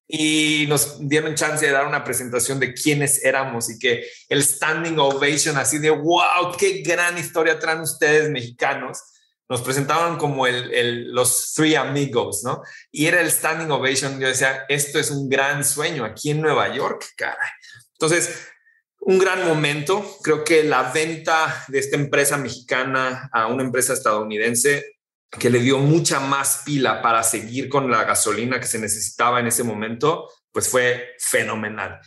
Y 0.07 0.67
nos 0.69 1.09
dieron 1.09 1.35
chance 1.35 1.67
de 1.67 1.73
dar 1.73 1.87
una 1.87 2.05
presentación 2.05 2.59
de 2.61 2.73
quiénes 2.73 3.25
éramos 3.25 3.69
y 3.71 3.79
que 3.79 4.09
el 4.29 4.43
standing 4.43 4.99
ovation 4.99 5.57
así 5.57 5.79
de, 5.79 5.91
wow, 5.91 6.57
qué 6.59 6.83
gran 6.83 7.19
historia 7.19 7.59
traen 7.59 7.81
ustedes 7.81 8.29
mexicanos. 8.31 8.99
Nos 9.49 9.63
presentaron 9.63 10.19
como 10.19 10.47
el, 10.47 10.73
el, 10.73 11.13
los 11.13 11.53
three 11.55 11.77
amigos, 11.77 12.43
¿no? 12.45 12.63
Y 12.91 13.07
era 13.07 13.21
el 13.21 13.31
standing 13.31 13.71
ovation. 13.71 14.19
Yo 14.21 14.27
decía, 14.27 14.65
esto 14.69 14.99
es 14.99 15.13
un 15.13 15.29
gran 15.29 15.65
sueño 15.65 16.05
aquí 16.05 16.31
en 16.31 16.41
Nueva 16.41 16.75
York, 16.75 17.07
cara. 17.17 17.39
Entonces, 17.93 18.49
un 19.01 19.19
gran 19.19 19.47
momento. 19.47 20.19
Creo 20.23 20.45
que 20.45 20.63
la 20.65 20.93
venta 20.93 21.65
de 21.69 21.79
esta 21.79 21.97
empresa 21.97 22.37
mexicana 22.37 23.29
a 23.33 23.47
una 23.47 23.63
empresa 23.63 23.93
estadounidense 23.93 25.01
que 25.31 25.51
le 25.51 25.61
dio 25.61 25.79
mucha 25.79 26.21
más 26.21 26.63
pila 26.65 27.03
para 27.03 27.23
seguir 27.23 27.69
con 27.69 27.91
la 27.91 28.05
gasolina 28.05 28.59
que 28.59 28.67
se 28.67 28.79
necesitaba 28.79 29.41
en 29.41 29.47
ese 29.47 29.63
momento, 29.63 30.29
pues 30.53 30.69
fue 30.69 31.11
fenomenal. 31.19 32.01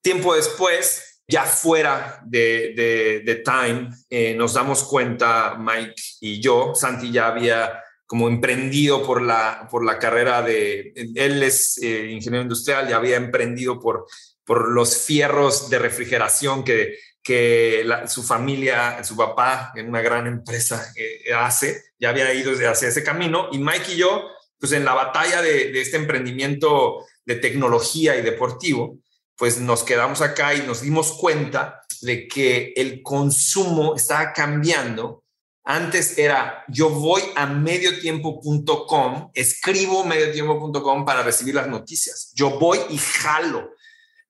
Tiempo 0.00 0.34
después, 0.34 1.20
ya 1.28 1.44
fuera 1.44 2.20
de, 2.24 3.22
de, 3.24 3.34
Time, 3.36 3.90
eh, 4.08 4.34
nos 4.34 4.54
damos 4.54 4.84
cuenta, 4.84 5.56
Mike 5.58 5.94
y 6.20 6.40
yo, 6.40 6.72
Santi 6.74 7.12
ya 7.12 7.28
había 7.28 7.82
como 8.06 8.28
emprendido 8.28 9.02
por 9.06 9.22
la, 9.22 9.68
por 9.70 9.84
la 9.84 9.98
carrera 9.98 10.42
de, 10.42 10.92
él 11.14 11.42
es 11.42 11.78
eh, 11.82 12.10
ingeniero 12.10 12.42
industrial, 12.42 12.88
ya 12.88 12.96
había 12.96 13.16
emprendido 13.16 13.80
por 13.80 14.06
por 14.44 14.70
los 14.70 14.96
fierros 14.96 15.70
de 15.70 15.78
refrigeración 15.78 16.64
que, 16.64 16.96
que 17.22 17.86
su 18.08 18.22
familia, 18.22 19.02
su 19.04 19.16
papá 19.16 19.72
en 19.76 19.88
una 19.88 20.00
gran 20.00 20.26
empresa 20.26 20.92
eh, 20.96 21.32
hace, 21.32 21.82
ya 21.98 22.08
había 22.08 22.32
ido 22.34 22.52
hacia 22.68 22.88
ese 22.88 23.04
camino 23.04 23.48
y 23.52 23.58
Mike 23.58 23.92
y 23.92 23.96
yo, 23.96 24.28
pues 24.58 24.72
en 24.72 24.84
la 24.84 24.94
batalla 24.94 25.40
de, 25.40 25.80
este 25.80 25.96
emprendimiento 25.96 27.06
de 27.24 27.36
tecnología 27.36 28.16
y 28.16 28.22
deportivo, 28.22 28.98
pues 29.36 29.60
nos 29.60 29.84
quedamos 29.84 30.20
acá 30.20 30.54
y 30.54 30.62
nos 30.62 30.82
dimos 30.82 31.12
cuenta 31.12 31.80
de 32.00 32.26
que 32.26 32.72
el 32.76 33.02
consumo 33.02 33.94
estaba 33.94 34.32
cambiando. 34.32 35.22
Antes 35.64 36.18
era 36.18 36.64
yo 36.68 36.90
voy 36.90 37.22
a 37.36 37.46
mediotiempo.com, 37.46 39.30
escribo 39.32 40.04
mediotiempo.com 40.04 41.04
para 41.04 41.22
recibir 41.22 41.54
las 41.54 41.68
noticias. 41.68 42.32
Yo 42.34 42.58
voy 42.58 42.80
y 42.90 42.98
jalo 42.98 43.70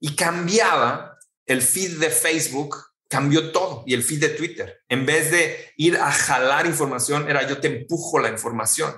y 0.02 0.16
cambiaba 0.16 1.16
el 1.46 1.62
feed 1.62 1.98
de 1.98 2.10
Facebook, 2.10 2.76
cambió 3.08 3.52
todo 3.52 3.84
y 3.86 3.94
el 3.94 4.02
feed 4.02 4.20
de 4.20 4.28
Twitter. 4.30 4.82
En 4.88 5.06
vez 5.06 5.30
de 5.30 5.72
ir 5.76 5.96
a 5.96 6.10
jalar 6.10 6.66
información, 6.66 7.30
era 7.30 7.48
yo 7.48 7.60
te 7.60 7.68
empujo 7.68 8.18
la 8.18 8.28
información. 8.28 8.92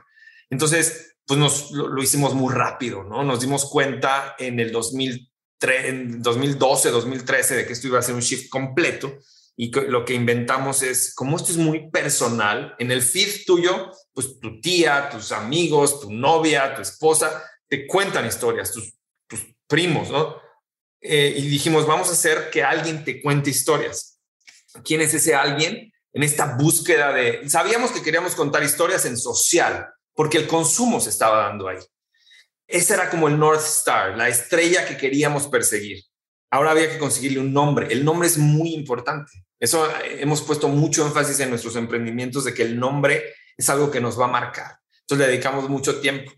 Entonces, 0.49 1.17
pues 1.27 1.39
nos 1.39 1.71
lo, 1.73 2.03
hicimos 2.03 2.33
muy 2.35 2.55
rápido, 2.55 3.05
¿no? 3.05 3.23
Nos 3.23 3.41
dimos 3.41 3.67
cuenta 3.67 4.35
en 4.39 4.59
el 4.61 4.73
2003, 4.73 5.85
en 5.85 6.23
2012, 6.23 6.91
2013 6.91 7.57
de 7.57 7.67
que 7.67 7.75
esto 7.75 7.89
iba 7.89 7.99
a 7.99 8.03
ser 8.03 8.15
un 8.15 8.23
shift 8.23 8.49
completo 8.49 9.19
y 9.57 9.71
lo 9.73 10.07
que 10.07 10.15
inventamos 10.15 10.83
es, 10.83 11.15
como 11.15 11.37
esto 11.37 11.53
es 11.53 11.59
muy 11.59 11.91
personal, 11.91 12.75
en 12.79 12.91
el 12.91 13.03
feed 13.03 13.45
tuyo, 13.47 13.91
pues 14.15 14.41
tu 14.41 14.59
tía, 14.63 15.11
tus 15.11 15.33
amigos, 15.33 16.01
tu 16.01 16.11
novia, 16.11 16.75
tu 16.75 16.81
esposa, 16.81 17.45
te 17.69 17.87
cuentan 17.87 18.27
historias, 18.27 18.73
tus, 18.73 18.95
tus 19.29 19.41
primos, 19.67 20.11
¿no? 20.11 20.44
Eh, 21.07 21.35
y 21.37 21.49
dijimos, 21.49 21.87
vamos 21.87 22.09
a 22.09 22.13
hacer 22.13 22.49
que 22.51 22.63
alguien 22.63 23.05
te 23.05 23.21
cuente 23.21 23.51
historias. 23.51 24.19
¿Quién 24.83 25.03
es 25.03 25.13
ese 25.13 25.35
alguien? 25.35 25.93
En 26.15 26.23
esta 26.23 26.57
búsqueda 26.57 27.13
de... 27.13 27.49
Sabíamos 27.49 27.91
que 27.91 28.03
queríamos 28.03 28.35
contar 28.35 28.63
historias 28.63 29.05
en 29.05 29.19
social, 29.19 29.87
porque 30.15 30.39
el 30.39 30.47
consumo 30.47 31.01
se 31.01 31.11
estaba 31.11 31.43
dando 31.43 31.69
ahí. 31.69 31.79
Ese 32.67 32.95
era 32.95 33.11
como 33.11 33.29
el 33.29 33.39
North 33.39 33.61
Star, 33.61 34.17
la 34.17 34.31
estrella 34.31 34.87
que 34.87 34.97
queríamos 34.97 35.47
perseguir. 35.47 36.03
Ahora 36.51 36.71
había 36.71 36.91
que 36.91 36.99
conseguirle 36.99 37.41
un 37.41 37.53
nombre. 37.53 37.89
El 37.91 38.03
nombre 38.03 38.27
es 38.27 38.39
muy 38.39 38.73
importante. 38.73 39.31
Eso 39.61 39.87
eh, 39.87 40.21
hemos 40.21 40.41
puesto 40.41 40.69
mucho 40.69 41.07
énfasis 41.07 41.39
en 41.41 41.51
nuestros 41.51 41.77
emprendimientos 41.77 42.45
de 42.45 42.55
que 42.55 42.63
el 42.63 42.81
nombre 42.81 43.35
es 43.59 43.69
algo 43.69 43.91
que 43.91 44.01
nos 44.01 44.19
va 44.19 44.25
a 44.25 44.29
marcar. 44.29 44.79
Entonces 45.01 45.27
le 45.27 45.33
dedicamos 45.33 45.69
mucho 45.69 46.01
tiempo 46.01 46.33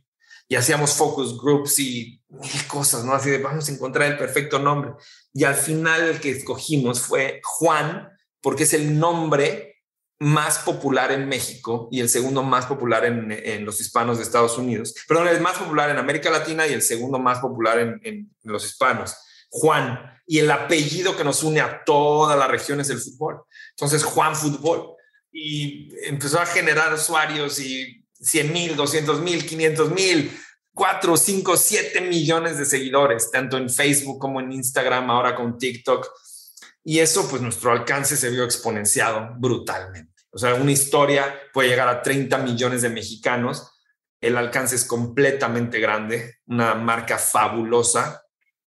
y 0.48 0.54
hacíamos 0.54 0.94
focus 0.94 1.40
groups 1.40 1.78
y 1.78 2.20
mil 2.28 2.66
cosas, 2.68 3.04
¿no? 3.04 3.12
Así 3.12 3.30
de 3.30 3.38
vamos 3.38 3.68
a 3.68 3.72
encontrar 3.72 4.10
el 4.10 4.18
perfecto 4.18 4.58
nombre. 4.58 4.92
Y 5.32 5.44
al 5.44 5.54
final 5.54 6.02
el 6.02 6.20
que 6.20 6.30
escogimos 6.30 7.00
fue 7.00 7.40
Juan, 7.42 8.08
porque 8.40 8.62
es 8.62 8.72
el 8.72 8.98
nombre 8.98 9.82
más 10.18 10.58
popular 10.58 11.12
en 11.12 11.28
México 11.28 11.88
y 11.90 12.00
el 12.00 12.08
segundo 12.08 12.42
más 12.42 12.66
popular 12.66 13.04
en, 13.04 13.30
en 13.30 13.64
los 13.64 13.80
hispanos 13.80 14.16
de 14.16 14.22
Estados 14.22 14.56
Unidos. 14.56 14.94
Perdón, 15.06 15.28
el 15.28 15.40
más 15.40 15.58
popular 15.58 15.90
en 15.90 15.98
América 15.98 16.30
Latina 16.30 16.66
y 16.66 16.72
el 16.72 16.82
segundo 16.82 17.18
más 17.18 17.40
popular 17.40 17.78
en, 17.78 18.00
en 18.02 18.30
los 18.44 18.64
hispanos. 18.64 19.14
Juan 19.50 19.98
y 20.26 20.38
el 20.38 20.50
apellido 20.50 21.16
que 21.16 21.24
nos 21.24 21.42
une 21.42 21.60
a 21.60 21.84
todas 21.84 22.38
las 22.38 22.50
regiones 22.50 22.88
del 22.88 22.98
fútbol. 22.98 23.42
Entonces, 23.70 24.04
Juan 24.04 24.34
Fútbol. 24.34 24.94
Y 25.32 25.90
empezó 26.06 26.40
a 26.40 26.46
generar 26.46 26.94
usuarios 26.94 27.60
y 27.60 28.05
100 28.20 28.52
mil, 28.52 28.76
200 28.76 29.20
mil, 29.20 29.46
500 29.46 29.90
mil, 29.90 30.40
4, 30.74 31.16
5, 31.16 31.56
7 31.56 32.00
millones 32.02 32.58
de 32.58 32.66
seguidores, 32.66 33.30
tanto 33.30 33.56
en 33.56 33.70
Facebook 33.70 34.18
como 34.18 34.40
en 34.40 34.52
Instagram, 34.52 35.10
ahora 35.10 35.34
con 35.34 35.58
TikTok. 35.58 36.08
Y 36.84 37.00
eso, 37.00 37.28
pues 37.28 37.42
nuestro 37.42 37.72
alcance 37.72 38.16
se 38.16 38.30
vio 38.30 38.44
exponenciado 38.44 39.34
brutalmente. 39.38 40.12
O 40.30 40.38
sea, 40.38 40.54
una 40.54 40.72
historia 40.72 41.34
puede 41.52 41.70
llegar 41.70 41.88
a 41.88 42.02
30 42.02 42.38
millones 42.38 42.82
de 42.82 42.90
mexicanos. 42.90 43.72
El 44.20 44.36
alcance 44.36 44.76
es 44.76 44.84
completamente 44.84 45.80
grande, 45.80 46.36
una 46.46 46.74
marca 46.74 47.18
fabulosa 47.18 48.22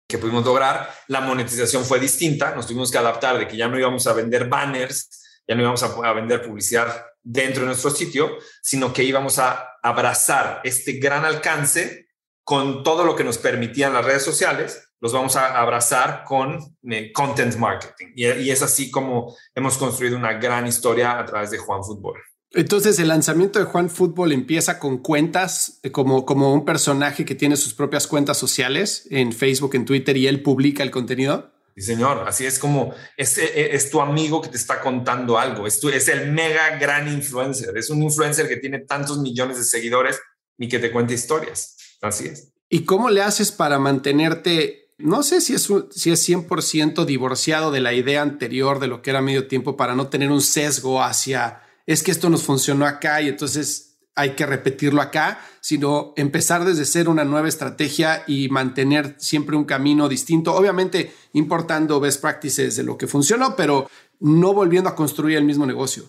que 0.07 0.17
pudimos 0.17 0.45
lograr. 0.45 0.93
La 1.07 1.21
monetización 1.21 1.85
fue 1.85 1.99
distinta, 1.99 2.53
nos 2.53 2.67
tuvimos 2.67 2.91
que 2.91 2.97
adaptar 2.97 3.37
de 3.39 3.47
que 3.47 3.57
ya 3.57 3.67
no 3.67 3.79
íbamos 3.79 4.05
a 4.07 4.13
vender 4.13 4.49
banners, 4.49 5.41
ya 5.47 5.55
no 5.55 5.61
íbamos 5.61 5.81
a, 5.83 6.13
vender 6.13 6.41
publicidad 6.41 7.05
dentro 7.23 7.61
de 7.61 7.67
nuestro 7.67 7.89
sitio, 7.89 8.37
sino 8.61 8.93
que 8.93 9.03
íbamos 9.03 9.39
a 9.39 9.77
abrazar 9.81 10.61
este 10.63 10.93
gran 10.93 11.25
alcance 11.25 12.07
con 12.43 12.83
todo 12.83 13.05
lo 13.05 13.15
que 13.15 13.23
nos 13.23 13.37
permitían 13.37 13.93
las 13.93 14.05
redes 14.05 14.23
sociales, 14.23 14.89
los 14.99 15.13
vamos 15.13 15.35
a 15.35 15.59
abrazar 15.59 16.23
con 16.25 16.59
eh, 16.89 17.11
content 17.13 17.55
marketing. 17.55 18.07
Y, 18.15 18.25
y, 18.25 18.51
es 18.51 18.61
así 18.61 18.91
como 18.91 19.35
hemos 19.55 19.77
construido 19.77 20.17
una 20.17 20.33
gran 20.33 20.67
historia 20.67 21.19
a 21.19 21.25
través 21.25 21.51
de 21.51 21.57
Juan 21.57 21.83
Fútbol. 21.83 22.19
Entonces, 22.51 22.99
el 22.99 23.07
lanzamiento 23.07 23.57
de 23.57 23.65
Juan 23.65 23.89
Fútbol 23.89 24.31
empieza 24.31 24.77
con 24.77 24.99
cuentas, 24.99 25.79
eh, 25.81 25.91
como, 25.91 26.23
como 26.25 26.53
un 26.53 26.65
personaje 26.65 27.25
que 27.25 27.33
tiene 27.33 27.57
sus 27.57 27.73
propias 27.73 28.05
cuentas 28.05 28.37
sociales 28.37 29.07
en 29.09 29.33
Facebook, 29.33 29.73
en 29.75 29.85
Twitter, 29.85 30.15
y 30.17 30.27
él 30.27 30.43
publica 30.43 30.83
el 30.83 30.91
contenido. 30.91 31.52
Sí, 31.75 31.81
señor. 31.81 32.25
Así 32.27 32.45
es 32.45 32.59
como 32.59 32.93
es, 33.17 33.37
eh, 33.37 33.75
es 33.75 33.89
tu 33.89 34.01
amigo 34.01 34.41
que 34.41 34.49
te 34.49 34.57
está 34.57 34.81
contando 34.81 35.37
algo. 35.37 35.65
Es, 35.67 35.79
tu, 35.79 35.89
es 35.89 36.07
el 36.07 36.31
mega 36.31 36.77
gran 36.77 37.11
influencer. 37.11 37.77
Es 37.77 37.89
un 37.89 38.01
influencer 38.03 38.47
que 38.47 38.57
tiene 38.57 38.79
tantos 38.79 39.19
millones 39.19 39.57
de 39.57 39.63
seguidores 39.63 40.19
y 40.57 40.67
que 40.67 40.79
te 40.79 40.91
cuenta 40.91 41.13
historias. 41.13 41.77
Así 42.01 42.27
es. 42.27 42.53
¿Y 42.69 42.85
cómo 42.85 43.09
le 43.09 43.21
haces 43.21 43.51
para 43.51 43.79
mantenerte? 43.79 44.93
No 44.97 45.23
sé 45.23 45.41
si 45.41 45.53
es, 45.53 45.67
si 45.91 46.11
es 46.11 46.29
100% 46.29 47.05
divorciado 47.05 47.71
de 47.71 47.81
la 47.81 47.93
idea 47.93 48.21
anterior 48.21 48.79
de 48.79 48.87
lo 48.87 49.01
que 49.01 49.09
era 49.09 49.21
medio 49.21 49.47
tiempo 49.47 49.75
para 49.75 49.95
no 49.95 50.07
tener 50.07 50.31
un 50.31 50.41
sesgo 50.41 51.01
hacia 51.01 51.63
es 51.85 52.03
que 52.03 52.11
esto 52.11 52.29
nos 52.29 52.43
funcionó 52.43 52.85
acá 52.85 53.21
y 53.21 53.29
entonces 53.29 53.92
hay 54.15 54.31
que 54.31 54.45
repetirlo 54.45 55.01
acá, 55.01 55.43
sino 55.61 56.13
empezar 56.15 56.65
desde 56.65 56.85
ser 56.85 57.09
una 57.09 57.25
nueva 57.25 57.47
estrategia 57.47 58.23
y 58.27 58.49
mantener 58.49 59.15
siempre 59.17 59.55
un 59.55 59.65
camino 59.65 60.07
distinto, 60.07 60.53
obviamente 60.53 61.13
importando 61.33 61.99
best 61.99 62.21
practices 62.21 62.75
de 62.75 62.83
lo 62.83 62.97
que 62.97 63.07
funcionó, 63.07 63.55
pero 63.55 63.89
no 64.19 64.53
volviendo 64.53 64.89
a 64.89 64.95
construir 64.95 65.37
el 65.37 65.45
mismo 65.45 65.65
negocio. 65.65 66.05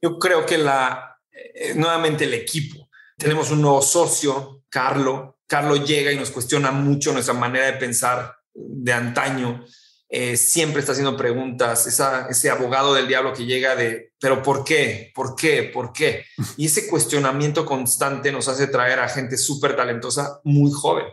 Yo 0.00 0.18
creo 0.18 0.46
que 0.46 0.58
la, 0.58 1.20
eh, 1.32 1.74
nuevamente 1.74 2.24
el 2.24 2.34
equipo, 2.34 2.88
tenemos 3.16 3.50
un 3.50 3.62
nuevo 3.62 3.82
socio, 3.82 4.64
Carlo. 4.68 5.38
Carlo 5.46 5.76
llega 5.76 6.12
y 6.12 6.16
nos 6.16 6.30
cuestiona 6.30 6.70
mucho 6.70 7.12
nuestra 7.12 7.34
manera 7.34 7.66
de 7.66 7.74
pensar 7.74 8.36
de 8.54 8.92
antaño 8.92 9.64
eh, 10.14 10.36
siempre 10.36 10.80
está 10.80 10.92
haciendo 10.92 11.16
preguntas, 11.16 11.86
ese 11.86 12.50
abogado 12.50 12.92
del 12.92 13.08
diablo 13.08 13.32
que 13.32 13.46
llega 13.46 13.74
de, 13.74 14.12
pero 14.20 14.42
¿por 14.42 14.62
qué? 14.62 15.10
¿Por 15.14 15.34
qué? 15.34 15.62
¿Por 15.62 15.90
qué? 15.94 16.26
Y 16.58 16.66
ese 16.66 16.86
cuestionamiento 16.86 17.64
constante 17.64 18.30
nos 18.30 18.46
hace 18.46 18.66
traer 18.66 19.00
a 19.00 19.08
gente 19.08 19.38
súper 19.38 19.74
talentosa 19.74 20.38
muy 20.44 20.70
joven. 20.70 21.06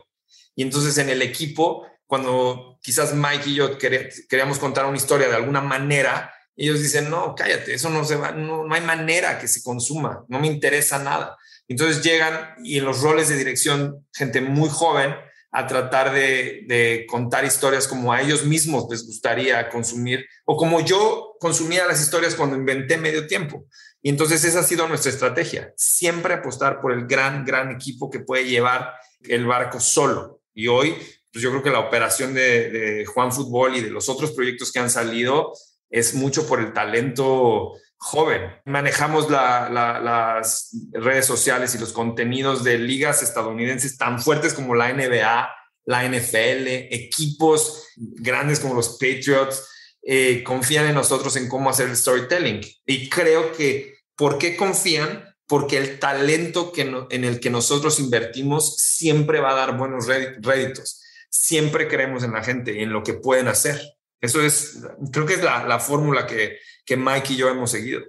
Y 0.54 0.64
entonces 0.64 0.98
en 0.98 1.08
el 1.08 1.22
equipo, 1.22 1.88
cuando 2.06 2.78
quizás 2.82 3.14
Mike 3.14 3.50
y 3.50 3.56
yo 3.56 3.78
queríamos 3.78 4.60
contar 4.60 4.86
una 4.86 4.98
historia 4.98 5.30
de 5.30 5.36
alguna 5.38 5.62
manera, 5.62 6.34
ellos 6.58 6.82
dicen, 6.82 7.10
no, 7.10 7.36
cállate, 7.36 7.74
eso 7.76 7.90
no 7.90 8.04
se 8.04 8.18
va, 8.18 8.32
no, 8.32 8.66
no 8.66 8.76
hay 8.76 8.82
manera 8.82 9.40
que 9.40 9.48
se 9.48 9.64
consuma, 9.64 10.26
no 10.28 10.42
me 10.42 10.48
interesa 10.48 11.00
nada. 11.00 11.38
Entonces 11.70 12.04
llegan 12.04 12.56
y 12.66 12.80
en 12.80 12.84
los 12.84 13.02
roles 13.02 13.30
de 13.30 13.38
dirección, 13.38 14.06
gente 14.12 14.42
muy 14.42 14.68
joven, 14.68 15.16
a 15.52 15.66
tratar 15.66 16.14
de, 16.14 17.06
contar 17.10 17.46
historias 17.46 17.88
como 17.88 18.14
a 18.14 18.22
ellos 18.22 18.46
mismos 18.46 18.88
les 18.90 19.06
gustaría 19.06 19.70
consumir 19.70 20.26
o 20.46 20.56
como 20.56 20.82
yo 20.82 21.36
consumía 21.40 21.88
las 21.88 22.02
historias 22.02 22.36
cuando 22.36 22.56
inventé 22.56 22.98
medio 22.98 23.26
tiempo. 23.28 23.66
Y 24.02 24.10
entonces 24.10 24.44
esa 24.44 24.60
ha 24.60 24.64
sido 24.64 24.88
nuestra 24.88 25.12
estrategia, 25.12 25.74
siempre 25.76 26.34
apostar 26.34 26.80
por 26.82 26.94
el 26.94 27.06
gran, 27.08 27.46
gran 27.46 27.72
equipo 27.72 28.10
que 28.10 28.20
puede 28.20 28.46
llevar 28.46 28.94
el 29.24 29.46
barco 29.46 29.80
solo. 29.80 30.42
Y 30.54 30.68
hoy, 30.68 30.96
pues 31.32 31.44
yo 31.44 31.50
creo 31.50 31.64
que 31.64 31.70
la 31.70 31.80
operación 31.80 32.34
de, 32.34 33.06
Juan 33.14 33.32
Fútbol 33.32 33.76
y 33.76 33.82
de 33.82 33.90
los 33.90 34.08
otros 34.08 34.32
proyectos 34.32 34.72
que 34.72 34.80
han 34.80 34.90
salido 34.90 35.52
es 35.90 36.14
mucho 36.14 36.48
por 36.48 36.60
el 36.60 36.72
talento 36.72 37.74
joven. 38.00 38.50
Manejamos 38.66 39.30
las 39.30 40.72
redes 40.94 41.26
sociales 41.26 41.76
y 41.76 41.78
los 41.78 41.92
contenidos 41.92 42.64
de 42.64 42.78
ligas 42.80 43.22
estadounidenses 43.22 43.98
tan 43.98 44.22
fuertes 44.22 44.54
como 44.54 44.74
la 44.74 44.92
NBA, 44.94 45.50
la 45.86 46.08
NFL, 46.08 46.68
equipos 46.92 47.88
grandes 47.98 48.62
como 48.62 48.74
los 48.74 48.98
Patriots, 48.98 49.68
eh, 50.02 50.44
confían 50.46 50.86
en 50.86 50.96
nosotros 50.96 51.36
en 51.36 51.50
cómo 51.50 51.70
hacer 51.70 51.90
el 51.90 51.98
storytelling. 51.98 52.62
Y 52.86 53.10
creo 53.10 53.52
que, 53.52 53.98
¿por 54.16 54.38
qué 54.38 54.56
confían? 54.56 55.36
Porque 55.46 55.78
el 55.78 56.00
talento 56.00 56.72
que 56.72 56.82
en 57.10 57.24
el 57.26 57.40
que 57.40 57.50
nosotros 57.50 58.00
invertimos 58.00 58.78
siempre 58.78 59.42
va 59.42 59.52
a 59.52 59.56
dar 59.56 59.78
buenos 59.78 60.08
réditos. 60.08 61.04
Siempre 61.30 61.88
creemos 61.88 62.24
en 62.24 62.32
la 62.32 62.44
gente 62.44 62.74
y 62.74 62.84
en 62.84 62.94
lo 62.94 63.04
que 63.04 63.14
pueden 63.14 63.50
hacer. 63.50 63.82
Eso 64.22 64.42
es, 64.42 64.80
creo 65.12 65.26
que 65.26 65.34
es 65.34 65.44
la, 65.44 65.66
la 65.66 65.80
fórmula 65.80 66.28
que, 66.28 66.60
que 66.90 66.98
Mike 66.98 67.34
y 67.34 67.36
yo 67.36 67.50
hemos 67.50 67.70
seguido. 67.70 68.02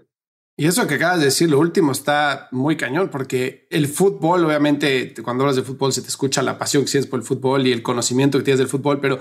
Y 0.57 0.67
eso 0.67 0.87
que 0.87 0.95
acabas 0.95 1.19
de 1.19 1.27
decir, 1.27 1.51
lo 1.51 1.59
último 1.59 1.93
está 1.93 2.49
muy 2.51 2.79
cañón, 2.79 3.11
porque 3.11 3.67
el 3.71 3.87
fútbol, 3.87 4.43
obviamente, 4.47 5.13
cuando 5.23 5.45
hablas 5.45 5.57
de 5.57 5.63
fútbol 5.63 5.93
se 5.93 6.01
te 6.01 6.09
escucha 6.09 6.41
la 6.41 6.59
pasión 6.59 6.85
que 6.85 6.91
tienes 6.91 7.07
por 7.07 7.21
el 7.21 7.27
fútbol 7.27 7.67
y 7.67 7.73
el 7.73 7.83
conocimiento 7.83 8.39
que 8.39 8.45
tienes 8.45 8.59
del 8.59 8.69
fútbol, 8.69 8.99
pero 8.99 9.21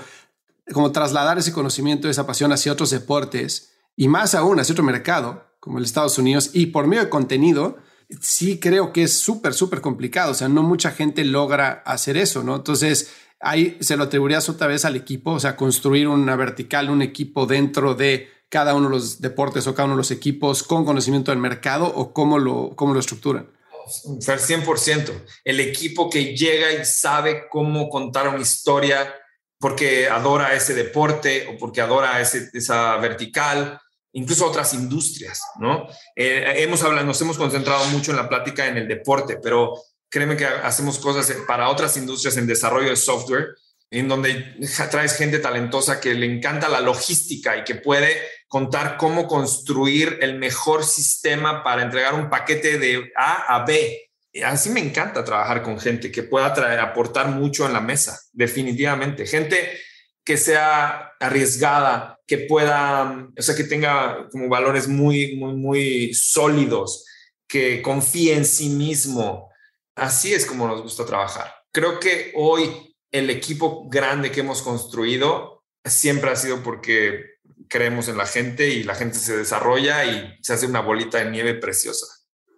como 0.72 0.94
trasladar 0.94 1.38
ese 1.38 1.52
conocimiento, 1.52 2.10
esa 2.10 2.26
pasión 2.26 2.54
hacia 2.54 2.72
otros 2.72 2.90
deportes 2.90 3.74
y 3.98 4.08
más 4.08 4.34
aún 4.34 4.62
hacia 4.62 4.72
otro 4.72 4.86
mercado, 4.86 5.46
como 5.60 5.78
el 5.78 5.84
Estados 5.84 6.18
Unidos, 6.18 6.52
y 6.54 6.68
por 6.68 6.88
medio 6.88 7.04
de 7.04 7.10
contenido, 7.10 7.80
sí 8.22 8.60
creo 8.60 8.94
que 8.94 9.04
es 9.04 9.20
súper, 9.20 9.54
súper 9.54 9.82
complicado. 9.82 10.32
O 10.32 10.36
sea, 10.36 10.48
no 10.48 10.64
mucha 10.64 10.92
gente 10.92 11.26
logra 11.26 11.84
hacer 11.86 12.16
eso, 12.16 12.44
¿no? 12.44 12.56
Entonces, 12.56 13.12
ahí 13.42 13.78
se 13.82 13.98
lo 13.98 14.06
atribuirías 14.06 14.48
otra 14.48 14.68
vez 14.68 14.86
al 14.86 14.96
equipo, 14.96 15.32
o 15.32 15.40
sea, 15.42 15.58
construir 15.58 16.08
una 16.08 16.38
vertical, 16.38 16.90
un 16.90 17.02
equipo 17.02 17.46
dentro 17.46 17.94
de 17.94 18.39
cada 18.50 18.74
uno 18.74 18.90
de 18.90 18.96
los 18.96 19.22
deportes 19.22 19.68
o 19.68 19.74
cada 19.74 19.86
uno 19.86 19.96
de 19.96 20.00
los 20.00 20.12
equipos 20.12 20.64
con 20.64 20.86
conocimiento 20.86 21.32
del 21.32 21.40
mercado 21.40 21.86
o 21.86 22.14
cómo 22.14 22.40
lo, 22.40 22.72
cómo 22.76 22.94
lo 22.94 23.00
estructuran? 23.00 23.50
100%. 23.88 25.12
El 25.44 25.60
equipo 25.60 26.10
que 26.10 26.36
llega 26.36 26.72
y 26.72 26.86
sabe 26.86 27.48
cómo 27.50 27.90
contar 27.90 28.28
una 28.28 28.42
historia 28.42 29.14
porque 29.60 30.08
adora 30.08 30.54
ese 30.54 30.74
deporte 30.74 31.48
o 31.48 31.58
porque 31.58 31.82
adora 31.82 32.22
ese, 32.22 32.50
esa 32.54 32.96
vertical, 32.98 33.80
incluso 34.14 34.46
otras 34.46 34.74
industrias, 34.74 35.42
¿no? 35.60 35.88
Eh, 36.16 36.56
hemos 36.58 36.82
hablado, 36.84 37.06
nos 37.06 37.22
hemos 37.22 37.38
concentrado 37.38 37.86
mucho 37.86 38.12
en 38.12 38.18
la 38.18 38.30
plática 38.30 38.68
en 38.68 38.78
el 38.78 38.88
deporte, 38.88 39.38
pero 39.42 39.74
créeme 40.10 40.38
que 40.38 40.46
hacemos 40.46 40.98
cosas 40.98 41.36
para 41.48 41.70
otras 41.70 41.98
industrias 41.98 42.38
en 42.38 42.48
desarrollo 42.48 42.90
de 42.90 42.96
software, 42.96 43.50
en 43.92 44.08
donde 44.08 44.56
traes 44.92 45.18
gente 45.18 45.40
talentosa 45.40 46.00
que 46.00 46.14
le 46.14 46.26
encanta 46.26 46.70
la 46.70 46.80
logística 46.80 47.58
y 47.58 47.64
que 47.64 47.76
puede 47.76 48.18
contar 48.50 48.98
cómo 48.98 49.28
construir 49.28 50.18
el 50.22 50.38
mejor 50.38 50.84
sistema 50.84 51.64
para 51.64 51.84
entregar 51.84 52.16
un 52.16 52.30
paquete 52.30 52.78
de 52.80 53.12
A 53.16 53.56
a 53.56 53.64
B. 53.64 54.10
Así 54.44 54.70
me 54.72 54.80
encanta 54.80 55.24
trabajar 55.24 55.62
con 55.62 55.80
gente 55.80 56.12
que 56.12 56.24
pueda 56.24 56.54
traer, 56.54 56.80
aportar 56.80 57.30
mucho 57.30 57.66
en 57.66 57.74
la 57.74 57.80
mesa, 57.80 58.20
definitivamente. 58.34 59.26
Gente 59.26 59.80
que 60.26 60.36
sea 60.36 61.12
arriesgada, 61.20 62.20
que 62.28 62.40
pueda, 62.40 63.28
o 63.38 63.42
sea, 63.42 63.56
que 63.56 63.64
tenga 63.64 64.28
como 64.32 64.50
valores 64.50 64.88
muy, 64.88 65.36
muy, 65.36 65.54
muy 65.54 66.14
sólidos, 66.14 67.06
que 67.48 67.82
confíe 67.82 68.36
en 68.36 68.46
sí 68.46 68.70
mismo. 68.70 69.50
Así 69.96 70.34
es 70.34 70.46
como 70.46 70.68
nos 70.68 70.82
gusta 70.82 71.06
trabajar. 71.06 71.54
Creo 71.72 72.00
que 72.00 72.32
hoy 72.36 72.96
el 73.12 73.30
equipo 73.30 73.88
grande 73.90 74.32
que 74.32 74.42
hemos 74.42 74.62
construido 74.62 75.64
siempre 75.86 76.30
ha 76.32 76.36
sido 76.36 76.62
porque 76.64 77.39
creemos 77.68 78.08
en 78.08 78.18
la 78.18 78.26
gente 78.26 78.70
y 78.70 78.84
la 78.84 78.96
gente 78.96 79.18
se 79.18 79.38
desarrolla 79.38 80.06
y 80.06 80.38
se 80.42 80.54
hace 80.54 80.66
una 80.66 80.82
bolita 80.82 81.18
de 81.18 81.30
nieve 81.30 81.54
preciosa. 81.56 82.06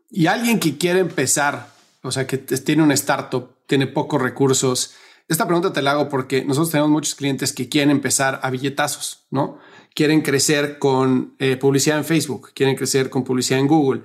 Y 0.09 0.27
alguien 0.27 0.59
que 0.59 0.77
quiere 0.77 0.99
empezar, 0.99 1.69
o 2.03 2.11
sea, 2.11 2.27
que 2.27 2.37
tiene 2.37 2.83
un 2.83 2.91
startup, 2.91 3.55
tiene 3.65 3.87
pocos 3.87 4.21
recursos. 4.21 4.93
Esta 5.27 5.45
pregunta 5.45 5.71
te 5.71 5.81
la 5.81 5.91
hago 5.91 6.09
porque 6.09 6.43
nosotros 6.43 6.71
tenemos 6.71 6.91
muchos 6.91 7.15
clientes 7.15 7.53
que 7.53 7.69
quieren 7.69 7.91
empezar 7.91 8.39
a 8.43 8.49
billetazos, 8.49 9.25
¿no? 9.31 9.59
Quieren 9.95 10.21
crecer 10.21 10.79
con 10.79 11.35
eh, 11.39 11.57
publicidad 11.57 11.97
en 11.97 12.05
Facebook, 12.05 12.51
quieren 12.53 12.75
crecer 12.75 13.09
con 13.09 13.23
publicidad 13.23 13.59
en 13.59 13.67
Google, 13.67 14.01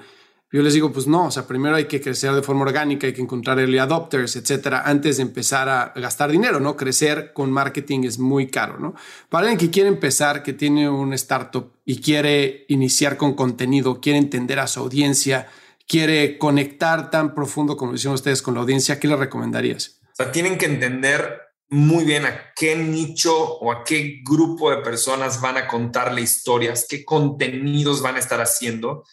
yo 0.52 0.62
les 0.62 0.74
digo, 0.74 0.92
pues 0.92 1.06
no, 1.06 1.26
o 1.26 1.30
sea, 1.30 1.46
primero 1.46 1.76
hay 1.76 1.86
que 1.86 2.00
crecer 2.00 2.32
de 2.32 2.42
forma 2.42 2.62
orgánica, 2.62 3.06
hay 3.06 3.12
que 3.12 3.22
encontrar 3.22 3.58
early 3.58 3.78
adopters, 3.78 4.36
etcétera, 4.36 4.82
antes 4.86 5.16
de 5.16 5.22
empezar 5.22 5.68
a 5.68 5.92
gastar 5.96 6.30
dinero, 6.30 6.60
¿no? 6.60 6.76
Crecer 6.76 7.32
con 7.32 7.50
marketing 7.50 8.04
es 8.04 8.18
muy 8.18 8.48
caro, 8.48 8.78
¿no? 8.78 8.94
Para 9.28 9.48
alguien 9.48 9.58
que 9.58 9.70
quiere 9.70 9.88
empezar, 9.88 10.42
que 10.42 10.52
tiene 10.52 10.88
un 10.88 11.12
startup 11.14 11.72
y 11.84 12.00
quiere 12.00 12.64
iniciar 12.68 13.16
con 13.16 13.34
contenido, 13.34 14.00
quiere 14.00 14.18
entender 14.18 14.60
a 14.60 14.66
su 14.66 14.80
audiencia, 14.80 15.48
quiere 15.88 16.38
conectar 16.38 17.10
tan 17.10 17.34
profundo 17.34 17.76
como 17.76 17.92
dicen 17.92 18.12
ustedes 18.12 18.40
con 18.40 18.54
la 18.54 18.60
audiencia, 18.60 18.98
¿qué 19.00 19.08
le 19.08 19.16
recomendarías? 19.16 20.00
sea, 20.16 20.32
tienen 20.32 20.56
que 20.56 20.66
entender 20.66 21.42
muy 21.68 22.04
bien 22.04 22.24
a 22.24 22.52
qué 22.54 22.76
nicho 22.76 23.36
o 23.36 23.72
a 23.72 23.84
qué 23.84 24.20
grupo 24.24 24.70
de 24.70 24.78
personas 24.78 25.40
van 25.40 25.56
a 25.56 25.66
contarle 25.66 26.22
historias, 26.22 26.86
qué 26.88 27.04
contenidos 27.04 28.00
van 28.00 28.16
a 28.16 28.20
estar 28.20 28.40
haciendo. 28.40 29.04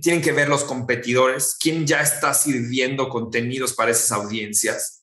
Tienen 0.00 0.22
que 0.22 0.32
ver 0.32 0.48
los 0.48 0.64
competidores, 0.64 1.56
quién 1.60 1.86
ya 1.86 2.00
está 2.00 2.34
sirviendo 2.34 3.08
contenidos 3.08 3.72
para 3.74 3.90
esas 3.90 4.12
audiencias 4.12 5.00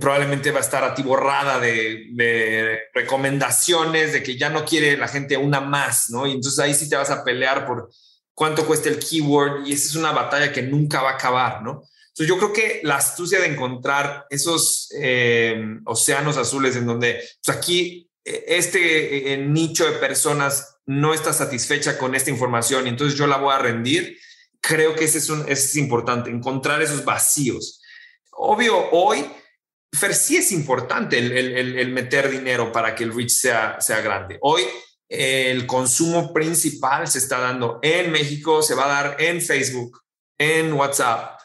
probablemente 0.00 0.50
va 0.50 0.58
a 0.58 0.62
estar 0.62 0.84
atiborrada 0.84 1.60
de, 1.60 2.80
recomendaciones, 2.94 4.12
de 4.12 4.22
que 4.22 4.36
ya 4.36 4.50
no 4.50 4.64
quiere 4.64 4.96
la 4.96 5.08
gente 5.08 5.36
una 5.36 5.60
más, 5.60 6.10
¿no? 6.10 6.26
Y 6.26 6.32
entonces 6.32 6.58
ahí 6.58 6.74
sí 6.74 6.88
te 6.88 6.96
vas 6.96 7.10
a 7.10 7.24
pelear 7.24 7.66
por 7.66 7.90
cuánto 8.32 8.66
cuesta 8.66 8.88
el 8.88 8.98
keyword 8.98 9.66
y 9.66 9.72
esa 9.72 9.88
es 9.88 9.94
una 9.96 10.12
batalla 10.12 10.52
que 10.52 10.62
nunca 10.62 11.02
va 11.02 11.10
a 11.10 11.14
acabar, 11.14 11.62
¿no? 11.62 11.84
Entonces 12.08 12.28
yo 12.28 12.38
creo 12.38 12.52
que 12.52 12.80
la 12.84 12.96
astucia 12.96 13.40
de 13.40 13.46
encontrar 13.46 14.26
esos 14.30 14.88
eh, 14.96 15.60
océanos 15.84 16.36
azules 16.36 16.76
en 16.76 16.86
donde 16.86 17.20
pues 17.44 17.56
aquí 17.56 18.08
eh, 18.24 18.44
este 18.46 19.32
eh, 19.32 19.36
nicho 19.38 19.84
de 19.84 19.98
personas 19.98 20.73
no 20.86 21.14
está 21.14 21.32
satisfecha 21.32 21.96
con 21.98 22.14
esta 22.14 22.30
información 22.30 22.86
entonces 22.86 23.18
yo 23.18 23.26
la 23.26 23.38
voy 23.38 23.54
a 23.54 23.58
rendir, 23.58 24.18
creo 24.60 24.94
que 24.94 25.04
ese 25.04 25.18
es, 25.18 25.30
un, 25.30 25.44
es 25.48 25.76
importante, 25.76 26.30
encontrar 26.30 26.82
esos 26.82 27.04
vacíos. 27.04 27.80
Obvio, 28.32 28.90
hoy 28.90 29.24
Fer, 29.94 30.14
sí 30.14 30.36
es 30.36 30.50
importante 30.52 31.18
el, 31.18 31.92
meter 31.92 32.30
dinero 32.30 32.72
para 32.72 32.94
que 32.94 33.04
el 33.04 33.14
reach 33.14 33.30
sea, 33.30 33.80
sea 33.80 34.00
grande. 34.00 34.38
Hoy 34.40 34.62
el 35.08 35.66
consumo 35.66 36.32
principal 36.32 37.06
se 37.06 37.18
está 37.18 37.38
dando 37.38 37.78
en 37.82 38.10
México, 38.10 38.62
se 38.62 38.74
va 38.74 38.84
a 38.86 39.02
dar 39.02 39.16
en 39.20 39.40
Facebook, 39.40 40.02
en 40.38 40.72
WhatsApp, 40.72 41.38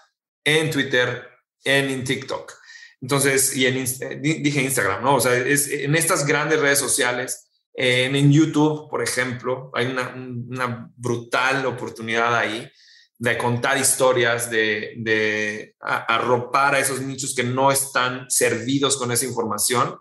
en 0.43 0.71
Twitter, 0.71 1.27
en, 1.63 2.03
TikTok. 2.03 2.53
Entonces, 3.01 3.55
y 3.55 3.67
en, 3.67 3.77
eh, 3.77 4.19
dije 4.19 4.61
Instagram, 4.61 5.03
¿no? 5.03 5.15
O 5.15 5.19
sea, 5.19 5.35
es, 5.35 5.67
en 5.67 5.95
estas 5.95 6.25
grandes 6.25 6.59
redes 6.59 6.79
sociales, 6.79 7.48
en, 7.82 8.32
YouTube, 8.32 8.89
por 8.89 9.01
ejemplo, 9.01 9.71
hay 9.73 9.86
una, 9.88 10.09
una 10.09 10.91
brutal 10.97 11.65
oportunidad 11.65 12.36
ahí 12.36 12.69
de 13.17 13.38
contar 13.38 13.77
historias, 13.77 14.49
de, 14.49 14.95
de 14.97 15.75
arropar 15.80 16.75
a 16.75 16.80
esos 16.80 17.01
nichos 17.01 17.34
que 17.34 17.43
no 17.43 17.71
están 17.71 18.25
servidos 18.30 18.97
con 18.97 19.11
esa 19.11 19.25
información, 19.25 19.97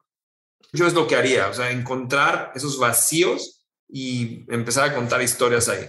yo 0.72 0.86
es 0.86 0.94
lo 0.94 1.06
que 1.06 1.16
haría, 1.16 1.48
o 1.48 1.54
sea, 1.54 1.70
encontrar 1.70 2.52
esos 2.54 2.78
vacíos 2.78 3.64
y 3.88 4.44
empezar 4.52 4.90
a 4.90 4.94
contar 4.94 5.22
historias 5.22 5.68
ahí. 5.68 5.88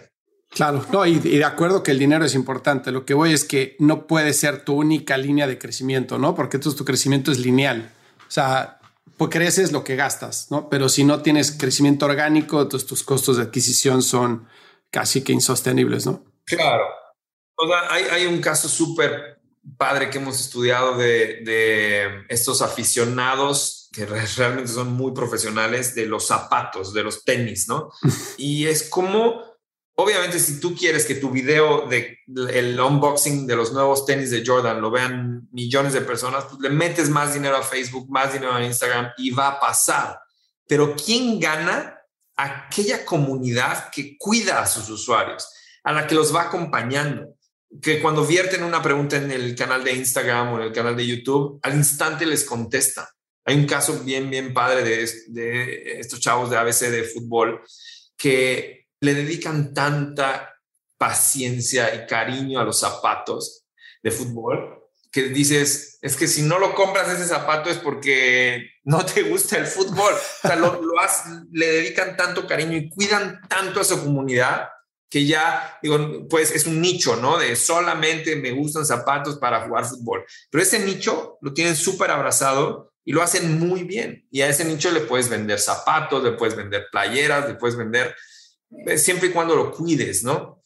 Claro, 0.50 0.86
no, 0.92 1.06
y, 1.06 1.20
de 1.20 1.44
acuerdo 1.44 1.84
que 1.84 1.92
el 1.92 2.00
dinero 2.00 2.26
es 2.26 2.34
importante. 2.34 2.92
Lo 2.92 3.06
que 3.06 3.14
voy 3.14 3.34
es 3.34 3.44
que 3.46 3.76
no 3.80 4.08
puede 4.08 4.34
ser 4.34 4.64
tu 4.64 4.74
única 4.74 5.18
línea 5.18 5.46
de 5.46 5.60
crecimiento, 5.60 6.18
¿no? 6.18 6.34
Porque 6.34 6.58
entonces 6.58 6.78
tu 6.78 6.86
crecimiento 6.86 7.32
es 7.32 7.38
lineal. 7.40 7.92
O 8.22 8.32
sea, 8.32 8.79
pues 9.18 9.32
creces 9.32 9.72
lo 9.72 9.84
que 9.84 9.95
gastas, 9.95 10.47
¿no? 10.49 10.70
Pero 10.70 10.89
si 10.89 11.03
no 11.03 11.22
tienes 11.22 11.51
crecimiento 11.51 12.05
orgánico, 12.05 12.62
entonces 12.62 12.88
tus 12.88 13.03
costos 13.03 13.38
de 13.38 13.43
adquisición 13.43 14.01
son 14.01 14.47
casi 14.89 15.24
que 15.24 15.34
insostenibles, 15.34 16.05
¿no? 16.05 16.24
Claro, 16.45 16.86
hay, 17.89 18.26
un 18.26 18.41
caso 18.41 18.68
súper 18.68 19.39
padre 19.78 20.10
que 20.10 20.18
hemos 20.18 20.39
estudiado 20.39 20.97
de, 20.97 22.26
estos 22.30 22.62
aficionados 22.62 23.89
que 23.91 24.05
realmente 24.05 24.68
son 24.72 24.93
muy 24.93 25.14
profesionales 25.14 25.95
de 25.95 26.05
los 26.05 26.28
zapatos, 26.28 26.93
de 26.93 27.03
los 27.03 27.24
tenis, 27.24 27.68
¿no? 27.68 27.91
y 28.38 28.68
es 28.68 28.89
como, 28.89 29.43
obviamente, 30.02 30.39
si 30.39 30.60
tú 30.60 30.76
quieres 30.76 31.06
que 31.06 31.16
tu 31.16 31.30
video 31.30 31.88
de 31.88 32.20
unboxing 32.28 33.45
de 33.47 33.56
los 33.56 33.74
nuevos 33.74 34.06
tenis 34.06 34.32
de 34.32 34.43
Jordan 34.45 34.82
lo 34.82 34.91
vean 34.91 35.47
millones 35.52 35.93
de 35.93 36.02
personas, 36.02 36.45
pues 36.45 36.60
le 36.62 36.70
metes 36.70 37.10
más 37.10 37.34
dinero 37.34 37.58
a 37.58 37.64
Facebook, 37.64 38.10
más 38.10 38.34
dinero 38.34 38.54
a 38.54 38.64
Instagram 38.64 39.12
y 39.18 39.32
va 39.32 39.50
a 39.50 39.60
pasar. 39.60 40.20
Pero 40.68 40.95
¿quién 40.95 41.39
gana? 41.39 41.97
Aquella 42.36 43.06
comunidad 43.06 43.89
que 43.89 44.18
cuida 44.18 44.62
a 44.62 44.68
sus 44.68 44.89
usuarios, 44.89 45.52
a 45.84 45.91
la 45.91 46.08
que 46.08 46.16
los 46.16 46.34
va 46.34 46.43
acompañando 46.43 47.36
que 47.82 48.02
cuando 48.02 48.26
vierten 48.26 48.64
una 48.64 48.82
pregunta 48.82 49.18
en 49.18 49.32
el 49.32 49.56
canal 49.56 49.84
de 49.84 49.93
Instagram 49.93 50.54
o 50.54 50.58
en 50.58 50.68
el 50.68 50.74
canal 50.74 50.95
de 50.95 51.06
YouTube, 51.06 51.60
al 51.62 51.76
instante 51.76 52.26
les 52.26 52.43
contesta. 52.43 53.10
Hay 53.45 53.56
un 53.56 53.66
caso 53.66 54.00
bien, 54.04 54.30
bien 54.30 54.54
padre 54.54 54.84
de, 54.84 56.00
estos 56.00 56.20
chavos 56.20 56.50
de 56.50 56.58
ABC 56.58 56.89
de 56.89 57.04
fútbol 57.04 57.62
que 58.18 58.79
le 59.02 59.14
dedican 59.14 59.74
tanta 59.74 60.56
paciencia 60.97 61.93
y 61.95 62.06
cariño 62.08 62.60
a 62.60 62.66
los 62.66 62.80
zapatos 62.80 63.66
de 64.04 64.12
fútbol 64.12 64.80
que 65.12 65.24
dices, 65.24 65.97
es 66.02 66.16
que 66.16 66.28
si 66.28 66.43
no 66.43 66.60
lo 66.60 66.76
compras 66.76 67.10
ese 67.10 67.28
zapato 67.28 67.70
es 67.70 67.78
porque 67.78 68.70
no 68.84 69.06
te 69.06 69.24
gusta 69.24 69.58
el 69.58 69.66
fútbol. 69.66 70.14
O 70.14 70.47
sea, 70.47 70.56
lo, 70.56 70.82
le 71.52 71.68
dedican 71.68 72.16
tanto 72.16 72.45
cariño 72.45 72.78
y 72.78 72.89
cuidan 72.89 73.41
tanto 73.47 73.80
a 73.80 73.84
su 73.84 74.00
comunidad 74.04 74.70
que 75.10 75.26
ya, 75.26 75.80
digo, 75.82 76.28
pues 76.30 76.54
es 76.54 76.68
un 76.68 76.80
nicho, 76.80 77.16
¿no? 77.16 77.39
De 77.39 77.56
solamente 77.56 78.36
me 78.36 78.52
gustan 78.52 78.86
zapatos 78.86 79.38
para 79.38 79.66
jugar 79.66 79.86
fútbol. 79.86 80.24
Pero 80.52 80.62
ese 80.62 80.80
nicho 80.80 81.39
lo 81.41 81.54
tienen 81.54 81.76
súper 81.76 82.12
abrazado 82.12 82.93
y 83.04 83.12
lo 83.12 83.24
hacen 83.24 83.58
muy 83.58 83.84
bien. 83.84 84.28
Y 84.30 84.41
a 84.41 84.50
ese 84.50 84.66
nicho 84.66 84.91
le 84.91 85.00
puedes 85.00 85.28
vender 85.28 85.60
zapatos, 85.60 86.24
le 86.24 86.34
puedes 86.34 86.56
vender 86.56 86.86
playeras, 86.91 87.47
le 87.47 87.56
puedes 87.56 87.76
vender, 87.76 88.16
siempre 88.98 89.30
y 89.30 89.32
cuando 89.32 89.56
lo 89.56 89.72
cuides, 89.72 90.24
¿no? 90.24 90.64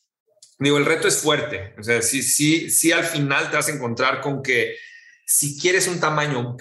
Digo, 0.60 0.78
el 0.78 0.86
reto 0.86 1.08
es 1.08 1.18
fuerte. 1.18 1.74
O 1.78 1.84
sea, 1.84 2.02
sí, 2.02 2.22
sí, 2.22 2.70
sí, 2.70 2.92
al 2.92 3.04
final 3.04 3.50
te 3.50 3.58
vas 3.58 3.68
a 3.68 3.74
encontrar 3.74 4.22
con 4.22 4.42
que 4.42 4.76
si 5.26 5.60
quieres 5.60 5.88
un 5.88 6.00
tamaño 6.00 6.58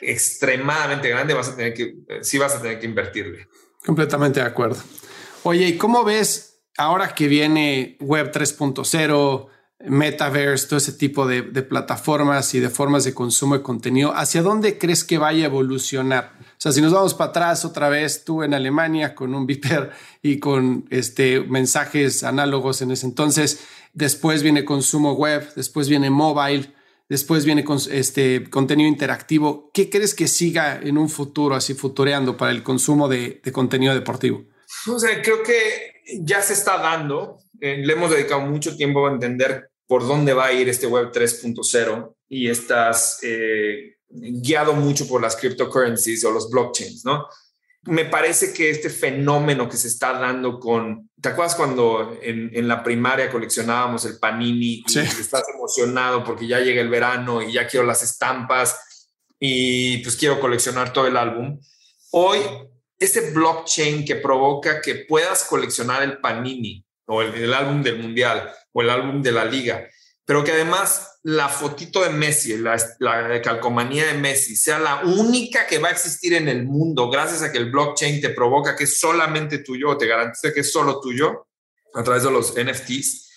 extremadamente 0.00 1.08
grande, 1.08 1.34
vas 1.34 1.48
a 1.48 1.56
tener 1.56 1.74
que, 1.74 1.94
eh, 2.08 2.18
sí 2.22 2.38
vas 2.38 2.54
a 2.54 2.62
tener 2.62 2.78
que 2.78 2.86
invertirle. 2.86 3.48
Completamente 3.84 4.40
de 4.40 4.46
acuerdo. 4.46 4.82
Oye, 5.44 5.66
¿y 5.66 5.76
cómo 5.76 6.04
ves 6.04 6.52
ahora 6.76 7.14
que 7.14 7.28
viene 7.28 7.96
Web 8.00 8.32
3.0, 8.32 9.48
Metaverse, 9.84 10.68
todo 10.68 10.76
ese 10.76 10.92
tipo 10.92 11.26
de, 11.26 11.42
plataformas 11.42 12.54
y 12.54 12.60
de 12.60 12.70
formas 12.70 13.04
de 13.04 13.14
consumo 13.14 13.56
de 13.56 13.62
contenido, 13.62 14.12
¿hacia 14.14 14.42
dónde 14.42 14.78
crees 14.78 15.02
que 15.02 15.18
vaya 15.18 15.44
a 15.44 15.46
evolucionar? 15.46 16.32
O 16.62 16.66
sea, 16.70 16.70
si 16.70 16.80
nos 16.80 16.92
vamos 16.92 17.12
para 17.14 17.30
atrás 17.30 17.64
otra 17.64 17.88
vez, 17.88 18.22
tú 18.22 18.44
en 18.44 18.54
Alemania 18.54 19.16
con 19.16 19.34
un 19.34 19.46
Viper 19.48 19.90
y 20.22 20.38
con 20.38 20.86
este, 20.90 21.40
mensajes 21.40 22.22
análogos 22.22 22.82
en 22.82 22.92
ese 22.92 23.04
entonces, 23.04 23.64
después 23.92 24.44
viene 24.44 24.64
consumo 24.64 25.14
web, 25.14 25.52
después 25.56 25.88
viene 25.88 26.08
mobile, 26.08 26.72
después 27.08 27.44
viene 27.44 27.64
este, 27.90 28.48
contenido 28.48 28.88
interactivo. 28.88 29.72
¿Qué 29.74 29.90
crees 29.90 30.14
que 30.14 30.28
siga 30.28 30.78
en 30.80 30.98
un 30.98 31.08
futuro, 31.08 31.56
así 31.56 31.74
futureando 31.74 32.36
para 32.36 32.52
el 32.52 32.62
consumo 32.62 33.08
de, 33.08 33.40
contenido 33.50 33.92
deportivo? 33.92 34.44
O 34.86 35.00
sea, 35.00 35.20
creo 35.20 35.42
que 35.42 36.02
ya 36.20 36.42
se 36.42 36.52
está 36.52 36.78
dando. 36.78 37.38
Eh, 37.60 37.78
le 37.84 37.92
hemos 37.92 38.12
dedicado 38.12 38.42
mucho 38.42 38.76
tiempo 38.76 39.08
a 39.08 39.10
entender 39.10 39.68
por 39.88 40.06
dónde 40.06 40.32
va 40.32 40.46
a 40.46 40.52
ir 40.52 40.68
este 40.68 40.86
Web 40.86 41.10
3.0 41.12 42.14
y 42.28 42.48
estás 42.48 43.18
eh, 43.24 43.96
guiado 44.12 44.74
mucho 44.74 45.06
por 45.08 45.20
las 45.20 45.36
cryptocurrencies 45.36 46.24
o 46.24 46.30
los 46.30 46.50
blockchains, 46.50 47.04
¿no? 47.04 47.26
Me 47.84 48.04
parece 48.04 48.52
que 48.52 48.70
este 48.70 48.90
fenómeno 48.90 49.68
que 49.68 49.76
se 49.76 49.88
está 49.88 50.12
dando 50.12 50.60
con, 50.60 51.10
¿te 51.20 51.30
acuerdas 51.30 51.56
cuando 51.56 52.16
en, 52.22 52.68
la 52.68 52.82
primaria 52.84 53.30
coleccionábamos 53.30 54.04
el 54.04 54.18
panini 54.20 54.84
y 54.86 54.98
estás 54.98 55.44
emocionado 55.52 56.22
porque 56.22 56.46
ya 56.46 56.60
llega 56.60 56.80
el 56.80 56.88
verano 56.88 57.42
y 57.42 57.52
ya 57.52 57.66
quiero 57.66 57.84
las 57.84 58.04
estampas 58.04 59.08
y 59.40 59.98
pues 59.98 60.14
quiero 60.14 60.38
coleccionar 60.38 60.92
todo 60.92 61.08
el 61.08 61.16
álbum? 61.16 61.58
Hoy 62.12 62.38
ese 63.02 63.32
blockchain 63.32 64.04
que 64.04 64.16
provoca 64.16 64.80
que 64.80 65.06
puedas 65.08 65.44
coleccionar 65.44 66.02
el 66.02 66.18
Panini 66.18 66.84
o 67.06 67.20
el, 67.20 67.52
álbum 67.52 67.82
del 67.82 67.98
Mundial 67.98 68.52
o 68.72 68.82
el 68.82 68.90
álbum 68.90 69.20
de 69.20 69.32
la 69.32 69.44
Liga, 69.44 69.88
pero 70.24 70.44
que 70.44 70.52
además 70.52 71.18
la 71.22 71.48
fotito 71.48 72.02
de 72.02 72.10
Messi, 72.10 72.56
la, 72.58 72.76
la, 72.98 73.40
calcomanía 73.42 74.06
de 74.06 74.14
Messi, 74.14 74.56
sea 74.56 74.78
la 74.78 75.02
única 75.04 75.66
que 75.66 75.78
va 75.78 75.88
a 75.88 75.92
existir 75.92 76.34
en 76.34 76.48
el 76.48 76.64
mundo 76.64 77.10
gracias 77.10 77.42
a 77.42 77.52
que 77.52 77.58
el 77.58 77.70
blockchain 77.70 78.20
te 78.20 78.30
provoca 78.30 78.76
que 78.76 78.84
es 78.84 78.98
solamente 78.98 79.58
tuyo 79.58 79.90
o 79.90 79.98
te 79.98 80.06
garantiza 80.06 80.52
que 80.52 80.60
es 80.60 80.72
solo 80.72 81.00
tuyo 81.00 81.46
a 81.94 82.02
través 82.02 82.22
de 82.22 82.30
los 82.30 82.54
NFTs, 82.56 83.30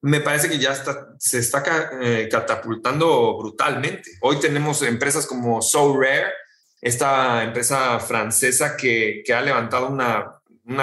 me 0.00 0.20
parece 0.20 0.48
que 0.48 0.58
ya 0.58 0.72
está, 0.72 1.08
se 1.18 1.38
está 1.38 1.62
eh, 2.00 2.28
catapultando 2.30 3.36
brutalmente. 3.36 4.12
Hoy 4.20 4.38
tenemos 4.38 4.82
empresas 4.82 5.26
como 5.26 5.60
So 5.60 5.98
Rare, 5.98 6.32
esta 6.80 7.42
empresa 7.42 7.98
francesa 7.98 8.76
que, 8.76 9.24
ha 9.34 9.40
levantado 9.40 9.88
una, 9.88 10.34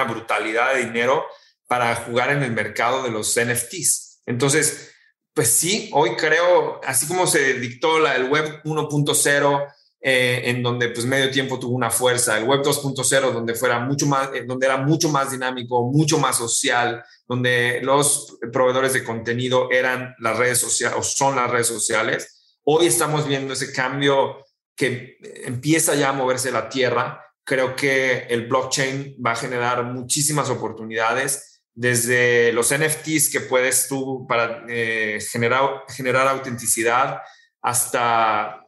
brutalidad 0.06 0.74
de 0.74 0.86
dinero 0.86 1.26
para 1.68 1.96
jugar 1.96 2.32
en 2.32 2.44
el 2.44 2.52
mercado 2.52 3.04
de 3.04 3.12
los 3.12 3.40
NFTs. 3.40 4.24
Entonces, 4.26 4.95
pues 5.36 5.50
sí, 5.50 5.90
hoy 5.92 6.16
creo, 6.16 6.80
así 6.86 7.06
como 7.08 7.28
se 7.28 7.56
dictó 7.56 8.00
la 8.00 8.14
del 8.14 8.30
web 8.30 8.62
1.0, 8.64 9.68
eh, 10.00 10.44
en 10.46 10.64
donde 10.64 10.90
pues 10.90 11.06
medio 11.06 11.30
tiempo 11.30 11.60
tuvo 11.60 11.76
una 11.76 11.90
fuerza, 11.92 12.38
el 12.38 12.46
web 12.46 12.62
2.0, 12.62 13.34
donde 13.34 13.54
fuera 13.54 13.80
mucho 13.80 14.06
más, 14.06 14.30
eh, 14.34 14.46
donde 14.48 14.66
era 14.66 14.78
mucho 14.78 15.10
más 15.10 15.32
dinámico, 15.32 15.92
mucho 15.92 16.20
más 16.20 16.38
social, 16.38 17.04
donde 17.28 17.82
los 17.84 18.38
proveedores 18.54 18.94
de 18.94 19.04
contenido 19.04 19.70
eran 19.72 20.16
las 20.20 20.38
redes 20.38 20.60
sociales 20.60 20.98
o 20.98 21.04
son 21.04 21.36
las 21.36 21.52
redes 21.52 21.68
sociales. 21.68 22.58
Hoy 22.64 22.86
estamos 22.86 23.28
viendo 23.28 23.54
ese 23.54 23.74
cambio 23.74 24.46
que 24.74 25.18
empieza 25.44 25.96
ya 25.96 26.10
a 26.10 26.14
moverse 26.14 26.50
la 26.50 26.70
tierra. 26.70 27.22
Creo 27.44 27.76
que 27.76 28.28
el 28.30 28.48
blockchain 28.48 29.18
va 29.24 29.32
a 29.32 29.36
generar 29.36 29.84
muchísimas 29.84 30.50
oportunidades, 30.50 31.55
desde 31.76 32.54
los 32.54 32.74
NFTs 32.74 33.30
que 33.30 33.42
puedes 33.42 33.88
tú 33.88 34.26
para 34.28 34.66
eh, 34.68 35.20
generar, 35.30 35.84
generar 35.90 36.28
autenticidad 36.28 37.20
hasta 37.62 38.62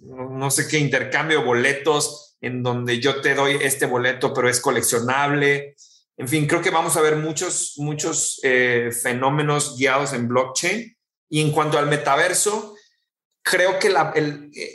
no 0.00 0.50
sé 0.50 0.66
qué 0.66 0.78
intercambio 0.78 1.38
de 1.38 1.44
boletos 1.44 2.36
en 2.40 2.62
donde 2.62 2.98
yo 2.98 3.20
te 3.20 3.34
doy 3.34 3.58
este 3.62 3.86
boleto, 3.86 4.34
pero 4.34 4.48
es 4.48 4.60
coleccionable. 4.60 5.76
En 6.16 6.28
fin, 6.28 6.46
creo 6.46 6.60
que 6.60 6.70
vamos 6.70 6.96
a 6.96 7.00
ver 7.00 7.16
muchos, 7.16 7.74
muchos 7.76 8.40
eh, 8.42 8.90
fenómenos 8.90 9.78
guiados 9.78 10.12
en 10.12 10.26
blockchain. 10.26 10.96
Y 11.28 11.40
en 11.40 11.52
cuanto 11.52 11.78
al 11.78 11.86
metaverso, 11.86 12.74
creo 13.42 13.78
que 13.78 13.94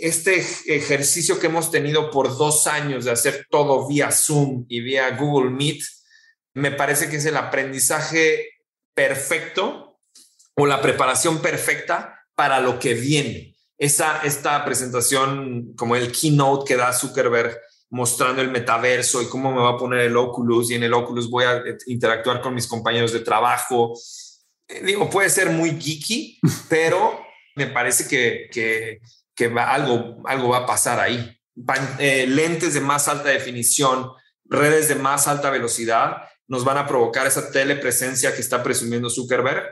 este 0.01 0.43
ejercicio 0.67 1.39
que 1.39 1.47
hemos 1.47 1.69
tenido 1.69 2.09
por 2.09 2.37
dos 2.37 2.67
años 2.67 3.05
de 3.05 3.11
hacer 3.11 3.47
todo 3.49 3.87
vía 3.87 4.11
Zoom 4.11 4.65
y 4.69 4.79
vía 4.79 5.15
Google 5.17 5.51
Meet, 5.51 5.81
me 6.57 6.71
parece 6.71 7.07
que 7.07 7.17
es 7.17 7.25
el 7.25 7.37
aprendizaje 7.37 8.49
perfecto 8.95 9.99
o 10.55 10.65
la 10.65 10.81
preparación 10.81 11.39
perfecta 11.39 12.25
para 12.33 12.59
lo 12.59 12.79
que 12.79 12.95
viene. 12.95 13.55
Esa, 13.77 14.21
esta 14.23 14.65
presentación, 14.65 15.75
como 15.75 15.95
el 15.95 16.11
keynote 16.11 16.67
que 16.67 16.75
da 16.75 16.93
Zuckerberg 16.93 17.61
mostrando 17.91 18.41
el 18.41 18.49
metaverso 18.49 19.21
y 19.21 19.27
cómo 19.27 19.51
me 19.51 19.61
va 19.61 19.71
a 19.71 19.77
poner 19.77 19.99
el 19.99 20.17
Oculus 20.17 20.71
y 20.71 20.75
en 20.75 20.83
el 20.83 20.95
Oculus 20.95 21.29
voy 21.29 21.45
a 21.45 21.63
interactuar 21.85 22.41
con 22.41 22.55
mis 22.55 22.65
compañeros 22.65 23.13
de 23.13 23.19
trabajo. 23.19 23.93
Eh, 24.67 24.81
digo, 24.83 25.11
puede 25.11 25.29
ser 25.29 25.51
muy 25.51 25.79
geeky, 25.79 26.39
pero 26.69 27.19
me 27.55 27.67
parece 27.67 28.07
que, 28.07 28.99
que, 29.35 29.47
va, 29.47 29.71
algo, 29.71 30.23
algo 30.25 30.49
va 30.49 30.57
a 30.57 30.65
pasar 30.65 30.99
ahí. 30.99 31.39
Eh, 31.99 32.25
lentes 32.27 32.73
de 32.73 32.81
más 32.81 33.07
alta 33.07 33.29
definición, 33.29 34.11
redes 34.45 34.87
de 34.87 34.95
más 34.95 35.27
alta 35.27 35.51
velocidad, 35.51 36.23
nos 36.47 36.63
van 36.63 36.77
a 36.77 36.87
provocar 36.87 37.27
esa 37.27 37.51
telepresencia 37.51 38.33
que 38.33 38.41
está 38.41 38.63
presumiendo 38.63 39.09
Zuckerberg, 39.09 39.63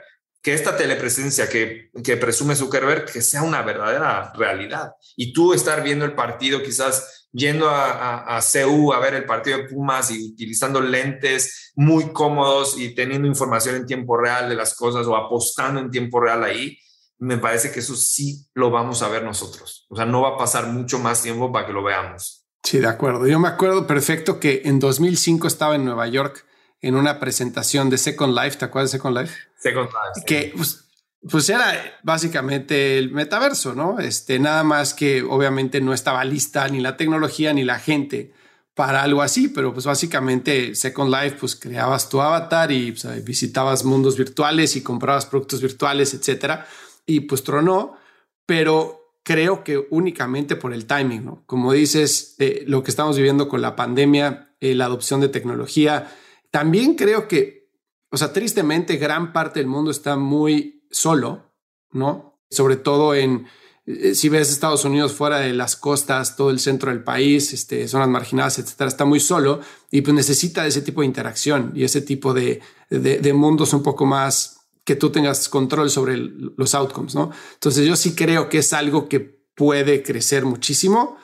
que 0.41 0.53
esta 0.53 0.77
telepresencia 0.77 1.49
que, 1.49 1.89
que 2.03 2.17
presume 2.17 2.55
Zuckerberg, 2.55 3.11
que 3.11 3.21
sea 3.21 3.41
una 3.41 3.63
verdadera 3.63 4.31
realidad. 4.35 4.91
Y 5.15 5.33
tú 5.33 5.53
estar 5.53 5.81
viendo 5.81 6.05
el 6.05 6.13
partido, 6.13 6.61
quizás 6.61 7.27
yendo 7.31 7.67
a, 7.69 7.91
a, 7.91 8.37
a 8.37 8.41
CEU 8.41 8.93
a 8.93 8.99
ver 8.99 9.15
el 9.15 9.25
partido 9.25 9.57
de 9.57 9.63
Pumas 9.63 10.11
y 10.11 10.31
utilizando 10.31 10.79
lentes 10.81 11.71
muy 11.75 12.13
cómodos 12.13 12.77
y 12.77 12.93
teniendo 12.93 13.27
información 13.27 13.75
en 13.75 13.85
tiempo 13.85 14.17
real 14.17 14.47
de 14.47 14.55
las 14.55 14.75
cosas 14.75 15.07
o 15.07 15.15
apostando 15.15 15.79
en 15.79 15.89
tiempo 15.89 16.19
real 16.19 16.43
ahí, 16.43 16.77
me 17.17 17.37
parece 17.37 17.71
que 17.71 17.79
eso 17.79 17.95
sí 17.95 18.45
lo 18.53 18.69
vamos 18.71 19.01
a 19.01 19.09
ver 19.09 19.23
nosotros. 19.23 19.85
O 19.89 19.95
sea, 19.95 20.05
no 20.05 20.21
va 20.21 20.35
a 20.35 20.37
pasar 20.37 20.67
mucho 20.67 20.99
más 20.99 21.21
tiempo 21.21 21.51
para 21.51 21.65
que 21.65 21.73
lo 21.73 21.83
veamos. 21.83 22.45
Sí, 22.63 22.79
de 22.79 22.87
acuerdo. 22.87 23.27
Yo 23.27 23.39
me 23.39 23.47
acuerdo 23.47 23.87
perfecto 23.87 24.39
que 24.39 24.63
en 24.65 24.79
2005 24.79 25.47
estaba 25.47 25.75
en 25.75 25.85
Nueva 25.85 26.07
York 26.07 26.45
en 26.87 26.95
una 26.95 27.19
presentación 27.19 27.89
de 27.89 27.97
Second 27.97 28.37
Life. 28.37 28.57
¿Te 28.57 28.65
acuerdas 28.65 28.91
de 28.91 28.97
Second 28.97 29.17
Life? 29.17 29.35
Second 29.57 29.87
Life. 29.87 30.25
Que 30.25 30.53
pues, 30.55 30.85
pues, 31.29 31.49
era 31.49 31.99
básicamente 32.03 32.97
el 32.97 33.11
metaverso, 33.11 33.73
¿no? 33.73 33.99
Este, 33.99 34.39
nada 34.39 34.63
más 34.63 34.93
que 34.93 35.21
obviamente 35.23 35.81
no 35.81 35.93
estaba 35.93 36.23
lista 36.23 36.67
ni 36.67 36.79
la 36.79 36.97
tecnología 36.97 37.53
ni 37.53 37.63
la 37.63 37.79
gente 37.79 38.33
para 38.73 39.03
algo 39.03 39.21
así, 39.21 39.47
pero 39.47 39.73
pues 39.73 39.85
básicamente 39.85 40.75
Second 40.75 41.09
Life, 41.09 41.37
pues 41.39 41.55
creabas 41.55 42.09
tu 42.09 42.21
avatar 42.21 42.71
y 42.71 42.91
pues, 42.91 43.23
visitabas 43.23 43.85
mundos 43.85 44.17
virtuales 44.17 44.75
y 44.75 44.83
comprabas 44.83 45.25
productos 45.25 45.61
virtuales, 45.61 46.13
etcétera 46.13 46.67
y 47.05 47.21
pues 47.21 47.43
tronó, 47.43 47.97
pero 48.45 49.13
creo 49.23 49.63
que 49.63 49.85
únicamente 49.89 50.55
por 50.55 50.73
el 50.73 50.85
timing, 50.85 51.25
¿no? 51.25 51.43
Como 51.45 51.71
dices, 51.71 52.35
eh, 52.39 52.63
lo 52.67 52.83
que 52.83 52.91
estamos 52.91 53.15
viviendo 53.17 53.47
con 53.47 53.61
la 53.61 53.75
pandemia, 53.75 54.55
eh, 54.59 54.75
la 54.75 54.85
adopción 54.85 55.21
de 55.21 55.29
tecnología, 55.29 56.11
también 56.55 56.95
creo 56.95 57.27
que, 57.27 57.69
o 58.11 58.15
sea, 58.15 58.31
tristemente 58.31 58.95
gran 58.95 59.33
parte 59.33 59.59
del 59.59 59.67
mundo 59.67 59.91
está 59.91 60.15
muy 60.15 60.87
solo, 60.89 61.51
¿no? 61.91 62.39
Sobre 62.49 62.77
todo 62.77 63.13
en, 63.13 63.45
eh, 63.85 64.15
si 64.15 64.29
ves 64.29 64.49
Estados 64.49 64.85
Unidos 64.85 65.11
fuera 65.11 65.39
de 65.39 65.51
las 65.51 65.75
costas, 65.75 66.37
todo 66.37 66.51
el 66.51 66.59
centro 66.59 66.91
del 66.91 67.03
país, 67.03 67.51
este, 67.51 67.89
zonas 67.89 68.07
marginadas, 68.07 68.57
etcétera, 68.57 68.87
está 68.87 69.03
muy 69.03 69.19
solo 69.19 69.59
y 69.91 69.99
pues 69.99 70.15
necesita 70.15 70.65
ese 70.65 70.81
tipo 70.81 71.01
de 71.01 71.07
interacción 71.07 71.73
y 71.75 71.83
ese 71.83 71.99
tipo 71.99 72.33
de, 72.33 72.61
de 72.89 73.33
mundos 73.33 73.73
un 73.73 73.83
poco 73.83 74.05
más 74.05 74.61
que 74.85 74.95
tú 74.95 75.09
tengas 75.09 75.49
control 75.49 75.89
sobre 75.89 76.15
los 76.15 76.73
outcomes, 76.73 77.15
¿no? 77.15 77.31
Entonces 77.55 77.85
yo 77.85 77.97
sí 77.97 78.15
creo 78.15 78.47
que 78.47 78.59
es 78.59 78.71
algo 78.71 79.09
que 79.09 79.19
puede 79.19 80.03
crecer 80.03 80.45
muchísimo. 80.45 81.17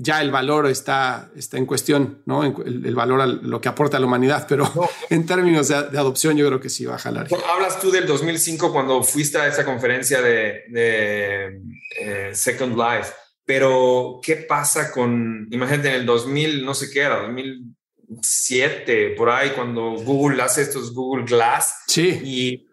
Ya 0.00 0.22
el 0.22 0.30
valor 0.30 0.68
está, 0.68 1.28
está 1.34 1.58
en 1.58 1.66
cuestión, 1.66 2.22
¿no? 2.24 2.44
El, 2.44 2.94
valor 2.94 3.20
a 3.20 3.26
lo 3.26 3.60
que 3.60 3.68
aporta 3.68 3.96
a 3.96 4.00
la 4.00 4.06
humanidad, 4.06 4.46
pero 4.48 4.70
en 5.10 5.26
términos 5.26 5.68
de, 5.68 5.74
adopción 5.74 6.36
yo 6.36 6.46
creo 6.46 6.60
que 6.60 6.70
sí 6.70 6.84
va 6.84 6.94
a 6.94 6.98
jalar. 6.98 7.26
Hablas 7.52 7.80
tú 7.80 7.90
del 7.90 8.06
2005 8.06 8.72
cuando 8.72 9.02
fuiste 9.02 9.38
a 9.38 9.48
esa 9.48 9.64
conferencia 9.64 10.22
de, 10.22 10.62
eh, 10.72 12.30
Second 12.32 12.76
Life, 12.76 13.12
pero 13.44 14.20
¿qué 14.22 14.36
pasa 14.36 14.92
con, 14.92 15.48
imagínate 15.50 15.88
en 15.88 15.94
el 15.96 16.06
2000, 16.06 16.64
no 16.64 16.74
sé 16.74 16.90
qué 16.90 17.00
era, 17.00 17.22
2007, 17.22 19.14
por 19.16 19.30
ahí, 19.30 19.50
cuando 19.50 19.96
Google 19.96 20.40
hace 20.42 20.62
estos 20.62 20.94
Google 20.94 21.24
Glass 21.24 21.74
sí. 21.88 22.20
y 22.22 22.67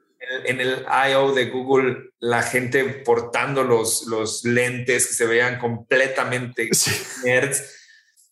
en 0.45 0.61
el 0.61 0.86
I.O. 1.09 1.34
de 1.34 1.49
Google 1.49 2.11
la 2.19 2.43
gente 2.43 2.84
portando 2.84 3.63
los, 3.63 4.05
los 4.07 4.43
lentes 4.43 5.07
que 5.07 5.13
se 5.13 5.26
vean 5.26 5.59
completamente 5.59 6.69
nerds, 7.23 7.63